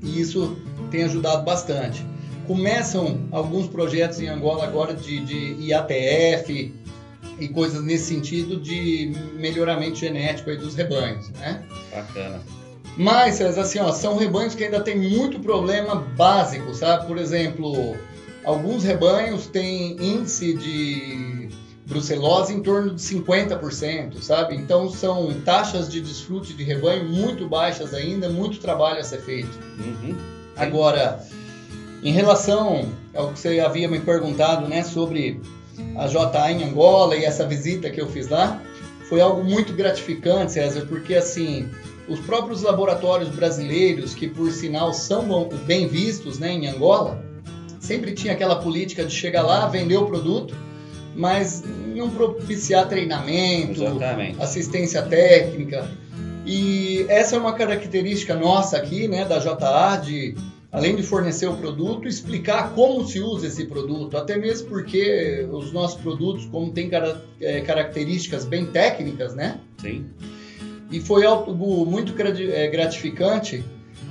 e 0.01 0.19
isso 0.19 0.57
tem 0.91 1.03
ajudado 1.03 1.43
bastante 1.43 2.05
começam 2.47 3.19
alguns 3.32 3.67
projetos 3.67 4.19
em 4.19 4.28
Angola 4.28 4.63
agora 4.63 4.93
de, 4.93 5.19
de 5.19 5.67
IATF 5.67 6.74
e 7.39 7.47
coisas 7.49 7.84
nesse 7.84 8.05
sentido 8.05 8.59
de 8.59 9.13
melhoramento 9.36 9.95
genético 9.95 10.49
aí 10.49 10.57
dos 10.57 10.76
rebanhos, 10.76 11.30
né? 11.32 11.63
Bacana. 11.93 12.41
Mas, 12.95 13.41
assim, 13.41 13.80
ó, 13.80 13.91
são 13.91 14.17
rebanhos 14.17 14.53
que 14.53 14.63
ainda 14.63 14.80
tem 14.80 14.97
muito 14.97 15.39
problema 15.39 15.95
básico, 15.95 16.76
sabe? 16.76 17.07
Por 17.07 17.17
exemplo, 17.17 17.97
alguns 18.43 18.84
rebanhos 18.84 19.47
têm 19.47 19.97
índice 19.99 20.53
de 20.53 21.42
brucelose 21.86 22.53
em 22.53 22.61
torno 22.61 22.95
de 22.95 23.01
50%, 23.01 24.21
sabe? 24.21 24.55
Então 24.55 24.89
são 24.89 25.34
taxas 25.41 25.89
de 25.89 25.99
desfrute 25.99 26.53
de 26.53 26.63
rebanho 26.63 27.05
muito 27.05 27.47
baixas 27.47 27.93
ainda, 27.93 28.29
muito 28.29 28.59
trabalho 28.59 28.99
a 28.99 29.03
ser 29.03 29.21
feito. 29.21 29.57
Uhum. 29.79 30.15
Agora, 30.55 31.19
em 32.01 32.11
relação 32.11 32.89
ao 33.13 33.31
que 33.31 33.39
você 33.39 33.59
havia 33.59 33.88
me 33.88 33.99
perguntado, 33.99 34.67
né, 34.67 34.84
sobre 34.84 35.41
a 35.97 36.07
JA 36.07 36.51
em 36.51 36.63
Angola 36.63 37.15
e 37.15 37.25
essa 37.25 37.45
visita 37.45 37.89
que 37.89 37.99
eu 37.99 38.07
fiz 38.07 38.29
lá, 38.29 38.61
foi 39.09 39.19
algo 39.21 39.43
muito 39.43 39.73
gratificante, 39.73 40.53
César, 40.53 40.86
porque 40.88 41.15
assim, 41.15 41.69
os 42.07 42.19
próprios 42.19 42.61
laboratórios 42.61 43.29
brasileiros, 43.29 44.13
que 44.13 44.27
por 44.27 44.51
sinal 44.51 44.93
são 44.93 45.49
bem 45.65 45.88
vistos 45.88 46.39
né, 46.39 46.51
em 46.51 46.67
Angola, 46.67 47.23
sempre 47.79 48.13
tinha 48.13 48.34
aquela 48.34 48.55
política 48.55 49.03
de 49.03 49.13
chegar 49.13 49.41
lá, 49.41 49.67
vender 49.67 49.97
o 49.97 50.05
produto, 50.05 50.55
mas 51.16 51.64
não 51.95 52.09
propiciar 52.09 52.88
treinamento, 52.88 53.84
Exatamente. 53.84 54.41
assistência 54.41 55.01
técnica. 55.03 55.89
E 56.45 57.05
essa 57.07 57.36
é 57.36 57.39
uma 57.39 57.53
característica 57.53 58.36
nossa 58.36 58.78
aqui, 58.78 59.07
né, 59.07 59.24
da 59.26 59.39
JA, 59.39 59.97
de 59.97 60.36
além 60.74 60.95
de 60.95 61.03
fornecer 61.03 61.45
o 61.45 61.55
produto, 61.55 62.07
explicar 62.07 62.74
como 62.74 63.05
se 63.07 63.20
usa 63.20 63.45
esse 63.45 63.66
produto, 63.66 64.18
até 64.18 64.36
mesmo 64.38 64.68
porque 64.70 65.47
os 65.51 65.72
nossos 65.72 66.01
produtos, 66.01 66.45
como 66.47 66.72
tem 66.72 66.89
é, 67.39 67.61
características 67.61 68.43
bem 68.43 68.66
técnicas, 68.66 69.36
né? 69.36 69.59
Sim. 69.78 70.07
E 70.91 70.99
foi 70.99 71.26
algo 71.26 71.86
muito 71.86 72.14
é, 72.20 72.68
gratificante 72.70 73.64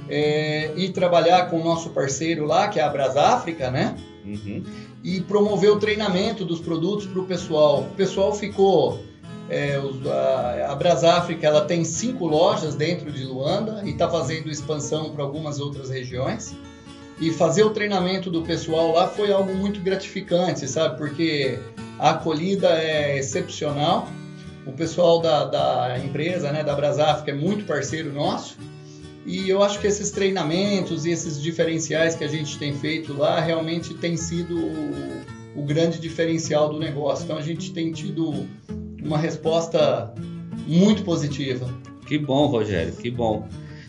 é, 0.08 0.72
ir 0.76 0.90
trabalhar 0.90 1.50
com 1.50 1.60
o 1.60 1.64
nosso 1.64 1.90
parceiro 1.90 2.44
lá, 2.44 2.68
que 2.68 2.78
é 2.78 2.82
a 2.82 2.88
Brasáfrica, 2.88 3.68
né? 3.68 3.96
Uhum. 4.24 4.62
E 5.02 5.20
promover 5.20 5.70
o 5.70 5.78
treinamento 5.78 6.44
dos 6.44 6.60
produtos 6.60 7.06
para 7.06 7.20
o 7.20 7.24
pessoal. 7.24 7.82
O 7.82 7.94
pessoal 7.94 8.32
ficou 8.34 9.00
é, 9.48 9.78
a, 10.08 10.72
a 10.72 10.74
Brasáfrica 10.74 11.46
ela 11.46 11.62
tem 11.62 11.84
cinco 11.84 12.26
lojas 12.26 12.74
dentro 12.74 13.12
de 13.12 13.22
Luanda 13.24 13.82
e 13.84 13.90
está 13.90 14.08
fazendo 14.08 14.50
expansão 14.50 15.10
para 15.10 15.22
algumas 15.22 15.60
outras 15.60 15.90
regiões. 15.90 16.56
E 17.20 17.30
fazer 17.32 17.62
o 17.62 17.70
treinamento 17.70 18.30
do 18.30 18.42
pessoal 18.42 18.92
lá 18.92 19.08
foi 19.08 19.30
algo 19.30 19.54
muito 19.54 19.80
gratificante, 19.80 20.66
sabe? 20.66 20.96
Porque 20.96 21.58
a 21.98 22.10
acolhida 22.10 22.68
é 22.68 23.18
excepcional. 23.18 24.08
O 24.66 24.72
pessoal 24.72 25.20
da, 25.20 25.44
da 25.44 25.98
empresa, 25.98 26.50
né, 26.50 26.64
da 26.64 26.74
Brasáfrica, 26.74 27.30
é 27.30 27.34
muito 27.34 27.66
parceiro 27.66 28.12
nosso. 28.12 28.56
E 29.24 29.48
eu 29.48 29.62
acho 29.62 29.80
que 29.80 29.86
esses 29.86 30.10
treinamentos 30.10 31.06
e 31.06 31.10
esses 31.10 31.40
diferenciais 31.40 32.14
que 32.14 32.24
a 32.24 32.28
gente 32.28 32.58
tem 32.58 32.74
feito 32.74 33.16
lá 33.16 33.40
realmente 33.40 33.94
tem 33.94 34.16
sido 34.16 34.56
o, 34.56 35.60
o 35.60 35.62
grande 35.62 36.00
diferencial 36.00 36.68
do 36.68 36.78
negócio. 36.78 37.24
Então 37.24 37.38
a 37.38 37.42
gente 37.42 37.72
tem 37.72 37.92
tido 37.92 38.46
uma 39.02 39.18
resposta 39.18 40.12
muito 40.66 41.04
positiva. 41.04 41.72
Que 42.06 42.18
bom, 42.18 42.46
Rogério, 42.46 42.92
que 42.94 43.10
bom. 43.10 43.48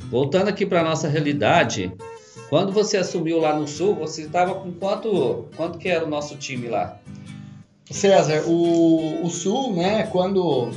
Voltando 0.09 0.49
aqui 0.49 0.65
para 0.65 0.83
nossa 0.83 1.07
realidade, 1.07 1.91
quando 2.49 2.71
você 2.71 2.97
assumiu 2.97 3.39
lá 3.39 3.57
no 3.57 3.67
Sul, 3.67 3.95
você 3.95 4.23
estava 4.23 4.53
com 4.53 4.71
quanto, 4.71 5.47
quanto 5.55 5.79
que 5.79 5.89
era 5.89 6.05
o 6.05 6.09
nosso 6.09 6.37
time 6.37 6.67
lá? 6.67 6.99
César, 7.89 8.43
o, 8.45 9.25
o 9.25 9.29
Sul, 9.29 9.73
né, 9.73 10.03
quando, 10.11 10.69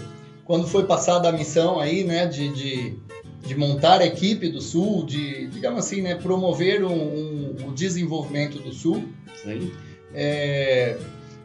quando 0.44 0.66
foi 0.66 0.84
passada 0.84 1.28
a 1.28 1.32
missão 1.32 1.78
aí, 1.78 2.02
né, 2.02 2.26
de, 2.26 2.48
de, 2.48 2.98
de 3.46 3.54
montar 3.54 4.00
a 4.00 4.06
equipe 4.06 4.48
do 4.48 4.60
Sul, 4.60 5.04
de, 5.06 5.46
digamos 5.46 5.84
assim, 5.84 6.02
né, 6.02 6.14
promover 6.14 6.84
um, 6.84 6.92
um, 6.92 7.56
o 7.68 7.72
desenvolvimento 7.72 8.58
do 8.58 8.72
Sul, 8.72 9.04
Sim. 9.42 9.70
É, 10.14 10.96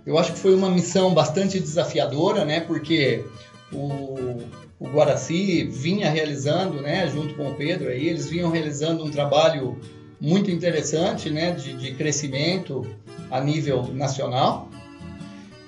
eu 0.06 0.18
acho 0.18 0.34
que 0.34 0.40
foi 0.40 0.56
uma 0.56 0.70
missão 0.70 1.14
bastante 1.14 1.60
desafiadora, 1.60 2.46
né? 2.46 2.60
Porque 2.62 3.24
o, 3.72 4.40
o 4.80 4.88
Guaraci 4.88 5.64
vinha 5.64 6.10
realizando, 6.10 6.82
né, 6.82 7.08
junto 7.08 7.36
com 7.36 7.50
o 7.50 7.56
Pedro, 7.56 7.90
aí 7.90 8.08
eles 8.08 8.28
vinham 8.28 8.50
realizando 8.50 9.04
um 9.04 9.12
trabalho 9.12 9.78
muito 10.20 10.50
interessante, 10.50 11.30
né, 11.30 11.52
de, 11.52 11.74
de 11.74 11.94
crescimento 11.94 12.86
a 13.30 13.42
nível 13.42 13.84
nacional. 13.94 14.70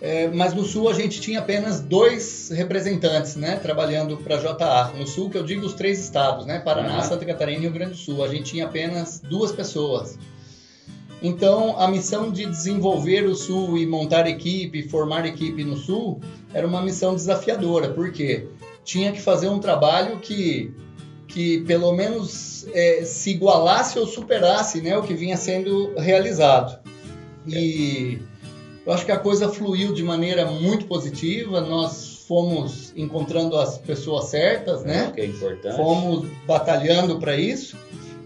É, 0.06 0.28
mas 0.28 0.54
no 0.54 0.66
Sul 0.66 0.90
a 0.90 0.94
gente 0.94 1.22
tinha 1.22 1.40
apenas 1.40 1.80
dois 1.80 2.50
representantes, 2.50 3.38
né, 3.38 3.56
trabalhando 3.56 4.18
para 4.18 4.36
a 4.36 4.40
JA. 4.40 4.92
No 4.98 5.08
Sul, 5.08 5.30
que 5.30 5.38
eu 5.38 5.44
digo 5.46 5.66
os 5.66 5.74
três 5.74 5.98
estados, 5.98 6.46
né, 6.46 6.60
Paraná, 6.60 6.98
Uhum. 6.98 7.04
Santa 7.04 7.24
Catarina 7.24 7.60
e 7.60 7.62
Rio 7.62 7.72
Grande 7.72 7.92
do 7.92 7.98
Sul. 7.98 8.22
A 8.22 8.28
gente 8.28 8.52
tinha 8.52 8.66
apenas 8.66 9.22
duas 9.22 9.54
pessoas. 9.54 10.20
Então, 11.22 11.80
a 11.80 11.88
missão 11.88 12.30
de 12.30 12.46
desenvolver 12.46 13.24
o 13.24 13.34
Sul 13.34 13.78
e 13.78 13.86
montar 13.86 14.28
equipe, 14.28 14.84
formar 14.90 15.26
equipe 15.26 15.64
no 15.64 15.78
Sul, 15.78 16.20
era 16.54 16.68
uma 16.68 16.82
missão 16.82 17.16
desafiadora, 17.16 17.88
porque 17.94 18.50
tinha 18.84 19.10
que 19.14 19.22
fazer 19.22 19.48
um 19.48 19.60
trabalho 19.60 20.20
que, 20.20 20.74
que 21.30 21.62
pelo 21.62 21.94
menos 21.94 22.68
é, 22.74 23.06
se 23.06 23.30
igualasse 23.30 23.98
ou 23.98 24.06
superasse 24.06 24.82
né, 24.82 24.98
o 24.98 25.02
que 25.02 25.14
vinha 25.14 25.38
sendo 25.38 25.94
realizado. 25.96 26.78
E 27.48 28.20
eu 28.86 28.94
acho 28.94 29.06
que 29.06 29.12
a 29.12 29.18
coisa 29.18 29.50
fluiu 29.50 29.94
de 29.94 30.04
maneira 30.04 30.46
muito 30.46 30.86
positiva, 30.86 31.62
nós 31.62 32.26
fomos 32.28 32.94
encontrando 32.96 33.58
as 33.58 33.78
pessoas 33.78 34.26
certas, 34.26 34.84
né? 34.84 35.12
Que 35.14 35.22
é 35.22 35.26
importante. 35.26 35.76
Fomos 35.76 36.28
batalhando 36.46 37.20
para 37.20 37.36
isso. 37.36 37.78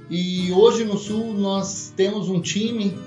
E 0.09 0.51
hoje 0.53 0.83
no 0.83 0.97
Sul 0.97 1.33
nós 1.33 1.93
temos 1.95 2.29
um 2.29 2.39
time 2.39 2.97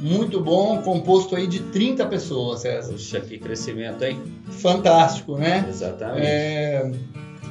muito 0.00 0.40
bom, 0.40 0.82
composto 0.82 1.34
aí 1.34 1.46
de 1.46 1.60
30 1.60 2.06
pessoas, 2.06 2.60
César. 2.60 2.92
Puxa, 2.92 3.20
que 3.20 3.38
crescimento, 3.38 4.02
hein? 4.02 4.20
Fantástico, 4.50 5.36
né? 5.36 5.66
Exatamente. 5.68 6.26
É, 6.26 6.90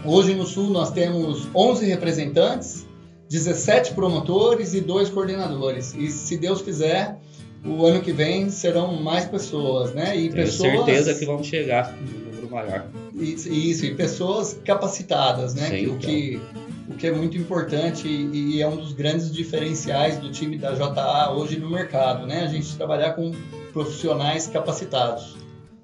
hoje 0.06 0.34
no 0.34 0.46
Sul 0.46 0.70
nós 0.70 0.92
temos 0.92 1.48
11 1.54 1.86
representantes, 1.86 2.86
17 3.30 3.94
promotores 3.94 4.74
e 4.74 4.82
dois 4.82 5.10
coordenadores. 5.10 5.94
E 5.96 6.10
se 6.10 6.38
Deus 6.38 6.62
quiser, 6.62 7.18
o 7.66 7.86
ano 7.86 8.02
que 8.02 8.12
vem 8.12 8.50
serão 8.50 9.02
mais 9.02 9.26
pessoas, 9.26 9.94
né? 9.94 10.16
E 10.16 10.30
Tenho 10.30 10.34
pessoas 10.34 10.72
certeza 10.72 11.14
que 11.16 11.26
vamos 11.26 11.48
chegar 11.48 11.96
no 12.02 12.26
número 12.26 12.50
maior. 12.50 12.88
isso, 13.16 13.52
isso, 13.52 13.86
e 13.86 13.96
pessoas 13.96 14.60
capacitadas, 14.66 15.56
né? 15.56 15.70
Sim, 15.70 15.76
o, 15.76 15.80
então. 15.80 15.98
que, 15.98 16.42
o 16.90 16.94
que 16.96 17.08
é 17.08 17.12
muito 17.12 17.38
importante 17.38 18.08
e, 18.08 18.56
e 18.56 18.62
é 18.62 18.68
um 18.68 18.76
dos 18.76 18.94
grandes 18.94 19.32
diferenciais 19.32 20.18
do 20.18 20.30
time 20.30 20.58
da 20.58 20.74
JA 20.74 21.32
hoje 21.32 21.58
no 21.58 21.70
mercado, 21.70 22.28
né? 22.28 22.44
A 22.44 22.48
gente 22.48 22.76
trabalhar 22.76 23.14
com 23.14 23.32
profissionais 23.72 24.48
capacitados. 24.48 25.38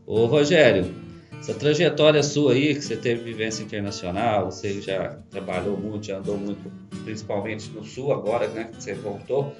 Ô 0.05 0.25
Rogério, 0.25 0.93
essa 1.39 1.53
trajetória 1.53 2.21
sua 2.21 2.53
aí, 2.53 2.75
que 2.75 2.82
você 2.82 2.97
teve 2.97 3.23
vivência 3.23 3.63
internacional, 3.63 4.51
você 4.51 4.82
já 4.82 5.17
trabalhou 5.30 5.77
muito, 5.77 6.07
já 6.07 6.17
andou 6.17 6.38
muito, 6.38 6.69
principalmente 7.05 7.69
no 7.69 7.86
Sul 7.86 8.11
agora, 8.11 8.47
né? 8.49 8.69
Que 8.75 8.84
você 8.84 8.93
voltou. 8.93 9.55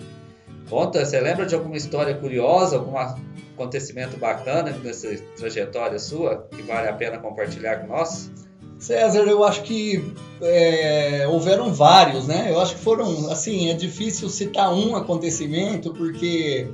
Conta, 0.70 1.04
você 1.04 1.20
lembra 1.20 1.46
de 1.46 1.56
alguma 1.56 1.76
história 1.76 2.14
curiosa, 2.14 2.78
algum 2.78 2.96
acontecimento 2.98 4.18
bacana 4.18 4.72
nessa 4.84 5.10
trajetória 5.36 5.98
sua 5.98 6.48
que 6.56 6.62
vale 6.62 6.88
a 6.88 6.94
pena 6.94 7.18
compartilhar 7.18 7.78
com 7.78 7.88
nós? 7.88 8.30
César, 8.78 9.24
eu 9.28 9.44
acho 9.44 9.64
que 9.64 10.14
é, 10.42 11.28
houveram 11.28 11.74
vários, 11.74 12.28
né? 12.28 12.48
Eu 12.50 12.62
acho 12.62 12.76
que 12.76 12.82
foram, 12.82 13.30
assim, 13.30 13.70
é 13.70 13.74
difícil 13.74 14.30
citar 14.30 14.74
um 14.74 14.96
acontecimento 14.96 15.94
porque 15.94 16.66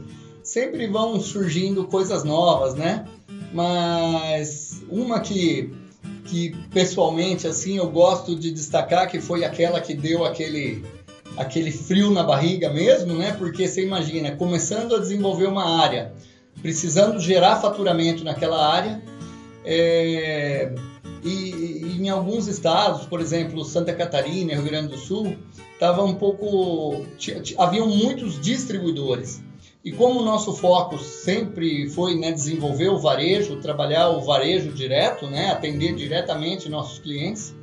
sempre 0.44 0.86
vão 0.88 1.20
surgindo 1.20 1.86
coisas 1.86 2.24
novas, 2.24 2.76
né? 2.76 3.08
Mas 3.52 4.84
uma 4.88 5.20
que, 5.20 5.74
que 6.26 6.56
pessoalmente, 6.72 7.48
assim, 7.48 7.78
eu 7.78 7.90
gosto 7.90 8.36
de 8.36 8.52
destacar 8.52 9.10
que 9.10 9.20
foi 9.20 9.44
aquela 9.44 9.82
que 9.82 9.96
deu 9.96 10.24
aquele, 10.24 10.86
aquele 11.38 11.72
frio 11.72 12.12
na 12.12 12.24
barriga 12.24 12.70
mesmo, 12.72 13.14
né? 13.14 13.34
Porque 13.38 13.68
você 13.68 13.84
imagina, 13.84 14.36
começando 14.36 14.96
a 14.96 15.00
desenvolver 15.00 15.48
uma 15.48 15.82
área, 15.82 16.14
precisando 16.62 17.20
gerar 17.20 17.58
faturamento 17.58 18.24
naquela 18.24 18.66
área, 18.68 19.02
é, 19.64 20.74
e, 21.24 21.30
e 21.30 21.98
em 22.00 22.10
alguns 22.10 22.48
estados, 22.48 23.06
por 23.06 23.20
exemplo, 23.20 23.66
Santa 23.66 23.94
Catarina, 23.94 24.54
Rio 24.54 24.64
Grande 24.64 24.90
do 24.90 24.98
Sul, 24.98 25.36
tava 25.80 26.04
um 26.04 26.14
pouco, 26.14 27.04
haviam 27.58 27.88
muitos 27.88 28.40
distribuidores. 28.40 29.42
E 29.84 29.92
como 29.92 30.20
o 30.20 30.26
nosso 30.26 30.54
foco 30.54 30.98
sempre 30.98 31.90
foi 31.90 32.16
né, 32.16 32.32
desenvolver 32.32 32.90
o 32.90 32.98
varejo, 32.98 33.58
trabalhar 33.58 34.10
o 34.10 34.22
varejo 34.22 34.72
direto, 34.72 35.28
né, 35.28 35.52
atender 35.52 35.94
diretamente 35.94 36.70
nossos 36.70 36.98
clientes, 36.98 37.54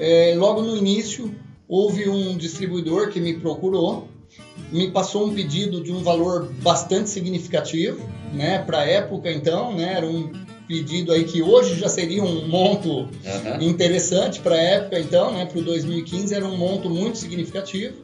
é, 0.00 0.34
logo 0.36 0.62
no 0.62 0.76
início 0.76 1.34
houve 1.68 2.08
um 2.08 2.36
distribuidor 2.36 3.08
que 3.08 3.20
me 3.20 3.34
procurou, 3.34 4.08
me 4.72 4.90
passou 4.90 5.26
um 5.26 5.34
pedido 5.34 5.82
de 5.82 5.92
um 5.92 6.02
valor 6.02 6.50
bastante 6.62 7.10
significativo, 7.10 8.08
né, 8.32 8.58
para 8.58 8.80
a 8.80 8.86
época 8.86 9.30
então, 9.30 9.74
né, 9.74 9.94
era 9.96 10.06
um 10.06 10.32
pedido 10.66 11.12
aí 11.12 11.24
que 11.24 11.42
hoje 11.42 11.78
já 11.78 11.88
seria 11.88 12.22
um 12.22 12.48
monto 12.48 13.08
Aham. 13.24 13.62
interessante 13.62 14.40
para 14.40 14.54
a 14.54 14.62
época 14.62 14.98
então, 14.98 15.32
né, 15.32 15.46
para 15.46 15.58
o 15.58 15.62
2015 15.62 16.34
era 16.34 16.46
um 16.46 16.56
monto 16.56 16.88
muito 16.88 17.18
significativo, 17.18 17.94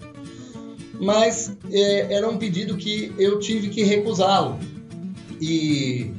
mas 1.01 1.57
é, 1.71 2.15
era 2.15 2.29
um 2.29 2.37
pedido 2.37 2.77
que 2.77 3.13
eu 3.19 3.39
tive 3.39 3.69
que 3.71 3.83
recusá-lo. 3.83 4.59
E 5.41 6.13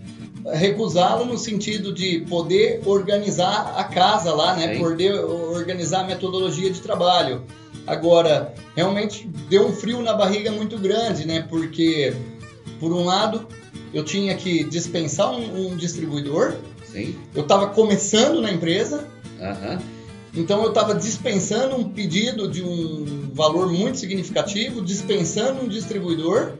recusá-lo 0.45 1.25
no 1.25 1.37
sentido 1.37 1.93
de 1.93 2.21
poder 2.29 2.81
organizar 2.85 3.75
a 3.77 3.83
casa 3.83 4.33
lá, 4.33 4.55
né, 4.55 4.73
Sim. 4.73 4.79
poder 4.79 5.13
organizar 5.13 6.01
a 6.01 6.03
metodologia 6.03 6.69
de 6.69 6.79
trabalho. 6.79 7.43
Agora, 7.85 8.53
realmente 8.75 9.27
deu 9.49 9.67
um 9.67 9.73
frio 9.73 10.01
na 10.01 10.13
barriga 10.13 10.51
muito 10.51 10.77
grande, 10.77 11.25
né? 11.25 11.45
Porque, 11.49 12.13
por 12.79 12.91
um 12.91 13.05
lado, 13.05 13.47
eu 13.93 14.03
tinha 14.03 14.35
que 14.35 14.63
dispensar 14.63 15.31
um, 15.31 15.67
um 15.67 15.75
distribuidor, 15.75 16.55
Sim. 16.91 17.15
eu 17.33 17.41
estava 17.41 17.67
começando 17.67 18.41
na 18.41 18.51
empresa, 18.51 19.07
Aham. 19.39 19.81
então 20.33 20.61
eu 20.61 20.69
estava 20.69 20.93
dispensando 20.93 21.75
um 21.75 21.89
pedido 21.89 22.49
de 22.49 22.63
um 22.63 23.31
valor 23.33 23.71
muito 23.71 23.97
significativo, 23.97 24.81
dispensando 24.81 25.63
um 25.63 25.67
distribuidor 25.67 26.53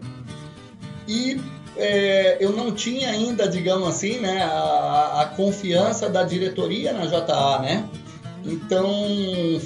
e 1.07 1.39
é, 1.77 2.37
eu 2.39 2.51
não 2.51 2.71
tinha 2.71 3.09
ainda, 3.09 3.47
digamos 3.47 3.87
assim, 3.87 4.19
né, 4.19 4.43
a, 4.43 5.21
a 5.21 5.25
confiança 5.35 6.09
da 6.09 6.23
diretoria 6.23 6.91
na 6.93 7.05
JA, 7.05 7.59
né? 7.61 7.89
Então 8.43 8.89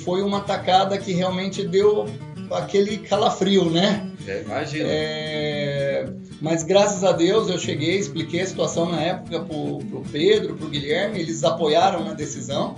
foi 0.03 0.21
uma 0.21 0.41
tacada 0.41 0.97
que 0.97 1.13
realmente 1.13 1.65
deu 1.65 2.05
aquele 2.51 2.97
calafrio, 2.97 3.69
né? 3.69 4.11
Já 4.25 4.39
imagino. 4.39 4.85
É, 4.87 6.09
mas 6.41 6.63
graças 6.63 7.03
a 7.03 7.11
Deus 7.11 7.49
eu 7.49 7.57
cheguei, 7.57 7.97
expliquei 7.97 8.41
a 8.41 8.45
situação 8.45 8.91
na 8.91 9.01
época 9.01 9.39
pro, 9.41 9.79
pro 9.79 10.01
Pedro, 10.11 10.55
pro 10.55 10.67
Guilherme, 10.67 11.19
eles 11.19 11.43
apoiaram 11.43 12.03
na 12.03 12.13
decisão. 12.13 12.75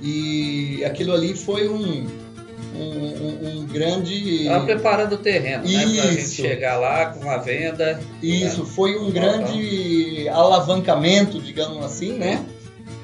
E 0.00 0.84
aquilo 0.84 1.12
ali 1.12 1.36
foi 1.36 1.68
um, 1.68 2.06
um, 2.74 3.60
um- 3.60 3.66
grande. 3.66 4.44
Tava 4.44 4.64
preparando 4.66 5.14
o 5.14 5.18
terreno, 5.18 5.64
né? 5.64 5.82
Pra 5.82 5.92
gente 6.10 6.20
Isso. 6.20 6.34
chegar 6.34 6.78
lá 6.78 7.06
com 7.06 7.28
a 7.30 7.38
venda. 7.38 8.00
Isso, 8.22 8.60
né? 8.60 8.70
foi 8.74 8.98
um 8.98 9.10
grande 9.10 10.28
alavancamento, 10.28 11.40
digamos 11.40 11.84
assim, 11.84 12.12
né? 12.12 12.44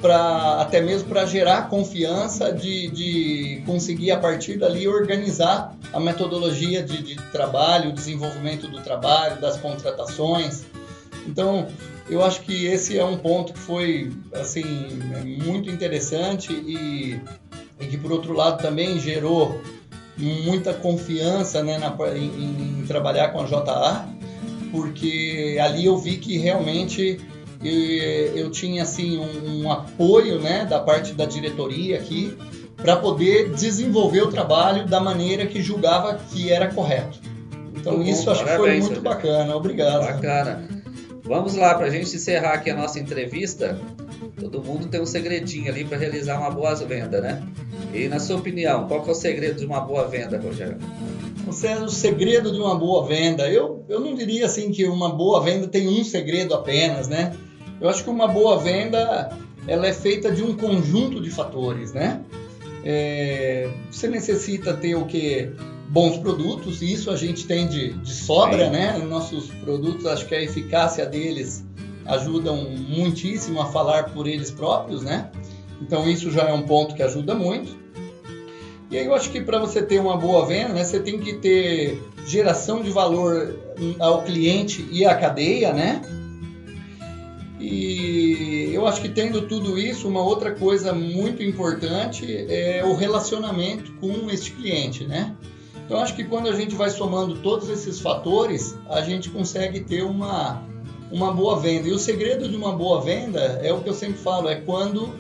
Pra, 0.01 0.61
até 0.61 0.81
mesmo 0.81 1.09
para 1.09 1.27
gerar 1.27 1.69
confiança 1.69 2.53
de, 2.53 2.89
de 2.89 3.63
conseguir, 3.67 4.13
a 4.13 4.19
partir 4.19 4.59
dali, 4.59 4.87
organizar 4.87 5.75
a 5.93 5.99
metodologia 5.99 6.83
de, 6.83 7.03
de 7.03 7.17
trabalho, 7.33 7.91
o 7.91 7.93
desenvolvimento 7.93 8.69
do 8.69 8.81
trabalho, 8.81 9.41
das 9.41 9.57
contratações. 9.57 10.65
Então, 11.27 11.67
eu 12.09 12.25
acho 12.25 12.43
que 12.43 12.67
esse 12.67 12.99
é 12.99 13.05
um 13.05 13.17
ponto 13.17 13.53
que 13.53 13.59
foi 13.59 14.13
assim 14.33 14.65
muito 15.45 15.69
interessante 15.69 16.53
e, 16.53 17.21
e 17.81 17.87
que, 17.87 17.97
por 17.97 18.13
outro 18.13 18.33
lado, 18.33 18.61
também 18.61 18.99
gerou 18.99 19.61
muita 20.17 20.75
confiança 20.75 21.63
né, 21.63 21.79
na, 21.79 21.95
em, 22.17 22.81
em 22.81 22.85
trabalhar 22.87 23.29
com 23.29 23.41
a 23.41 23.45
JA, 23.45 24.09
porque 24.73 25.59
ali 25.63 25.85
eu 25.87 25.97
vi 25.97 26.17
que 26.17 26.37
realmente 26.37 27.21
eu, 27.63 28.37
eu 28.37 28.51
tinha 28.51 28.83
assim 28.83 29.19
um, 29.19 29.63
um 29.63 29.73
apoio 29.73 30.41
né, 30.41 30.65
da 30.65 30.81
parte 30.81 31.13
da 31.13 31.25
diretoria 31.25 31.99
aqui 31.99 32.37
para 32.77 32.97
poder 32.97 33.51
desenvolver 33.51 34.23
o 34.23 34.29
trabalho 34.29 34.87
da 34.87 35.01
maneira 35.01 35.47
que 35.47 35.61
julgava 35.61 36.19
que 36.31 36.53
era 36.53 36.73
correto. 36.73 37.19
Então 37.75 37.95
Muito 37.95 38.07
bom, 38.07 38.13
isso 38.13 38.31
acho 38.31 38.45
que 38.45 38.51
foi 38.51 38.59
parabéns, 38.59 38.85
muito 38.87 39.01
bacana. 39.01 39.57
Obrigado. 39.57 40.05
Bacana. 40.05 40.69
Vamos 41.25 41.55
lá, 41.55 41.75
para 41.75 41.87
a 41.87 41.91
gente 41.91 42.15
encerrar 42.15 42.55
aqui 42.55 42.71
a 42.71 42.77
nossa 42.77 42.99
entrevista. 42.99 43.79
Todo 44.41 44.63
mundo 44.63 44.87
tem 44.87 45.01
um 45.01 45.07
segredinho 45.07 45.71
ali 45.71 45.85
para 45.85 45.99
realizar 45.99 46.39
uma 46.39 46.51
boa 46.51 46.75
venda, 46.75 47.21
né? 47.21 47.43
E 47.93 48.09
na 48.09 48.19
sua 48.21 48.37
opinião, 48.37 48.87
qual 48.87 49.03
que 49.03 49.09
é 49.09 49.13
o 49.13 49.15
segredo 49.15 49.59
de 49.59 49.67
uma 49.67 49.81
boa 49.81 50.07
venda, 50.07 50.39
Rogério? 50.39 50.79
É 51.47 51.79
o 51.81 51.89
segredo 51.89 52.53
de 52.53 52.59
uma 52.59 52.75
boa 52.77 53.07
venda. 53.07 53.51
Eu, 53.51 53.85
eu 53.89 54.01
não 54.01 54.15
diria 54.15 54.47
assim 54.47 54.71
que 54.71 54.85
uma 54.87 55.09
boa 55.15 55.41
venda 55.41 55.67
tem 55.67 55.89
um 55.89 56.05
segredo 56.05 56.55
apenas, 56.55 57.09
né? 57.09 57.35
Eu 57.81 57.89
acho 57.89 58.05
que 58.05 58.11
uma 58.11 58.29
boa 58.29 58.59
venda 58.59 59.31
ela 59.67 59.87
é 59.87 59.93
feita 59.93 60.31
de 60.31 60.43
um 60.43 60.57
conjunto 60.57 61.21
de 61.21 61.31
fatores, 61.31 61.93
né? 61.93 62.21
É, 62.85 63.69
você 63.91 64.09
necessita 64.09 64.73
ter 64.75 64.95
o 64.95 65.05
que? 65.07 65.51
Bons 65.91 66.19
produtos, 66.19 66.83
e 66.83 66.93
isso 66.93 67.11
a 67.11 67.17
gente 67.17 67.47
tem 67.47 67.67
de, 67.67 67.95
de 67.95 68.13
sobra, 68.13 68.67
Sim. 68.67 68.73
né? 68.73 68.99
Nossos 68.99 69.47
produtos, 69.65 70.05
acho 70.05 70.27
que 70.27 70.35
a 70.35 70.43
eficácia 70.43 71.07
deles 71.07 71.65
ajudam 72.09 72.57
muitíssimo 72.71 73.61
a 73.61 73.67
falar 73.67 74.11
por 74.11 74.27
eles 74.27 74.51
próprios, 74.51 75.03
né? 75.03 75.31
Então 75.81 76.09
isso 76.09 76.31
já 76.31 76.43
é 76.43 76.53
um 76.53 76.63
ponto 76.63 76.95
que 76.95 77.03
ajuda 77.03 77.35
muito. 77.35 77.77
E 78.91 78.97
aí 78.97 79.05
eu 79.05 79.15
acho 79.15 79.31
que 79.31 79.41
para 79.41 79.59
você 79.59 79.83
ter 79.83 80.01
uma 80.01 80.17
boa 80.17 80.47
venda, 80.47 80.73
né, 80.73 80.83
você 80.83 80.99
tem 80.99 81.19
que 81.21 81.35
ter 81.35 82.03
geração 82.27 82.83
de 82.83 82.91
valor 82.91 83.55
ao 83.99 84.23
cliente 84.23 84.89
e 84.91 85.05
à 85.05 85.15
cadeia, 85.15 85.73
né? 85.73 86.01
E 87.61 88.71
eu 88.73 88.87
acho 88.87 89.03
que 89.03 89.09
tendo 89.09 89.43
tudo 89.43 89.79
isso, 89.79 90.09
uma 90.09 90.23
outra 90.23 90.53
coisa 90.53 90.93
muito 90.93 91.43
importante 91.43 92.47
é 92.49 92.83
o 92.85 92.95
relacionamento 92.95 93.93
com 93.95 94.31
este 94.31 94.53
cliente, 94.53 95.05
né? 95.05 95.37
Então 95.85 96.01
acho 96.01 96.15
que 96.15 96.25
quando 96.25 96.49
a 96.49 96.53
gente 96.55 96.75
vai 96.75 96.89
somando 96.91 97.37
todos 97.39 97.69
esses 97.69 97.99
fatores, 97.99 98.77
a 98.89 99.01
gente 99.01 99.29
consegue 99.31 99.81
ter 99.81 100.03
uma, 100.03 100.63
uma 101.11 101.33
boa 101.33 101.59
venda. 101.59 101.89
E 101.89 101.93
o 101.93 101.99
segredo 101.99 102.49
de 102.49 102.57
uma 102.57 102.73
boa 102.73 103.01
venda 103.01 103.61
é 103.63 103.73
o 103.73 103.81
que 103.81 103.89
eu 103.89 103.95
sempre 103.95 104.19
falo, 104.19 104.49
é 104.49 104.57
quando 104.57 105.13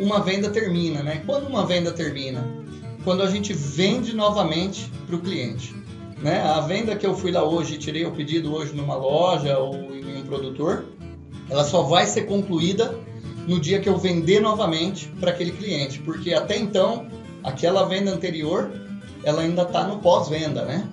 uma 0.00 0.20
venda 0.20 0.48
termina, 0.50 1.02
né? 1.02 1.22
Quando 1.26 1.46
uma 1.46 1.66
venda 1.66 1.92
termina? 1.92 2.46
Quando 3.04 3.22
a 3.22 3.30
gente 3.30 3.52
vende 3.52 4.14
novamente 4.14 4.90
para 5.06 5.16
o 5.16 5.20
cliente. 5.20 5.74
Né? 6.22 6.42
A 6.42 6.60
venda 6.60 6.96
que 6.96 7.06
eu 7.06 7.14
fui 7.14 7.32
lá 7.32 7.42
hoje, 7.42 7.78
tirei 7.78 8.04
o 8.04 8.12
pedido 8.12 8.54
hoje 8.54 8.74
numa 8.74 8.94
loja 8.94 9.58
ou 9.58 9.74
em 9.74 10.18
um 10.18 10.24
produtor, 10.26 10.84
ela 11.48 11.64
só 11.64 11.82
vai 11.82 12.06
ser 12.06 12.22
concluída 12.22 12.94
no 13.46 13.58
dia 13.58 13.80
que 13.80 13.88
eu 13.88 13.96
vender 13.96 14.40
novamente 14.40 15.08
para 15.18 15.30
aquele 15.30 15.50
cliente, 15.52 15.98
porque 16.00 16.34
até 16.34 16.58
então 16.58 17.06
aquela 17.42 17.84
venda 17.84 18.12
anterior 18.12 18.70
ela 19.24 19.42
ainda 19.42 19.62
está 19.62 19.86
no 19.86 19.98
pós-venda, 19.98 20.64
né? 20.64 20.88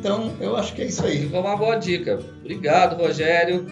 Então 0.00 0.32
eu 0.40 0.56
acho 0.56 0.74
que 0.74 0.80
é 0.80 0.86
isso 0.86 1.04
aí. 1.04 1.28
Foi 1.28 1.38
uma 1.38 1.56
boa 1.56 1.76
dica. 1.76 2.18
Obrigado, 2.40 2.96
Rogério. 2.96 3.66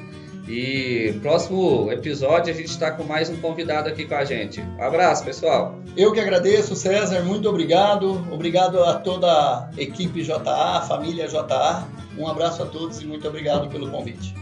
E 0.47 1.19
próximo 1.23 1.91
episódio 1.91 2.53
a 2.53 2.57
gente 2.57 2.69
está 2.69 2.91
com 2.91 3.03
mais 3.03 3.29
um 3.31 3.37
convidado 3.37 3.89
aqui 3.89 4.05
com 4.05 4.15
a 4.15 4.25
gente. 4.25 4.61
Um 4.61 4.83
abraço, 4.83 5.25
pessoal. 5.25 5.79
Eu 5.97 6.13
que 6.13 6.21
agradeço, 6.21 6.77
César, 6.77 7.23
muito 7.23 7.49
obrigado. 7.49 8.27
Obrigado 8.31 8.83
a 8.83 8.95
toda 8.95 9.27
a 9.27 9.71
equipe 9.77 10.23
JA, 10.23 10.77
a 10.77 10.83
família 10.83 11.27
JA. 11.27 11.87
Um 12.17 12.29
abraço 12.29 12.63
a 12.63 12.67
todos 12.67 13.01
e 13.01 13.07
muito 13.07 13.27
obrigado 13.27 13.69
pelo 13.69 13.91
convite. 13.91 14.35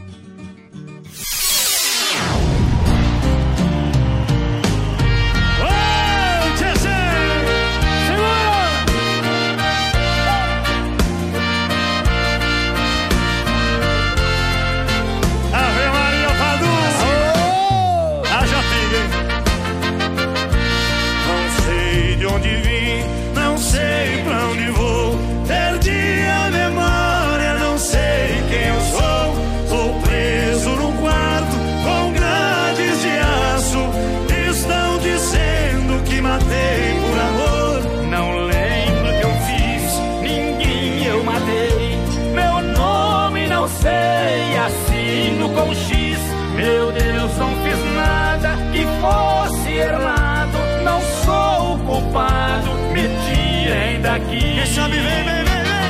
Sei 43.80 44.56
Assino 44.58 45.48
com 45.50 45.74
X. 45.74 46.18
Meu 46.54 46.92
Deus, 46.92 47.36
não 47.36 47.50
fiz 47.62 47.94
nada 47.94 48.56
Que 48.72 48.86
fosse 49.00 49.72
errado. 49.72 50.58
Não 50.82 51.00
sou 51.24 51.74
o 51.74 51.78
culpado 51.80 52.68
Me 52.92 53.08
tirem 53.26 54.00
daqui 54.00 54.54
Quem 54.54 54.66
sabe 54.66 54.94
vem, 54.94 55.24
vem, 55.24 55.44
vem, 55.44 55.44
vem. 55.44 55.86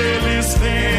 Eles 0.00 0.54
pensam 0.54 0.97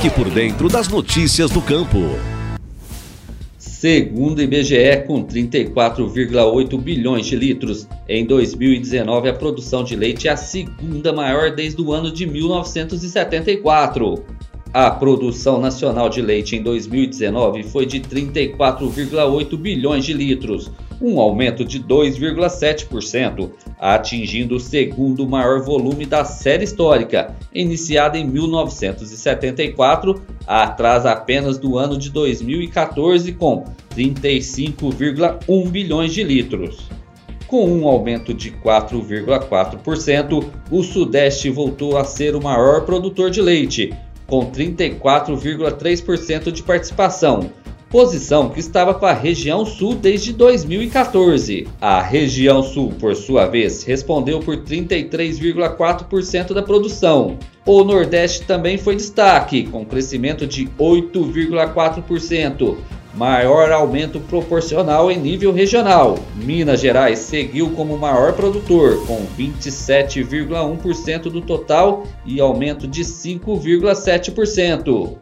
Fique 0.00 0.14
por 0.14 0.30
dentro 0.30 0.66
das 0.66 0.88
notícias 0.88 1.50
do 1.50 1.60
campo. 1.60 1.98
Segundo 3.58 4.40
IBGE, 4.40 5.04
com 5.06 5.22
34,8 5.22 6.80
bilhões 6.80 7.26
de 7.26 7.36
litros, 7.36 7.86
em 8.08 8.24
2019 8.24 9.28
a 9.28 9.34
produção 9.34 9.84
de 9.84 9.94
leite 9.94 10.26
é 10.26 10.30
a 10.30 10.38
segunda 10.38 11.12
maior 11.12 11.54
desde 11.54 11.82
o 11.82 11.92
ano 11.92 12.10
de 12.10 12.26
1974. 12.26 14.24
A 14.72 14.88
produção 14.88 15.60
nacional 15.60 16.08
de 16.08 16.22
leite 16.22 16.54
em 16.54 16.62
2019 16.62 17.64
foi 17.64 17.84
de 17.84 17.98
34,8 17.98 19.56
bilhões 19.56 20.04
de 20.04 20.12
litros, 20.12 20.70
um 21.02 21.18
aumento 21.18 21.64
de 21.64 21.82
2,7%, 21.82 23.50
atingindo 23.80 24.54
o 24.54 24.60
segundo 24.60 25.28
maior 25.28 25.60
volume 25.60 26.06
da 26.06 26.24
série 26.24 26.62
histórica, 26.62 27.34
iniciada 27.52 28.16
em 28.16 28.24
1974, 28.24 30.22
atrás 30.46 31.04
apenas 31.04 31.58
do 31.58 31.76
ano 31.76 31.98
de 31.98 32.08
2014, 32.08 33.32
com 33.32 33.64
35,1 33.96 35.68
bilhões 35.68 36.14
de 36.14 36.22
litros. 36.22 36.88
Com 37.48 37.68
um 37.68 37.88
aumento 37.88 38.32
de 38.32 38.52
4,4%, 38.52 40.44
o 40.70 40.82
Sudeste 40.84 41.50
voltou 41.50 41.96
a 41.98 42.04
ser 42.04 42.36
o 42.36 42.40
maior 42.40 42.84
produtor 42.84 43.28
de 43.30 43.42
leite, 43.42 43.92
com 44.30 44.50
34,3% 44.50 46.50
de 46.52 46.62
participação, 46.62 47.50
posição 47.90 48.48
que 48.48 48.60
estava 48.60 48.94
com 48.94 49.04
a 49.04 49.12
região 49.12 49.66
Sul 49.66 49.96
desde 49.96 50.32
2014. 50.32 51.66
A 51.80 52.00
região 52.00 52.62
Sul, 52.62 52.92
por 53.00 53.16
sua 53.16 53.46
vez, 53.46 53.82
respondeu 53.82 54.38
por 54.38 54.58
33,4% 54.58 56.54
da 56.54 56.62
produção. 56.62 57.36
O 57.66 57.82
Nordeste 57.82 58.46
também 58.46 58.78
foi 58.78 58.94
destaque, 58.94 59.64
com 59.64 59.84
crescimento 59.84 60.46
de 60.46 60.66
8,4%, 60.78 62.76
maior 63.14 63.72
aumento 63.72 64.20
proporcional 64.20 65.10
em 65.10 65.18
nível 65.18 65.50
regional. 65.52 66.18
Minas 66.36 66.78
Gerais 66.80 67.18
seguiu 67.18 67.70
como 67.70 67.98
maior 67.98 68.34
produtor, 68.34 69.04
com 69.06 69.26
27,1% 69.38 71.22
do 71.22 71.40
total 71.40 72.04
e 72.24 72.40
aumento 72.40 72.86
de 72.86 73.02
5,7%. 73.02 75.16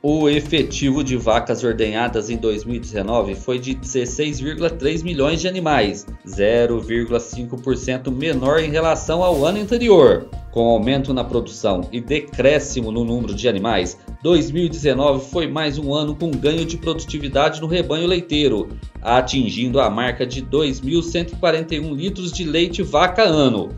O 0.00 0.28
efetivo 0.28 1.02
de 1.02 1.16
vacas 1.16 1.64
ordenhadas 1.64 2.30
em 2.30 2.36
2019 2.36 3.34
foi 3.34 3.58
de 3.58 3.74
16,3 3.74 5.02
milhões 5.02 5.40
de 5.40 5.48
animais, 5.48 6.06
0,5% 6.24 8.08
menor 8.08 8.60
em 8.60 8.70
relação 8.70 9.24
ao 9.24 9.44
ano 9.44 9.60
anterior. 9.60 10.28
Com 10.58 10.70
aumento 10.70 11.14
na 11.14 11.22
produção 11.22 11.82
e 11.92 12.00
decréscimo 12.00 12.90
no 12.90 13.04
número 13.04 13.32
de 13.32 13.48
animais, 13.48 13.96
2019 14.24 15.30
foi 15.30 15.46
mais 15.46 15.78
um 15.78 15.94
ano 15.94 16.16
com 16.16 16.32
ganho 16.32 16.64
de 16.64 16.76
produtividade 16.76 17.60
no 17.60 17.68
rebanho 17.68 18.08
leiteiro, 18.08 18.68
atingindo 19.00 19.78
a 19.78 19.88
marca 19.88 20.26
de 20.26 20.42
2.141 20.42 21.94
litros 21.94 22.32
de 22.32 22.42
leite 22.42 22.82
vaca 22.82 23.22
ano. 23.22 23.68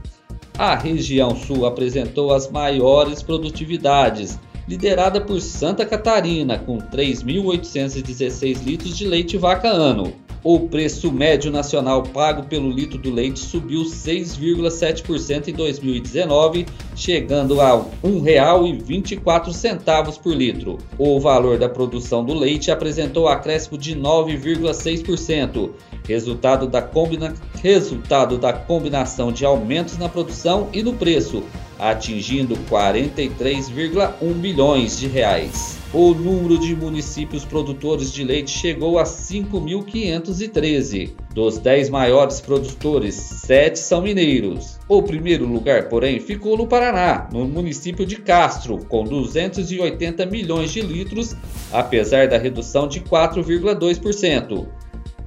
A 0.56 0.74
região 0.74 1.36
sul 1.36 1.66
apresentou 1.66 2.32
as 2.32 2.50
maiores 2.50 3.22
produtividades, 3.22 4.38
liderada 4.66 5.20
por 5.20 5.38
Santa 5.38 5.84
Catarina, 5.84 6.58
com 6.58 6.78
3.816 6.78 8.64
litros 8.64 8.96
de 8.96 9.06
leite 9.06 9.36
vaca 9.36 9.68
ano. 9.68 10.14
O 10.42 10.60
preço 10.60 11.12
médio 11.12 11.52
nacional 11.52 12.02
pago 12.02 12.44
pelo 12.44 12.70
litro 12.70 12.96
do 12.96 13.12
leite 13.12 13.40
subiu 13.40 13.82
6,7% 13.82 15.48
em 15.48 15.52
2019, 15.52 16.64
chegando 16.96 17.60
a 17.60 17.76
R$ 17.76 17.84
1,24 18.02 20.18
por 20.18 20.34
litro. 20.34 20.78
O 20.96 21.20
valor 21.20 21.58
da 21.58 21.68
produção 21.68 22.24
do 22.24 22.32
leite 22.32 22.70
apresentou 22.70 23.28
acréscimo 23.28 23.76
de 23.76 23.94
9,6%, 23.94 25.72
resultado 26.08 26.66
da, 26.66 26.80
combina... 26.80 27.34
resultado 27.62 28.38
da 28.38 28.54
combinação 28.54 29.30
de 29.30 29.44
aumentos 29.44 29.98
na 29.98 30.08
produção 30.08 30.70
e 30.72 30.82
no 30.82 30.94
preço, 30.94 31.44
atingindo 31.80 32.56
43,1 32.70 34.32
bilhões 34.34 34.98
de 34.98 35.08
reais. 35.08 35.80
O 35.92 36.14
número 36.14 36.56
de 36.56 36.76
municípios 36.76 37.44
produtores 37.44 38.12
de 38.12 38.22
leite 38.22 38.52
chegou 38.52 38.96
a 38.98 39.02
5.513. 39.02 41.10
Dos 41.34 41.58
10 41.58 41.90
maiores 41.90 42.40
produtores, 42.40 43.14
7 43.14 43.76
são 43.76 44.02
mineiros. 44.02 44.78
O 44.86 45.02
primeiro 45.02 45.44
lugar, 45.46 45.88
porém, 45.88 46.20
ficou 46.20 46.56
no 46.56 46.68
Paraná, 46.68 47.28
no 47.32 47.44
município 47.44 48.06
de 48.06 48.14
Castro, 48.16 48.78
com 48.88 49.02
280 49.02 50.26
milhões 50.26 50.72
de 50.72 50.80
litros, 50.80 51.34
apesar 51.72 52.28
da 52.28 52.38
redução 52.38 52.86
de 52.86 53.00
4,2%. 53.00 54.68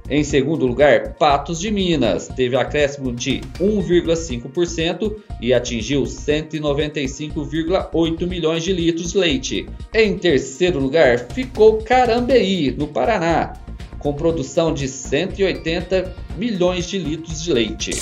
Em 0.08 0.22
segundo 0.22 0.64
lugar, 0.66 1.14
Patos 1.14 1.58
de 1.58 1.68
Minas 1.70 2.28
teve 2.28 2.54
acréscimo 2.56 3.10
de 3.10 3.40
1,5% 3.58 5.16
e 5.40 5.54
atingiu 5.54 6.02
195,8 6.02 8.26
milhões 8.26 8.62
de 8.62 8.74
litros 8.74 9.12
de 9.12 9.18
leite. 9.18 9.66
Em 9.94 10.18
terceiro 10.18 10.78
lugar, 10.78 11.20
ficou 11.32 11.78
Carambeí, 11.78 12.70
no 12.70 12.86
Paraná, 12.86 13.54
com 13.98 14.12
produção 14.12 14.74
de 14.74 14.86
180 14.86 16.14
milhões 16.36 16.86
de 16.86 16.98
litros 16.98 17.42
de 17.42 17.54
leite. 17.54 17.92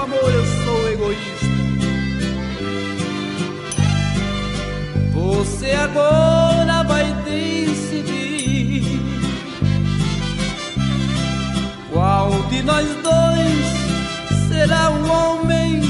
Amor 0.00 0.32
eu 0.32 0.46
sou 0.64 0.88
egoísta. 0.92 1.46
Você 5.12 5.72
agora 5.72 6.82
vai 6.84 7.12
decidir 7.24 9.00
qual 11.92 12.30
de 12.48 12.62
nós 12.62 12.86
dois 13.02 13.66
será 14.48 14.90
o 14.90 15.08
homem 15.08 15.80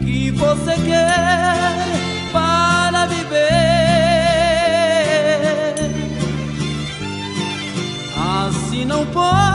que 0.00 0.30
você 0.32 0.74
quer 0.74 1.74
para 2.32 3.06
viver. 3.06 3.38
Assim 8.16 8.84
não 8.84 9.06
posso 9.06 9.47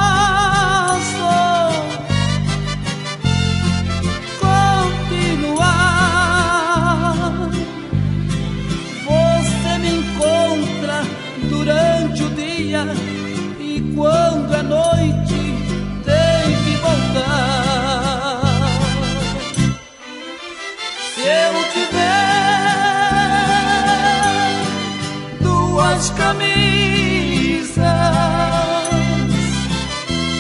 camisas, 26.34 27.78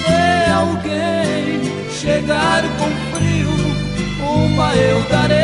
se 0.05 0.51
alguém 0.51 1.61
chegar 1.91 2.63
com 2.77 2.89
frio, 3.15 3.53
uma 4.19 4.75
eu 4.75 5.01
darei. 5.03 5.43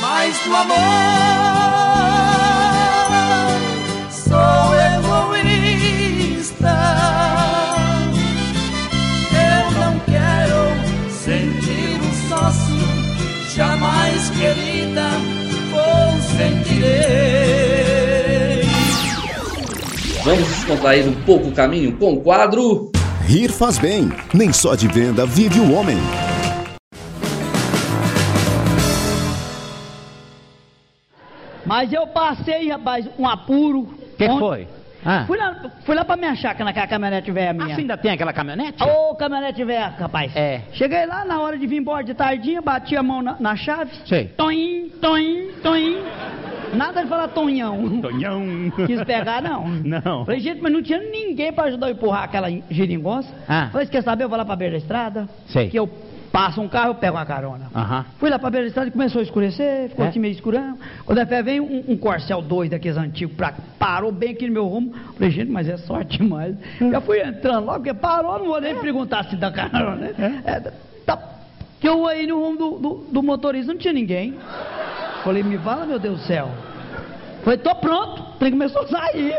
Mas 0.00 0.46
no 0.46 0.56
amor 0.56 1.21
Vamos 20.24 20.48
descontrair 20.48 21.08
um 21.08 21.14
pouco 21.24 21.48
o 21.48 21.52
caminho 21.52 21.96
com 21.96 22.14
o 22.14 22.20
quadro 22.20 22.90
Rir 23.26 23.50
faz 23.50 23.78
bem. 23.78 24.10
Nem 24.34 24.52
só 24.52 24.74
de 24.74 24.88
venda 24.88 25.24
vive 25.24 25.60
o 25.60 25.72
homem. 25.72 25.96
Mas 31.64 31.92
eu 31.92 32.06
passei, 32.08 32.68
rapaz, 32.68 33.08
um 33.18 33.26
apuro. 33.28 33.88
Que 34.18 34.24
Ontem- 34.24 34.38
foi? 34.38 34.68
Ah. 35.04 35.24
Fui, 35.26 35.36
lá, 35.36 35.56
fui 35.84 35.94
lá 35.94 36.04
pra 36.04 36.16
minha 36.16 36.34
chácara, 36.34 36.64
naquela 36.64 36.86
caminhonete 36.86 37.30
velha 37.30 37.52
minha. 37.52 37.66
Ah, 37.66 37.74
você 37.74 37.80
ainda 37.80 37.96
tem 37.96 38.12
aquela 38.12 38.32
caminhonete? 38.32 38.82
Ô, 38.82 39.14
caminhonete 39.14 39.64
velha, 39.64 39.94
rapaz. 39.98 40.34
É. 40.36 40.62
Cheguei 40.72 41.06
lá 41.06 41.24
na 41.24 41.40
hora 41.40 41.58
de 41.58 41.66
vir 41.66 41.78
embora 41.78 42.04
de 42.04 42.14
tardinha, 42.14 42.62
bati 42.62 42.96
a 42.96 43.02
mão 43.02 43.20
na, 43.22 43.36
na 43.40 43.56
chave. 43.56 43.90
Sei. 44.06 44.26
Toim, 44.36 44.90
toim, 45.00 45.50
toim. 45.62 45.98
Nada 46.74 47.02
de 47.02 47.08
falar 47.08 47.28
tonhão. 47.28 48.00
Tonhão. 48.00 48.42
Quis 48.86 49.02
pegar, 49.04 49.42
não. 49.42 49.68
Não. 49.68 50.24
Falei, 50.24 50.40
gente, 50.40 50.60
mas 50.62 50.72
não 50.72 50.82
tinha 50.82 50.98
ninguém 50.98 51.52
pra 51.52 51.64
ajudar 51.64 51.88
a 51.88 51.90
empurrar 51.90 52.24
aquela 52.24 52.48
geringonça. 52.70 53.28
Ah. 53.46 53.68
Falei, 53.70 53.86
você 53.86 53.92
quer 53.92 54.02
saber? 54.02 54.24
Eu 54.24 54.28
vou 54.28 54.38
lá 54.38 54.44
pra 54.44 54.56
beira 54.56 54.72
da 54.72 54.78
estrada. 54.78 55.28
Sei. 55.48 55.68
Que 55.68 55.78
eu 55.78 55.88
passo 56.32 56.60
um 56.62 56.68
carro, 56.68 56.88
eu 56.90 56.94
pego 56.94 57.16
uma 57.16 57.26
carona. 57.26 57.66
Aham. 57.74 58.06
Fui 58.18 58.30
lá 58.30 58.38
pra 58.38 58.48
beira 58.50 58.64
da 58.64 58.68
estrada 58.68 58.88
e 58.88 58.90
começou 58.92 59.20
a 59.20 59.22
escurecer, 59.22 59.90
ficou 59.90 60.04
É? 60.04 60.08
assim 60.08 60.18
meio 60.18 60.32
escurão. 60.32 60.78
Quando 61.04 61.18
a 61.18 61.26
fé 61.26 61.42
veio 61.42 61.62
um, 61.62 61.84
um 61.88 61.96
corcel 61.96 62.40
dois 62.40 62.70
daqueles 62.70 62.96
antigos, 62.96 63.36
pra, 63.36 63.52
parou 63.78 64.10
bem 64.10 64.30
aqui 64.30 64.46
no 64.46 64.52
meu 64.54 64.66
rumo. 64.66 64.94
Falei, 65.14 65.30
gente, 65.30 65.50
mas 65.50 65.68
é 65.68 65.76
sorte 65.76 66.18
demais. 66.18 66.56
Já 66.80 67.00
fui 67.02 67.20
entrando 67.20 67.66
logo, 67.66 67.80
porque 67.80 67.94
parou, 67.94 68.38
não 68.38 68.46
vou 68.46 68.60
nem 68.60 68.74
perguntar 68.80 69.24
se 69.26 69.36
dá 69.36 69.52
carona, 69.52 69.96
né? 69.96 70.42
É, 70.44 70.60
tá, 71.04 71.18
que 71.78 71.86
eu 71.88 72.06
aí 72.06 72.26
no 72.26 72.40
rumo 72.40 72.56
do, 72.58 72.70
do, 72.78 72.94
do 73.12 73.22
motorista, 73.22 73.70
não 73.72 73.78
tinha 73.78 73.92
ninguém. 73.92 74.34
Falei, 75.22 75.42
me 75.42 75.58
fala, 75.58 75.84
meu 75.84 75.98
Deus 75.98 76.20
do 76.20 76.26
céu. 76.26 76.48
Falei, 77.44 77.58
tô 77.58 77.74
pronto, 77.74 78.22
o 78.22 78.24
trem 78.38 78.52
começou 78.52 78.82
a 78.82 78.86
sair. 78.88 79.34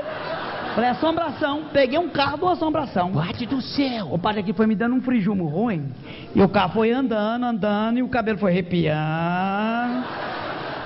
Falei, 0.75 0.89
assombração. 0.89 1.65
Peguei 1.71 1.99
um 1.99 2.09
carro 2.09 2.37
uma 2.41 2.53
assombração. 2.53 3.11
Guarde 3.11 3.45
do 3.45 3.61
céu. 3.61 4.07
O 4.11 4.17
padre 4.17 4.41
aqui 4.41 4.53
foi 4.53 4.65
me 4.65 4.75
dando 4.75 4.95
um 4.95 5.01
frijumo 5.01 5.47
ruim. 5.47 5.91
E 6.33 6.41
o 6.41 6.49
carro 6.49 6.73
foi 6.73 6.91
andando, 6.91 7.43
andando, 7.45 7.99
e 7.99 8.03
o 8.03 8.07
cabelo 8.07 8.39
foi 8.39 8.51
arrepiando. 8.51 10.03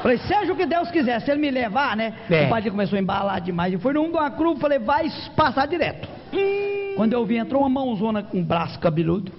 Falei, 0.02 0.18
seja 0.20 0.54
o 0.54 0.56
que 0.56 0.66
Deus 0.66 0.92
quiser, 0.92 1.20
se 1.22 1.32
ele 1.32 1.40
me 1.40 1.50
levar, 1.50 1.96
né? 1.96 2.14
É. 2.30 2.46
O 2.46 2.50
padre 2.50 2.70
começou 2.70 2.98
a 2.98 3.02
embalar 3.02 3.42
demais. 3.42 3.74
E 3.74 3.78
foi 3.78 3.94
no 3.94 4.02
rumo 4.02 4.14
de 4.14 4.20
uma 4.20 4.32
cruz, 4.32 4.60
falei, 4.60 4.80
vai 4.80 5.10
passar 5.36 5.66
direto. 5.68 6.08
Quando 6.96 7.14
eu 7.14 7.26
vi, 7.26 7.38
entrou 7.38 7.62
uma 7.62 7.70
mãozona 7.70 8.22
com 8.24 8.40
um 8.40 8.44
braço 8.44 8.78
cabeludo. 8.80 9.32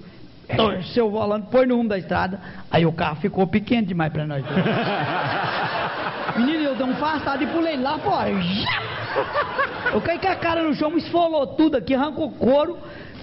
Torceu 0.57 1.09
o 1.09 1.11
volante, 1.11 1.49
foi 1.51 1.66
no 1.66 1.76
rumo 1.76 1.90
da 1.90 1.99
estrada. 1.99 2.40
Aí 2.70 2.86
o 2.86 2.92
carro 2.92 3.16
ficou 3.16 3.46
pequeno 3.46 3.86
demais 3.86 4.11
pra 4.11 4.26
nós. 4.26 4.42
Menino, 6.39 6.62
eu 6.64 6.74
dei 6.76 6.86
um 6.86 6.93
afastado 6.93 7.43
e 7.43 7.47
pulei 7.49 7.76
lá 7.76 7.99
fora. 7.99 8.30
Eu 9.93 10.01
caí 10.03 10.18
com 10.18 10.28
a 10.28 10.36
cara 10.36 10.62
no 10.62 10.74
chão, 10.74 10.91
me 10.91 10.99
esfolou 10.99 11.47
tudo 11.47 11.76
aqui, 11.76 11.95
arrancou 11.95 12.30
couro. 12.32 12.76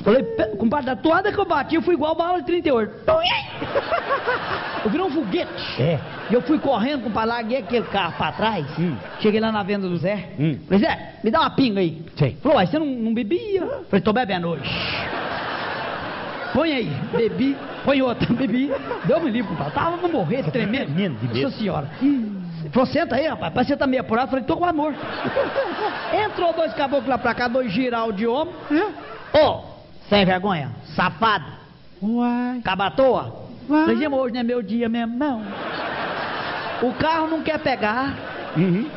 Falei, 0.03 0.24
"Pe- 0.24 0.55
compadre, 0.57 0.88
da 0.88 0.95
toada 0.95 1.32
que 1.32 1.38
eu 1.38 1.45
bati, 1.45 1.76
eu 1.76 1.82
fui 1.82 1.93
igual 1.93 2.16
bala 2.16 2.39
de 2.39 2.45
38. 2.45 2.91
Eu 4.84 4.89
virei 4.91 5.05
um 5.05 5.09
foguete. 5.11 5.82
É. 5.82 5.99
E 6.30 6.34
eu 6.34 6.41
fui 6.41 6.57
correndo, 6.59 7.03
compadre, 7.03 7.30
larguei 7.30 7.57
aquele 7.59 7.86
carro 7.86 8.13
pra 8.18 8.32
trás. 8.32 8.66
Cheguei 9.20 9.39
lá 9.39 9.51
na 9.51 9.63
venda 9.63 9.88
do 9.88 9.95
Zé. 9.97 10.30
Hum. 10.39 10.57
Falei, 10.68 10.80
Zé, 10.80 11.13
me 11.24 11.32
dá 11.32 11.41
uma 11.41 11.49
pinga 11.51 11.80
aí. 11.80 12.03
Sei. 12.18 12.38
Falou, 12.41 12.57
uai, 12.57 12.68
você 12.68 12.78
não, 12.80 12.86
não 12.86 13.13
bebia? 13.13 13.61
Falei, 13.89 14.01
tô 14.01 14.11
bebendo 14.13 14.49
hoje. 14.49 14.70
Põe 16.53 16.72
aí, 16.74 16.91
bebi, 17.16 17.55
põe 17.84 18.01
outra, 18.01 18.28
bebi. 18.34 18.72
Deu 19.05 19.20
me 19.22 19.30
livre, 19.30 19.49
compadre. 19.49 19.74
Tava 19.74 19.97
pra 19.97 20.07
morrer, 20.07 20.43
tremendo. 20.51 20.86
tremendo 20.93 21.16
de 21.20 21.28
medo. 21.28 21.41
Nossa 21.43 21.57
senhora. 21.57 21.89
Falou, 22.72 22.86
senta 22.88 23.16
aí, 23.16 23.28
rapaz. 23.28 23.53
Parece 23.53 23.68
que 23.72 23.74
você 23.74 23.80
tá 23.80 23.88
meio 23.88 24.01
apurado. 24.01 24.30
Falei, 24.30 24.45
tô 24.45 24.57
com 24.57 24.66
amor. 24.66 24.93
Entrou 26.13 26.53
dois 26.53 26.74
caboclos 26.74 27.07
lá 27.07 27.18
pra 27.18 27.34
cá, 27.34 27.47
dois 27.47 27.72
giral 27.72 28.11
de 28.11 28.26
homem. 28.28 28.53
Ô, 29.34 29.61
sem 30.09 30.26
vergonha, 30.26 30.72
safado. 30.95 31.45
Uai. 32.01 32.61
Cabatoa. 32.63 33.45
Falei, 33.68 33.95
mas 34.07 34.20
hoje 34.20 34.34
não 34.34 34.39
é 34.39 34.43
meu 34.43 34.61
dia 34.61 34.88
mesmo, 34.88 35.18
não. 35.18 35.41
O 36.82 36.93
carro 36.93 37.28
não 37.28 37.41
quer 37.41 37.59
pegar. 37.59 38.13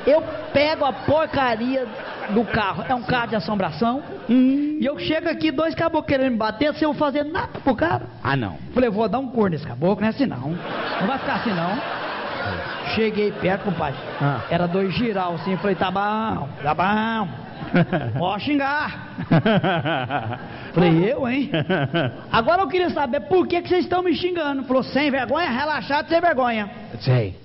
Eu 0.07 0.23
pego 0.53 0.85
a 0.85 0.93
porcaria 0.93 1.87
do 2.31 2.45
carro, 2.45 2.85
é 2.89 2.95
um 2.95 3.03
carro 3.03 3.29
de 3.29 3.37
assombração, 3.37 4.03
e 4.29 4.85
eu 4.85 4.99
chego 4.99 5.29
aqui, 5.29 5.51
dois 5.51 5.75
caboclos 5.75 6.07
querendo 6.07 6.33
me 6.33 6.37
bater, 6.37 6.73
sem 6.75 6.85
eu 6.87 6.95
fazer 6.95 7.25
nada 7.25 7.59
pro 7.65 7.75
cara. 7.75 8.07
Ah, 8.23 8.37
não. 8.37 8.57
Falei, 8.73 8.89
vou 8.89 9.09
dar 9.09 9.19
um 9.19 9.29
corno 9.29 9.51
nesse 9.51 9.67
caboclo, 9.67 10.01
não 10.01 10.07
é 10.07 10.11
assim 10.11 10.27
não. 10.27 10.51
Não 11.01 11.07
vai 11.07 11.19
ficar 11.19 11.35
assim 11.37 11.51
não. 11.51 11.79
Cheguei 12.95 13.33
perto, 13.33 13.65
compadre. 13.65 13.99
Ah. 14.21 14.41
Era 14.51 14.67
dois 14.67 14.95
giral 14.95 15.35
assim, 15.35 15.57
falei, 15.57 15.77
tá 15.77 15.91
bom, 15.91 16.49
tá 16.63 16.75
bom. 16.75 17.29
Pode 18.19 18.45
xingar. 18.45 19.09
Falei, 20.73 21.13
eu, 21.13 21.29
hein? 21.29 21.51
Agora 22.33 22.63
eu 22.63 22.69
queria 22.69 22.91
saber 22.91 23.21
por 23.23 23.47
que, 23.47 23.61
que 23.61 23.69
vocês 23.69 23.85
estão 23.85 24.03
me 24.03 24.15
xingando. 24.15 24.65
Falou, 24.65 24.83
sem 24.83 25.11
vergonha, 25.11 25.51
relaxado, 25.51 26.09
sem 26.09 26.21
vergonha. 26.21 26.71
Sei. 27.01 27.37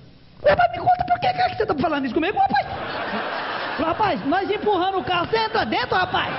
Rapaz, 0.46 0.72
me 0.72 0.78
conta 0.78 1.04
por 1.06 1.20
que, 1.20 1.32
que 1.32 1.56
você 1.56 1.66
tá 1.66 1.74
falando 1.74 2.04
isso 2.04 2.14
comigo, 2.14 2.38
rapaz? 2.38 2.66
Rapaz, 3.78 4.26
nós 4.26 4.50
empurrando 4.50 4.98
o 4.98 5.04
carro, 5.04 5.26
você 5.26 5.38
entra 5.38 5.64
dentro, 5.64 5.96
rapaz. 5.96 6.32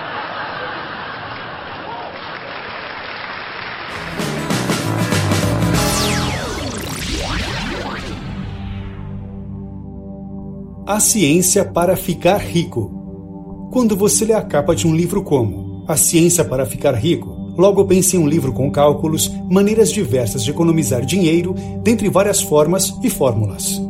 A 10.87 10.99
Ciência 10.99 11.65
para 11.65 11.97
Ficar 11.97 12.37
Rico. 12.37 13.69
Quando 13.71 13.97
você 13.97 14.23
lê 14.23 14.33
a 14.33 14.41
capa 14.43 14.75
de 14.75 14.85
um 14.85 14.95
livro 14.95 15.23
como 15.23 15.83
A 15.87 15.97
Ciência 15.97 16.45
para 16.45 16.63
Ficar 16.63 16.93
Rico, 16.93 17.55
logo 17.57 17.83
pense 17.85 18.15
em 18.15 18.19
um 18.19 18.27
livro 18.27 18.53
com 18.53 18.69
cálculos, 18.69 19.31
maneiras 19.49 19.91
diversas 19.91 20.43
de 20.43 20.51
economizar 20.51 21.03
dinheiro, 21.03 21.55
dentre 21.81 22.07
várias 22.07 22.39
formas 22.39 22.93
e 23.01 23.09
fórmulas. 23.09 23.81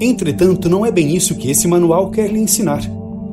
Entretanto, 0.00 0.68
não 0.68 0.86
é 0.86 0.92
bem 0.92 1.16
isso 1.16 1.34
que 1.34 1.50
esse 1.50 1.66
manual 1.66 2.08
quer 2.08 2.30
lhe 2.30 2.38
ensinar. 2.38 2.82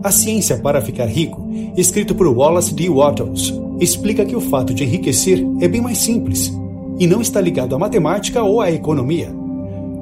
A 0.04 0.12
Ciência 0.12 0.58
para 0.58 0.82
Ficar 0.82 1.06
Rico, 1.06 1.48
escrito 1.78 2.16
por 2.16 2.26
Wallace 2.26 2.74
D. 2.74 2.90
Wattles, 2.90 3.54
explica 3.80 4.26
que 4.26 4.36
o 4.36 4.42
fato 4.42 4.74
de 4.74 4.84
enriquecer 4.84 5.46
é 5.62 5.68
bem 5.68 5.80
mais 5.80 6.00
simples 6.00 6.52
e 6.98 7.06
não 7.06 7.22
está 7.22 7.40
ligado 7.40 7.76
à 7.76 7.78
matemática 7.78 8.42
ou 8.42 8.62
à 8.62 8.72
economia 8.72 9.45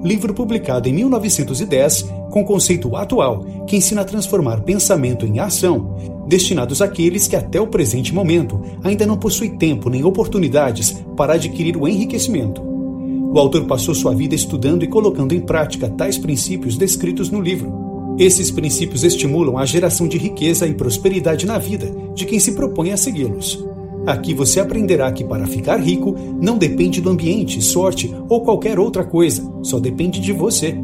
livro 0.04 0.34
publicado 0.34 0.90
em 0.90 0.94
1910 0.94 2.12
com 2.30 2.44
conceito 2.44 2.96
atual 2.96 3.46
que 3.68 3.78
ensina 3.78 4.02
a 4.02 4.06
transformar 4.06 4.62
pensamento 4.62 5.26
em 5.26 5.40
ação, 5.40 5.96
destinados 6.28 6.82
àqueles 6.82 7.28
que 7.28 7.36
até 7.36 7.60
o 7.60 7.68
presente 7.68 8.14
momento 8.14 8.62
ainda 8.84 9.06
não 9.06 9.18
possuem 9.18 9.58
tempo 9.58 9.90
nem 9.90 10.04
oportunidades 10.04 10.92
para 11.16 11.34
adquirir 11.34 11.78
o 11.78 11.88
enriquecimento. 11.88 12.62
O 12.62 13.40
autor 13.40 13.66
passou 13.66 13.96
sua 13.96 14.14
vida 14.14 14.36
estudando 14.36 14.84
e 14.84 14.88
colocando 14.88 15.34
em 15.34 15.40
prática 15.40 15.90
tais 15.90 16.18
princípios 16.18 16.78
descritos 16.78 17.32
no 17.32 17.42
livro. 17.42 18.16
Esses 18.20 18.52
princípios 18.52 19.04
estimulam 19.04 19.58
a 19.58 19.66
geração 19.66 20.08
de 20.08 20.18
riqueza 20.20 20.68
e 20.68 20.74
prosperidade 20.74 21.46
na 21.46 21.58
vida 21.58 21.92
de 22.14 22.26
quem 22.26 22.40
se 22.40 22.52
propõe 22.52 22.92
a 22.92 22.98
segui-los. 22.98 23.73
Aqui 24.06 24.34
você 24.34 24.60
aprenderá 24.60 25.10
que 25.12 25.24
para 25.24 25.48
ficar 25.48 25.80
rico 25.80 26.14
não 26.42 26.58
depende 26.58 27.00
do 27.00 27.10
ambiente, 27.10 27.62
sorte 27.62 28.14
ou 28.28 28.42
qualquer 28.42 28.78
outra 28.78 29.06
coisa, 29.06 29.50
só 29.62 29.80
depende 29.80 30.20
de 30.20 30.34
você. 30.34 30.76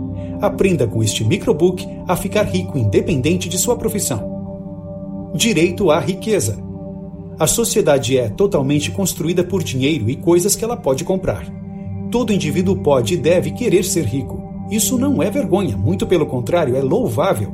Aprenda 0.41 0.87
com 0.87 1.03
este 1.03 1.25
microbook 1.25 1.85
a 2.07 2.15
ficar 2.15 2.43
rico 2.43 2.77
independente 2.77 3.49
de 3.49 3.57
sua 3.57 3.75
profissão. 3.75 5.31
Direito 5.35 5.91
à 5.91 5.99
riqueza. 5.99 6.57
A 7.37 7.45
sociedade 7.45 8.17
é 8.17 8.29
totalmente 8.29 8.89
construída 8.89 9.43
por 9.43 9.63
dinheiro 9.63 10.09
e 10.09 10.15
coisas 10.15 10.55
que 10.55 10.63
ela 10.63 10.77
pode 10.77 11.03
comprar. 11.03 11.45
Todo 12.09 12.33
indivíduo 12.33 12.77
pode 12.77 13.15
e 13.15 13.17
deve 13.17 13.51
querer 13.51 13.83
ser 13.83 14.05
rico. 14.05 14.41
Isso 14.71 14.97
não 14.97 15.21
é 15.21 15.29
vergonha, 15.29 15.75
muito 15.75 16.07
pelo 16.07 16.25
contrário, 16.25 16.75
é 16.75 16.81
louvável. 16.81 17.51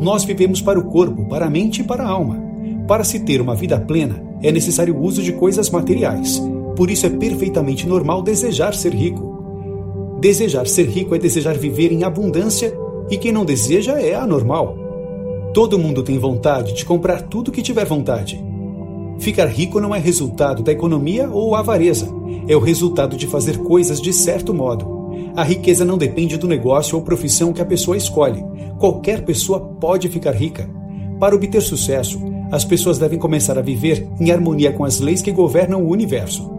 Nós 0.00 0.24
vivemos 0.24 0.60
para 0.60 0.78
o 0.78 0.84
corpo, 0.84 1.26
para 1.26 1.46
a 1.46 1.50
mente 1.50 1.80
e 1.80 1.84
para 1.84 2.04
a 2.04 2.08
alma. 2.08 2.42
Para 2.86 3.04
se 3.04 3.20
ter 3.20 3.40
uma 3.40 3.54
vida 3.54 3.78
plena, 3.80 4.27
é 4.42 4.52
necessário 4.52 4.96
o 4.96 5.02
uso 5.02 5.22
de 5.22 5.32
coisas 5.32 5.70
materiais. 5.70 6.42
Por 6.76 6.90
isso 6.90 7.06
é 7.06 7.10
perfeitamente 7.10 7.86
normal 7.86 8.22
desejar 8.22 8.74
ser 8.74 8.94
rico. 8.94 10.18
Desejar 10.20 10.66
ser 10.66 10.88
rico 10.88 11.14
é 11.14 11.18
desejar 11.18 11.56
viver 11.56 11.92
em 11.92 12.04
abundância 12.04 12.72
e 13.10 13.16
quem 13.16 13.32
não 13.32 13.44
deseja 13.44 14.00
é 14.00 14.14
anormal. 14.14 14.76
Todo 15.54 15.78
mundo 15.78 16.02
tem 16.02 16.18
vontade 16.18 16.72
de 16.72 16.84
comprar 16.84 17.22
tudo 17.22 17.50
que 17.50 17.62
tiver 17.62 17.84
vontade. 17.84 18.44
Ficar 19.18 19.46
rico 19.46 19.80
não 19.80 19.94
é 19.94 19.98
resultado 19.98 20.62
da 20.62 20.70
economia 20.70 21.28
ou 21.28 21.56
avareza, 21.56 22.08
é 22.46 22.56
o 22.56 22.60
resultado 22.60 23.16
de 23.16 23.26
fazer 23.26 23.58
coisas 23.58 24.00
de 24.00 24.12
certo 24.12 24.54
modo. 24.54 24.98
A 25.34 25.42
riqueza 25.42 25.84
não 25.84 25.98
depende 25.98 26.36
do 26.36 26.46
negócio 26.46 26.96
ou 26.96 27.02
profissão 27.02 27.52
que 27.52 27.62
a 27.62 27.66
pessoa 27.66 27.96
escolhe. 27.96 28.44
Qualquer 28.78 29.24
pessoa 29.24 29.60
pode 29.60 30.08
ficar 30.08 30.32
rica. 30.32 30.68
Para 31.18 31.34
obter 31.34 31.60
sucesso, 31.60 32.20
as 32.50 32.64
pessoas 32.64 32.98
devem 32.98 33.18
começar 33.18 33.58
a 33.58 33.62
viver 33.62 34.08
em 34.18 34.30
harmonia 34.30 34.72
com 34.72 34.84
as 34.84 35.00
leis 35.00 35.22
que 35.22 35.32
governam 35.32 35.82
o 35.82 35.90
universo. 35.90 36.50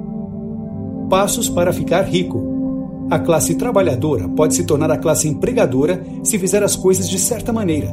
Passos 1.09 1.49
para 1.49 1.73
ficar 1.73 2.03
rico. 2.03 3.07
A 3.09 3.17
classe 3.17 3.55
trabalhadora 3.55 4.29
pode 4.29 4.53
se 4.53 4.63
tornar 4.63 4.91
a 4.91 4.97
classe 4.97 5.27
empregadora 5.27 6.05
se 6.23 6.37
fizer 6.37 6.61
as 6.61 6.75
coisas 6.75 7.09
de 7.09 7.17
certa 7.17 7.51
maneira. 7.51 7.91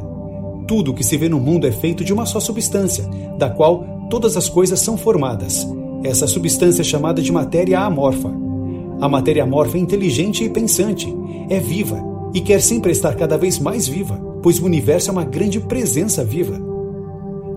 Tudo 0.67 0.93
que 0.93 1.03
se 1.03 1.17
vê 1.17 1.27
no 1.27 1.39
mundo 1.39 1.65
é 1.65 1.71
feito 1.71 2.03
de 2.03 2.13
uma 2.13 2.25
só 2.25 2.39
substância, 2.39 3.05
da 3.37 3.49
qual 3.49 4.07
todas 4.09 4.37
as 4.37 4.47
coisas 4.47 4.79
são 4.79 4.95
formadas. 4.95 5.67
Essa 6.03 6.27
substância 6.27 6.81
é 6.81 6.85
chamada 6.85 7.21
de 7.21 7.31
matéria 7.31 7.79
amorfa. 7.79 8.31
A 9.01 9.09
matéria 9.09 9.43
amorfa 9.43 9.77
é 9.77 9.81
inteligente 9.81 10.43
e 10.43 10.49
pensante, 10.49 11.11
é 11.49 11.59
viva 11.59 12.03
e 12.33 12.41
quer 12.41 12.61
sempre 12.61 12.91
estar 12.91 13.15
cada 13.15 13.37
vez 13.37 13.57
mais 13.57 13.87
viva, 13.87 14.15
pois 14.43 14.59
o 14.59 14.65
universo 14.65 15.09
é 15.09 15.13
uma 15.13 15.23
grande 15.23 15.59
presença 15.59 16.23
viva. 16.23 16.66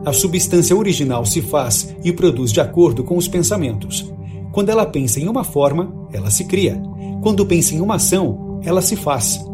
A 0.05 0.12
substância 0.12 0.74
original 0.74 1.26
se 1.26 1.42
faz 1.42 1.94
e 2.03 2.12
produz 2.12 2.53
de 2.53 2.61
acordo 2.61 3.05
com 3.05 3.16
os 3.16 3.28
pensamentos. 3.28 4.11
Quando 4.51 4.70
ela 4.70 4.86
pensa 4.86 5.20
em 5.20 5.28
uma 5.28 5.44
forma, 5.44 5.92
ela 6.12 6.30
se 6.30 6.44
cria. 6.44 6.80
Quando 7.22 7.44
pensa 7.44 7.74
em 7.74 7.80
uma 7.80 7.96
ação, 7.96 8.61
ela 8.64 8.80
se 8.80 8.96
faz. 8.96 9.44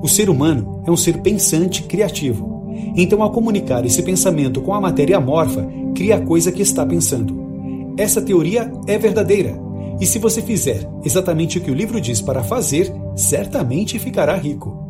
O 0.00 0.08
ser 0.08 0.30
humano 0.30 0.82
é 0.86 0.90
um 0.90 0.96
ser 0.96 1.18
pensante 1.22 1.82
criativo. 1.82 2.56
Então, 2.96 3.20
ao 3.22 3.32
comunicar 3.32 3.84
esse 3.84 4.02
pensamento 4.02 4.60
com 4.60 4.72
a 4.72 4.80
matéria 4.80 5.16
amorfa, 5.16 5.66
cria 5.94 6.16
a 6.16 6.20
coisa 6.20 6.52
que 6.52 6.62
está 6.62 6.86
pensando. 6.86 7.94
Essa 7.96 8.22
teoria 8.22 8.70
é 8.86 8.96
verdadeira. 8.98 9.58
E 10.00 10.06
se 10.06 10.18
você 10.18 10.40
fizer 10.40 10.88
exatamente 11.04 11.58
o 11.58 11.60
que 11.60 11.70
o 11.70 11.74
livro 11.74 12.00
diz 12.00 12.20
para 12.20 12.44
fazer, 12.44 12.92
certamente 13.16 13.98
ficará 13.98 14.36
rico. 14.36 14.85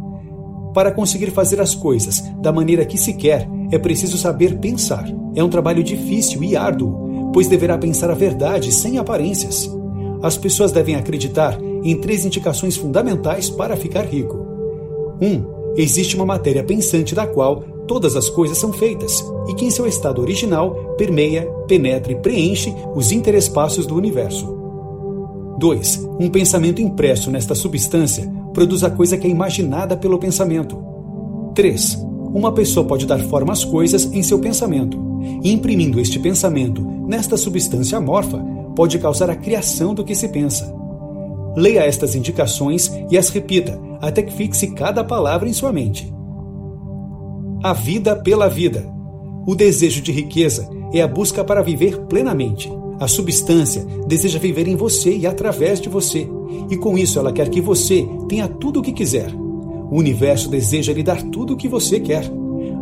Para 0.76 0.92
conseguir 0.92 1.30
fazer 1.30 1.58
as 1.58 1.74
coisas 1.74 2.22
da 2.36 2.52
maneira 2.52 2.84
que 2.84 2.98
se 2.98 3.14
quer, 3.14 3.48
é 3.72 3.78
preciso 3.78 4.18
saber 4.18 4.58
pensar. 4.58 5.10
É 5.34 5.42
um 5.42 5.48
trabalho 5.48 5.82
difícil 5.82 6.44
e 6.44 6.54
árduo, 6.54 7.30
pois 7.32 7.48
deverá 7.48 7.78
pensar 7.78 8.10
a 8.10 8.14
verdade 8.14 8.70
sem 8.70 8.98
aparências. 8.98 9.70
As 10.22 10.36
pessoas 10.36 10.72
devem 10.72 10.94
acreditar 10.94 11.58
em 11.82 11.96
três 11.96 12.26
indicações 12.26 12.76
fundamentais 12.76 13.48
para 13.48 13.74
ficar 13.74 14.02
rico. 14.02 14.36
1. 15.18 15.26
Um, 15.26 15.72
existe 15.78 16.14
uma 16.14 16.26
matéria 16.26 16.62
pensante 16.62 17.14
da 17.14 17.26
qual 17.26 17.62
todas 17.88 18.14
as 18.14 18.28
coisas 18.28 18.58
são 18.58 18.70
feitas 18.70 19.24
e 19.48 19.54
que, 19.54 19.64
em 19.64 19.70
seu 19.70 19.86
estado 19.86 20.20
original, 20.20 20.94
permeia, 20.98 21.50
penetra 21.66 22.12
e 22.12 22.16
preenche 22.16 22.74
os 22.94 23.12
interespaços 23.12 23.86
do 23.86 23.96
universo. 23.96 24.54
2. 25.58 26.06
Um 26.20 26.28
pensamento 26.28 26.82
impresso 26.82 27.30
nesta 27.30 27.54
substância 27.54 28.30
produz 28.56 28.82
a 28.82 28.88
coisa 28.88 29.18
que 29.18 29.26
é 29.26 29.30
imaginada 29.30 29.98
pelo 29.98 30.18
pensamento. 30.18 30.82
3. 31.54 32.02
Uma 32.32 32.50
pessoa 32.52 32.86
pode 32.86 33.04
dar 33.04 33.18
forma 33.20 33.52
às 33.52 33.62
coisas 33.62 34.10
em 34.14 34.22
seu 34.22 34.38
pensamento, 34.38 34.98
imprimindo 35.44 36.00
este 36.00 36.18
pensamento 36.18 36.80
nesta 37.06 37.36
substância 37.36 37.98
amorfa, 37.98 38.38
pode 38.74 38.98
causar 38.98 39.28
a 39.28 39.36
criação 39.36 39.94
do 39.94 40.02
que 40.02 40.14
se 40.14 40.28
pensa. 40.28 40.74
Leia 41.54 41.80
estas 41.80 42.14
indicações 42.14 42.90
e 43.10 43.18
as 43.18 43.28
repita 43.28 43.78
até 44.00 44.22
que 44.22 44.32
fixe 44.32 44.68
cada 44.68 45.04
palavra 45.04 45.46
em 45.46 45.52
sua 45.52 45.70
mente. 45.70 46.10
A 47.62 47.74
vida 47.74 48.16
pela 48.16 48.48
vida. 48.48 48.90
O 49.46 49.54
desejo 49.54 50.00
de 50.00 50.12
riqueza 50.12 50.66
é 50.94 51.02
a 51.02 51.06
busca 51.06 51.44
para 51.44 51.62
viver 51.62 51.98
plenamente. 52.06 52.72
A 52.98 53.06
substância 53.06 53.86
deseja 54.06 54.38
viver 54.38 54.66
em 54.66 54.74
você 54.74 55.14
e 55.14 55.26
através 55.26 55.80
de 55.80 55.88
você, 55.88 56.26
e 56.70 56.76
com 56.76 56.96
isso 56.96 57.18
ela 57.18 57.32
quer 57.32 57.50
que 57.50 57.60
você 57.60 58.08
tenha 58.28 58.48
tudo 58.48 58.80
o 58.80 58.82
que 58.82 58.92
quiser. 58.92 59.30
O 59.90 59.98
universo 59.98 60.48
deseja 60.48 60.92
lhe 60.92 61.02
dar 61.02 61.22
tudo 61.22 61.52
o 61.52 61.56
que 61.56 61.68
você 61.68 62.00
quer. 62.00 62.24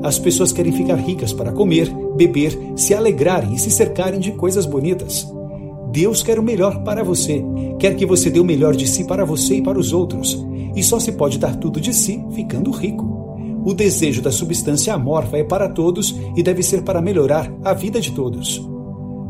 As 0.03 0.19
pessoas 0.19 0.53
querem 0.53 0.73
ficar 0.73 0.97
ricas 0.97 1.33
para 1.33 1.53
comer, 1.53 1.93
beber, 2.17 2.57
se 2.77 2.95
alegrarem 2.95 3.55
e 3.55 3.59
se 3.59 3.71
cercarem 3.71 4.21
de 4.21 4.33
coisas 4.33 4.67
bonitas. 4.67 5.27
Deus 5.91 6.23
quer 6.23 6.39
o 6.39 6.43
melhor 6.43 6.83
para 6.85 7.03
você, 7.03 7.45
quer 7.79 7.97
que 7.97 8.07
você 8.07 8.31
dê 8.31 8.39
o 8.39 8.45
melhor 8.45 8.75
de 8.75 8.87
si 8.87 9.05
para 9.05 9.25
você 9.25 9.57
e 9.57 9.63
para 9.63 9.79
os 9.79 9.93
outros, 9.93 10.45
e 10.75 10.83
só 10.83 10.99
se 10.99 11.13
pode 11.13 11.39
dar 11.39 11.57
tudo 11.57 11.81
de 11.81 11.93
si 11.93 12.25
ficando 12.33 12.71
rico. 12.71 13.05
O 13.65 13.73
desejo 13.73 14.21
da 14.21 14.31
substância 14.31 14.93
amorfa 14.93 15.39
é 15.39 15.45
para 15.45 15.69
todos 15.69 16.15
e 16.37 16.43
deve 16.43 16.63
ser 16.63 16.83
para 16.83 17.01
melhorar 17.01 17.53
a 17.65 17.73
vida 17.73 18.01
de 18.01 18.13
todos. 18.13 18.74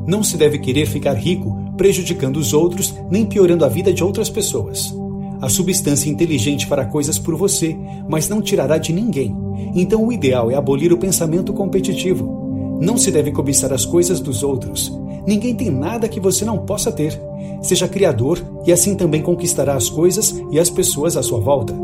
Não 0.06 0.22
se 0.22 0.36
deve 0.36 0.58
querer 0.58 0.86
ficar 0.86 1.14
rico 1.14 1.56
prejudicando 1.76 2.36
os 2.36 2.52
outros 2.52 2.94
nem 3.10 3.24
piorando 3.24 3.64
a 3.64 3.68
vida 3.68 3.92
de 3.92 4.04
outras 4.04 4.28
pessoas. 4.30 4.94
a 5.40 5.48
substância 5.48 6.08
inteligente 6.08 6.64
fará 6.66 6.86
coisas 6.86 7.18
por 7.18 7.36
você, 7.36 7.76
mas 8.08 8.30
não 8.30 8.40
tirará 8.40 8.78
de 8.78 8.94
ninguém. 8.94 9.36
Então 9.74 10.02
o 10.06 10.12
ideal 10.12 10.50
é 10.50 10.54
abolir 10.54 10.90
o 10.90 10.96
pensamento 10.96 11.52
competitivo. 11.52 12.78
Não 12.80 12.96
se 12.96 13.10
deve 13.10 13.30
cobiçar 13.30 13.70
as 13.70 13.84
coisas 13.84 14.20
dos 14.20 14.42
outros. 14.42 14.90
Ninguém 15.26 15.54
tem 15.54 15.70
nada 15.70 16.08
que 16.08 16.18
você 16.18 16.44
não 16.46 16.58
possa 16.58 16.90
ter. 16.90 17.20
Seja 17.60 17.86
criador 17.86 18.42
e 18.66 18.72
assim 18.72 18.94
também 18.94 19.20
conquistará 19.20 19.74
as 19.74 19.90
coisas 19.90 20.34
e 20.50 20.58
as 20.58 20.70
pessoas 20.70 21.16
à 21.16 21.22
sua 21.22 21.40
volta. 21.40 21.74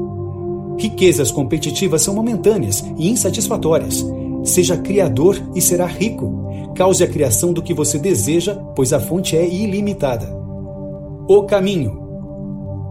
Riquezas 0.78 1.30
competitivas 1.30 2.00
são 2.00 2.14
momentâneas 2.14 2.82
e 2.96 3.10
insatisfatórias. 3.10 4.04
Seja 4.42 4.76
criador 4.76 5.40
e 5.54 5.60
será 5.60 5.86
rico. 5.86 6.49
Cause 6.76 7.02
a 7.02 7.06
criação 7.06 7.52
do 7.52 7.62
que 7.62 7.74
você 7.74 7.98
deseja, 7.98 8.54
pois 8.74 8.92
a 8.92 9.00
fonte 9.00 9.36
é 9.36 9.46
ilimitada. 9.46 10.34
O 11.28 11.42
caminho. 11.42 12.00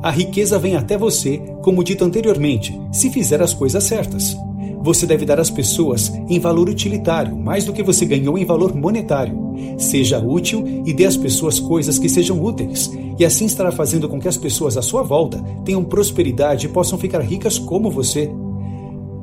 A 0.01 0.11
riqueza 0.11 0.57
vem 0.57 0.75
até 0.75 0.97
você, 0.97 1.39
como 1.61 1.83
dito 1.83 2.05
anteriormente, 2.05 2.79
se 2.91 3.09
fizer 3.09 3.41
as 3.41 3.53
coisas 3.53 3.83
certas. 3.83 4.37
Você 4.81 5.05
deve 5.05 5.25
dar 5.25 5.39
às 5.39 5.49
pessoas 5.49 6.09
em 6.29 6.39
valor 6.39 6.69
utilitário, 6.69 7.35
mais 7.35 7.65
do 7.65 7.73
que 7.73 7.83
você 7.83 8.05
ganhou 8.05 8.37
em 8.37 8.45
valor 8.45 8.73
monetário. 8.73 9.37
Seja 9.77 10.19
útil 10.19 10.83
e 10.85 10.93
dê 10.93 11.05
às 11.05 11.17
pessoas 11.17 11.59
coisas 11.59 11.99
que 11.99 12.07
sejam 12.07 12.41
úteis, 12.41 12.89
e 13.17 13.25
assim 13.25 13.45
estará 13.45 13.73
fazendo 13.73 14.07
com 14.07 14.19
que 14.19 14.27
as 14.27 14.37
pessoas 14.37 14.77
à 14.77 14.81
sua 14.81 15.03
volta 15.03 15.43
tenham 15.65 15.83
prosperidade 15.83 16.65
e 16.65 16.69
possam 16.69 16.97
ficar 16.97 17.19
ricas 17.19 17.59
como 17.59 17.91
você. 17.91 18.31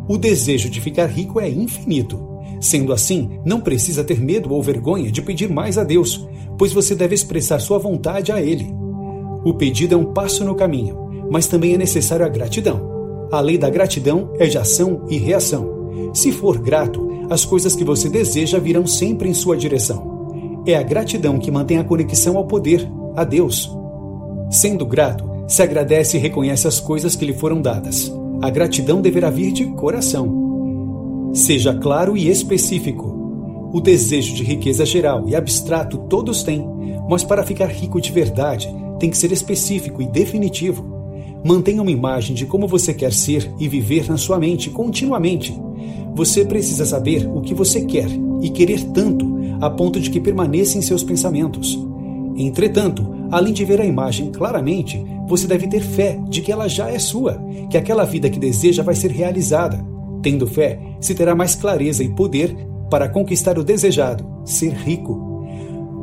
O 0.07 0.18
desejo 0.18 0.68
de 0.68 0.80
ficar 0.80 1.07
rico 1.07 1.40
é 1.40 1.48
infinito. 1.48 2.26
Sendo 2.61 2.92
assim, 2.92 3.38
não 3.44 3.61
precisa 3.61 4.04
ter 4.04 4.20
medo 4.20 4.52
ou 4.52 4.62
vergonha 4.62 5.11
de 5.11 5.22
pedir 5.22 5.50
mais 5.50 5.76
a 5.78 5.84
Deus, 5.84 6.26
pois 6.59 6.72
você 6.72 6.94
deve 6.94 7.14
expressar 7.14 7.59
sua 7.59 7.78
vontade 7.78 8.32
a 8.32 8.40
Ele. 8.40 8.66
O 9.44 9.54
pedido 9.54 9.94
é 9.94 9.98
um 9.98 10.12
passo 10.12 10.44
no 10.44 10.54
caminho, 10.54 10.96
mas 11.30 11.46
também 11.46 11.74
é 11.74 11.78
necessário 11.78 12.24
a 12.24 12.28
gratidão. 12.28 13.28
A 13.30 13.40
lei 13.40 13.59
da 13.59 13.68
gratidão 13.68 14.32
é 14.38 14.46
de 14.46 14.57
ação 14.57 15.04
e 15.09 15.16
reação. 15.16 16.12
Se 16.14 16.32
for 16.32 16.59
grato, 16.59 17.07
as 17.28 17.44
coisas 17.44 17.74
que 17.74 17.84
você 17.84 18.09
deseja 18.09 18.59
virão 18.59 18.86
sempre 18.86 19.28
em 19.28 19.34
sua 19.34 19.57
direção. 19.57 20.62
É 20.66 20.74
a 20.74 20.82
gratidão 20.82 21.38
que 21.38 21.50
mantém 21.50 21.78
a 21.78 21.84
conexão 21.84 22.36
ao 22.36 22.46
poder, 22.46 22.88
a 23.14 23.24
Deus. 23.24 23.70
Sendo 24.50 24.86
grato, 24.86 25.24
se 25.46 25.62
agradece 25.62 26.16
e 26.16 26.20
reconhece 26.20 26.66
as 26.66 26.80
coisas 26.80 27.14
que 27.14 27.24
lhe 27.24 27.34
foram 27.34 27.61
dadas. 27.61 28.12
A 28.42 28.50
gratidão 28.50 29.00
deverá 29.00 29.30
vir 29.30 29.52
de 29.52 29.66
coração. 29.66 30.45
Seja 31.37 31.74
claro 31.74 32.16
e 32.16 32.30
específico. 32.30 33.68
O 33.70 33.78
desejo 33.78 34.34
de 34.34 34.43
riqueza 34.43 34.87
geral 34.87 35.28
e 35.28 35.37
abstrato 35.37 35.99
todos 36.09 36.43
têm, 36.43 36.66
mas 37.11 37.22
para 37.22 37.45
ficar 37.45 37.66
rico 37.66 38.01
de 38.01 38.11
verdade, 38.11 38.74
tem 38.99 39.11
que 39.11 39.18
ser 39.18 39.30
específico 39.32 40.01
e 40.01 40.07
definitivo. 40.07 40.82
Mantenha 41.45 41.82
uma 41.82 41.91
imagem 41.91 42.34
de 42.34 42.47
como 42.47 42.66
você 42.66 42.95
quer 42.95 43.12
ser 43.12 43.53
e 43.61 43.68
viver 43.68 44.09
na 44.09 44.16
sua 44.16 44.39
mente 44.39 44.70
continuamente. 44.70 45.55
Você 46.14 46.43
precisa 46.43 46.87
saber 46.87 47.28
o 47.28 47.43
que 47.43 47.53
você 47.53 47.82
quer 47.82 48.09
e 48.41 48.49
querer 48.49 48.82
tanto 48.95 49.26
a 49.61 49.68
ponto 49.68 50.01
de 50.01 50.09
que 50.09 50.18
permaneça 50.18 50.78
em 50.78 50.82
seus 50.82 51.05
pensamentos. 51.05 51.78
Entretanto, 52.34 53.07
além 53.30 53.53
de 53.53 53.62
ver 53.62 53.82
a 53.82 53.84
imagem 53.84 54.32
claramente, 54.32 55.05
você 55.28 55.47
deve 55.47 55.68
ter 55.68 55.82
fé 55.82 56.18
de 56.30 56.41
que 56.41 56.51
ela 56.51 56.66
já 56.66 56.91
é 56.91 56.99
sua, 56.99 57.39
que 57.68 57.76
aquela 57.76 58.07
vida 58.07 58.30
que 58.30 58.39
deseja 58.39 58.82
vai 58.82 58.95
ser 58.95 59.11
realizada. 59.11 59.95
Tendo 60.27 60.45
fé, 60.45 60.77
se 60.99 61.14
terá 61.14 61.37
mais 61.37 61.55
clareza 61.55 62.03
e 62.03 62.09
poder 62.09 62.53
para 62.91 63.09
conquistar 63.09 63.61
o 63.61 63.62
desejado, 63.62 64.27
ser 64.45 64.72
rico. 64.72 65.12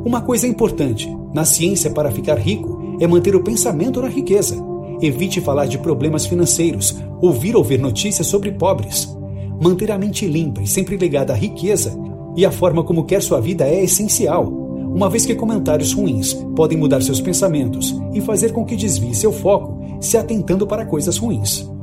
Uma 0.02 0.22
coisa 0.22 0.48
importante 0.48 1.14
na 1.34 1.44
ciência 1.44 1.90
para 1.90 2.10
ficar 2.10 2.38
rico 2.38 2.96
é 2.98 3.06
manter 3.06 3.36
o 3.36 3.44
pensamento 3.44 4.00
na 4.00 4.08
riqueza. 4.08 4.56
Evite 5.02 5.42
falar 5.42 5.66
de 5.66 5.76
problemas 5.76 6.24
financeiros, 6.24 6.96
ouvir 7.20 7.54
ou 7.54 7.62
ver 7.62 7.78
notícias 7.78 8.26
sobre 8.26 8.50
pobres. 8.52 9.14
Manter 9.60 9.92
a 9.92 9.98
mente 9.98 10.26
limpa 10.26 10.62
e 10.62 10.66
sempre 10.66 10.96
ligada 10.96 11.34
à 11.34 11.36
riqueza 11.36 11.94
e 12.34 12.46
a 12.46 12.50
forma 12.50 12.82
como 12.82 13.04
quer 13.04 13.20
sua 13.20 13.42
vida 13.42 13.68
é 13.68 13.84
essencial, 13.84 14.46
uma 14.46 15.10
vez 15.10 15.26
que 15.26 15.34
comentários 15.34 15.92
ruins 15.92 16.32
podem 16.56 16.78
mudar 16.78 17.02
seus 17.02 17.20
pensamentos 17.20 17.94
e 18.14 18.22
fazer 18.22 18.54
com 18.54 18.64
que 18.64 18.74
desvie 18.74 19.14
seu 19.14 19.34
foco, 19.34 19.78
se 20.00 20.16
atentando 20.16 20.66
para 20.66 20.86
coisas 20.86 21.18
ruins. 21.18 21.73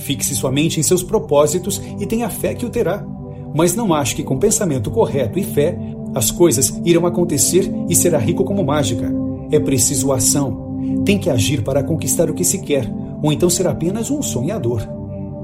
Fixe 0.00 0.34
sua 0.34 0.50
mente 0.50 0.80
em 0.80 0.82
seus 0.82 1.02
propósitos 1.02 1.80
e 1.98 2.06
tenha 2.06 2.30
fé 2.30 2.54
que 2.54 2.64
o 2.64 2.70
terá. 2.70 3.06
Mas 3.54 3.74
não 3.74 3.92
ache 3.92 4.14
que 4.14 4.22
com 4.22 4.38
pensamento 4.38 4.90
correto 4.90 5.38
e 5.38 5.44
fé, 5.44 5.78
as 6.14 6.30
coisas 6.30 6.80
irão 6.84 7.06
acontecer 7.06 7.70
e 7.88 7.94
será 7.94 8.18
rico 8.18 8.42
como 8.44 8.64
mágica. 8.64 9.12
É 9.50 9.60
preciso 9.60 10.10
ação. 10.10 10.70
Tem 11.04 11.18
que 11.18 11.28
agir 11.28 11.62
para 11.62 11.82
conquistar 11.82 12.30
o 12.30 12.34
que 12.34 12.44
se 12.44 12.58
quer, 12.60 12.90
ou 13.22 13.30
então 13.30 13.50
ser 13.50 13.66
apenas 13.66 14.10
um 14.10 14.22
sonhador. 14.22 14.82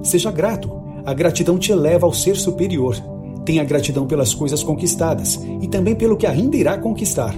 Seja 0.03 0.31
grato. 0.31 0.75
A 1.05 1.13
gratidão 1.13 1.59
te 1.59 1.71
eleva 1.71 2.07
ao 2.07 2.13
ser 2.13 2.37
superior. 2.37 2.97
Tenha 3.45 3.63
gratidão 3.63 4.07
pelas 4.07 4.35
coisas 4.35 4.63
conquistadas 4.63 5.39
e 5.61 5.69
também 5.69 5.95
pelo 5.95 6.17
que 6.17 6.27
ainda 6.27 6.57
irá 6.57 6.79
conquistar. 6.79 7.37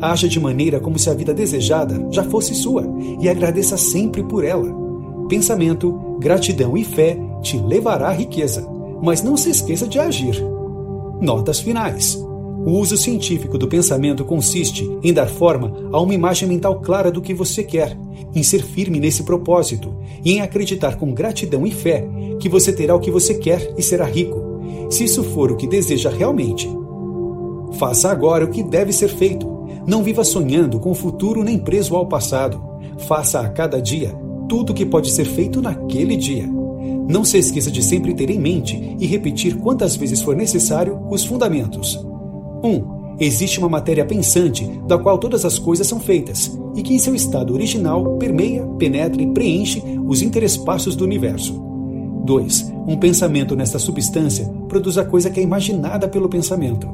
Haja 0.00 0.26
de 0.26 0.40
maneira 0.40 0.80
como 0.80 0.98
se 0.98 1.10
a 1.10 1.14
vida 1.14 1.34
desejada 1.34 2.08
já 2.10 2.24
fosse 2.24 2.54
sua 2.54 2.84
e 3.20 3.28
agradeça 3.28 3.76
sempre 3.76 4.22
por 4.24 4.44
ela. 4.44 4.85
Pensamento, 5.28 6.16
gratidão 6.20 6.76
e 6.76 6.84
fé 6.84 7.18
te 7.42 7.58
levará 7.58 8.08
à 8.08 8.12
riqueza, 8.12 8.66
mas 9.02 9.22
não 9.22 9.36
se 9.36 9.50
esqueça 9.50 9.86
de 9.86 9.98
agir. 9.98 10.40
Notas 11.20 11.58
finais. 11.58 12.14
O 12.64 12.70
uso 12.78 12.96
científico 12.96 13.58
do 13.58 13.68
pensamento 13.68 14.24
consiste 14.24 14.88
em 15.02 15.12
dar 15.12 15.28
forma 15.28 15.72
a 15.92 16.00
uma 16.00 16.14
imagem 16.14 16.48
mental 16.48 16.80
clara 16.80 17.10
do 17.10 17.20
que 17.20 17.34
você 17.34 17.62
quer, 17.62 17.96
em 18.34 18.42
ser 18.42 18.62
firme 18.62 19.00
nesse 19.00 19.24
propósito 19.24 19.94
e 20.24 20.32
em 20.32 20.40
acreditar 20.40 20.96
com 20.96 21.12
gratidão 21.12 21.66
e 21.66 21.70
fé 21.70 22.08
que 22.38 22.48
você 22.48 22.72
terá 22.72 22.94
o 22.94 23.00
que 23.00 23.10
você 23.10 23.34
quer 23.34 23.72
e 23.76 23.82
será 23.82 24.04
rico, 24.04 24.60
se 24.90 25.04
isso 25.04 25.24
for 25.24 25.50
o 25.50 25.56
que 25.56 25.66
deseja 25.66 26.10
realmente. 26.10 26.68
Faça 27.78 28.10
agora 28.10 28.44
o 28.44 28.50
que 28.50 28.62
deve 28.62 28.92
ser 28.92 29.08
feito. 29.08 29.46
Não 29.86 30.02
viva 30.02 30.24
sonhando 30.24 30.78
com 30.78 30.90
o 30.90 30.94
futuro 30.94 31.42
nem 31.42 31.58
preso 31.58 31.94
ao 31.96 32.06
passado. 32.06 32.60
Faça 32.98 33.40
a 33.40 33.48
cada 33.48 33.80
dia 33.80 34.25
tudo 34.48 34.70
o 34.70 34.74
que 34.74 34.86
pode 34.86 35.10
ser 35.10 35.24
feito 35.24 35.60
naquele 35.60 36.16
dia. 36.16 36.48
Não 37.08 37.24
se 37.24 37.38
esqueça 37.38 37.70
de 37.70 37.82
sempre 37.82 38.14
ter 38.14 38.30
em 38.30 38.38
mente 38.38 38.96
e 38.98 39.06
repetir 39.06 39.56
quantas 39.56 39.94
vezes 39.96 40.20
for 40.20 40.34
necessário 40.34 40.98
os 41.10 41.24
fundamentos. 41.24 41.96
1. 42.62 42.68
Um, 42.68 43.16
existe 43.20 43.58
uma 43.58 43.68
matéria 43.68 44.04
pensante 44.04 44.68
da 44.86 44.98
qual 44.98 45.18
todas 45.18 45.44
as 45.44 45.58
coisas 45.58 45.86
são 45.86 46.00
feitas 46.00 46.58
e 46.74 46.82
que, 46.82 46.94
em 46.94 46.98
seu 46.98 47.14
estado 47.14 47.54
original, 47.54 48.16
permeia, 48.16 48.66
penetra 48.78 49.22
e 49.22 49.26
preenche 49.28 49.82
os 50.06 50.20
interespaços 50.20 50.96
do 50.96 51.04
universo. 51.04 51.54
2. 52.24 52.72
Um 52.88 52.96
pensamento 52.96 53.54
nesta 53.54 53.78
substância 53.78 54.44
produz 54.68 54.98
a 54.98 55.04
coisa 55.04 55.30
que 55.30 55.38
é 55.38 55.42
imaginada 55.42 56.08
pelo 56.08 56.28
pensamento. 56.28 56.88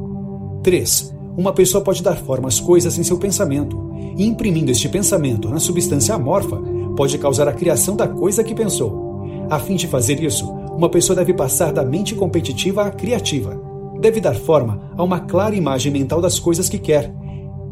3. 0.62 1.14
Uma 1.36 1.52
pessoa 1.54 1.82
pode 1.82 2.02
dar 2.02 2.16
forma 2.16 2.48
às 2.48 2.60
coisas 2.60 2.98
em 2.98 3.02
seu 3.02 3.16
pensamento, 3.16 3.90
e 4.16 4.26
imprimindo 4.26 4.70
este 4.70 4.88
pensamento 4.88 5.48
na 5.48 5.58
substância 5.58 6.14
amorfa, 6.14 6.60
pode 6.96 7.18
causar 7.18 7.48
a 7.48 7.52
criação 7.52 7.96
da 7.96 8.06
coisa 8.06 8.44
que 8.44 8.54
pensou. 8.54 9.12
A 9.50 9.58
fim 9.58 9.76
de 9.76 9.86
fazer 9.86 10.22
isso, 10.22 10.50
uma 10.76 10.88
pessoa 10.88 11.16
deve 11.16 11.34
passar 11.34 11.72
da 11.72 11.84
mente 11.84 12.14
competitiva 12.14 12.82
à 12.82 12.90
criativa. 12.90 13.60
Deve 14.00 14.20
dar 14.20 14.34
forma 14.34 14.90
a 14.96 15.02
uma 15.02 15.20
clara 15.20 15.54
imagem 15.54 15.92
mental 15.92 16.20
das 16.20 16.38
coisas 16.38 16.68
que 16.68 16.78
quer. 16.78 17.14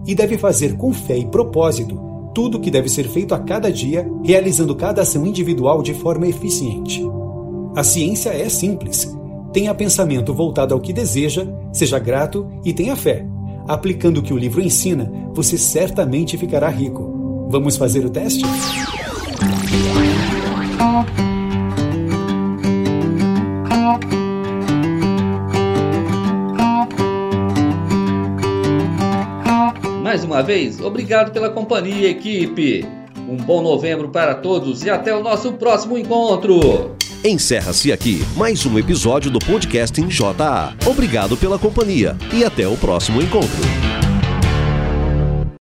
E 0.06 0.14
deve 0.14 0.38
fazer 0.38 0.76
com 0.76 0.92
fé 0.92 1.16
e 1.16 1.26
propósito 1.26 1.98
tudo 2.34 2.58
o 2.58 2.60
que 2.60 2.70
deve 2.70 2.88
ser 2.88 3.08
feito 3.08 3.34
a 3.34 3.38
cada 3.38 3.72
dia, 3.72 4.08
realizando 4.22 4.74
cada 4.74 5.02
ação 5.02 5.26
individual 5.26 5.82
de 5.82 5.94
forma 5.94 6.26
eficiente. 6.28 7.02
A 7.74 7.82
ciência 7.82 8.30
é 8.30 8.48
simples. 8.48 9.16
Tenha 9.52 9.74
pensamento 9.74 10.32
voltado 10.32 10.74
ao 10.74 10.80
que 10.80 10.92
deseja, 10.92 11.46
seja 11.72 11.98
grato 11.98 12.46
e 12.64 12.72
tenha 12.72 12.94
fé. 12.94 13.26
Aplicando 13.66 14.18
o 14.18 14.22
que 14.22 14.32
o 14.32 14.38
livro 14.38 14.60
ensina, 14.60 15.10
você 15.34 15.58
certamente 15.58 16.36
ficará 16.36 16.68
rico. 16.68 17.48
Vamos 17.48 17.76
fazer 17.76 18.04
o 18.04 18.10
teste? 18.10 18.44
Mais 30.02 30.24
uma 30.24 30.42
vez, 30.42 30.80
obrigado 30.80 31.30
pela 31.30 31.50
companhia, 31.50 32.10
equipe. 32.10 32.84
Um 33.28 33.36
bom 33.36 33.62
novembro 33.62 34.08
para 34.08 34.34
todos 34.34 34.82
e 34.82 34.90
até 34.90 35.14
o 35.14 35.22
nosso 35.22 35.52
próximo 35.52 35.96
encontro. 35.96 36.96
Encerra-se 37.24 37.92
aqui 37.92 38.24
mais 38.36 38.66
um 38.66 38.76
episódio 38.76 39.30
do 39.30 39.38
podcast 39.38 40.00
em 40.00 40.08
JA. 40.08 40.74
Obrigado 40.84 41.36
pela 41.36 41.60
companhia 41.60 42.16
e 42.32 42.44
até 42.44 42.66
o 42.66 42.76
próximo 42.76 43.22
encontro. 43.22 44.09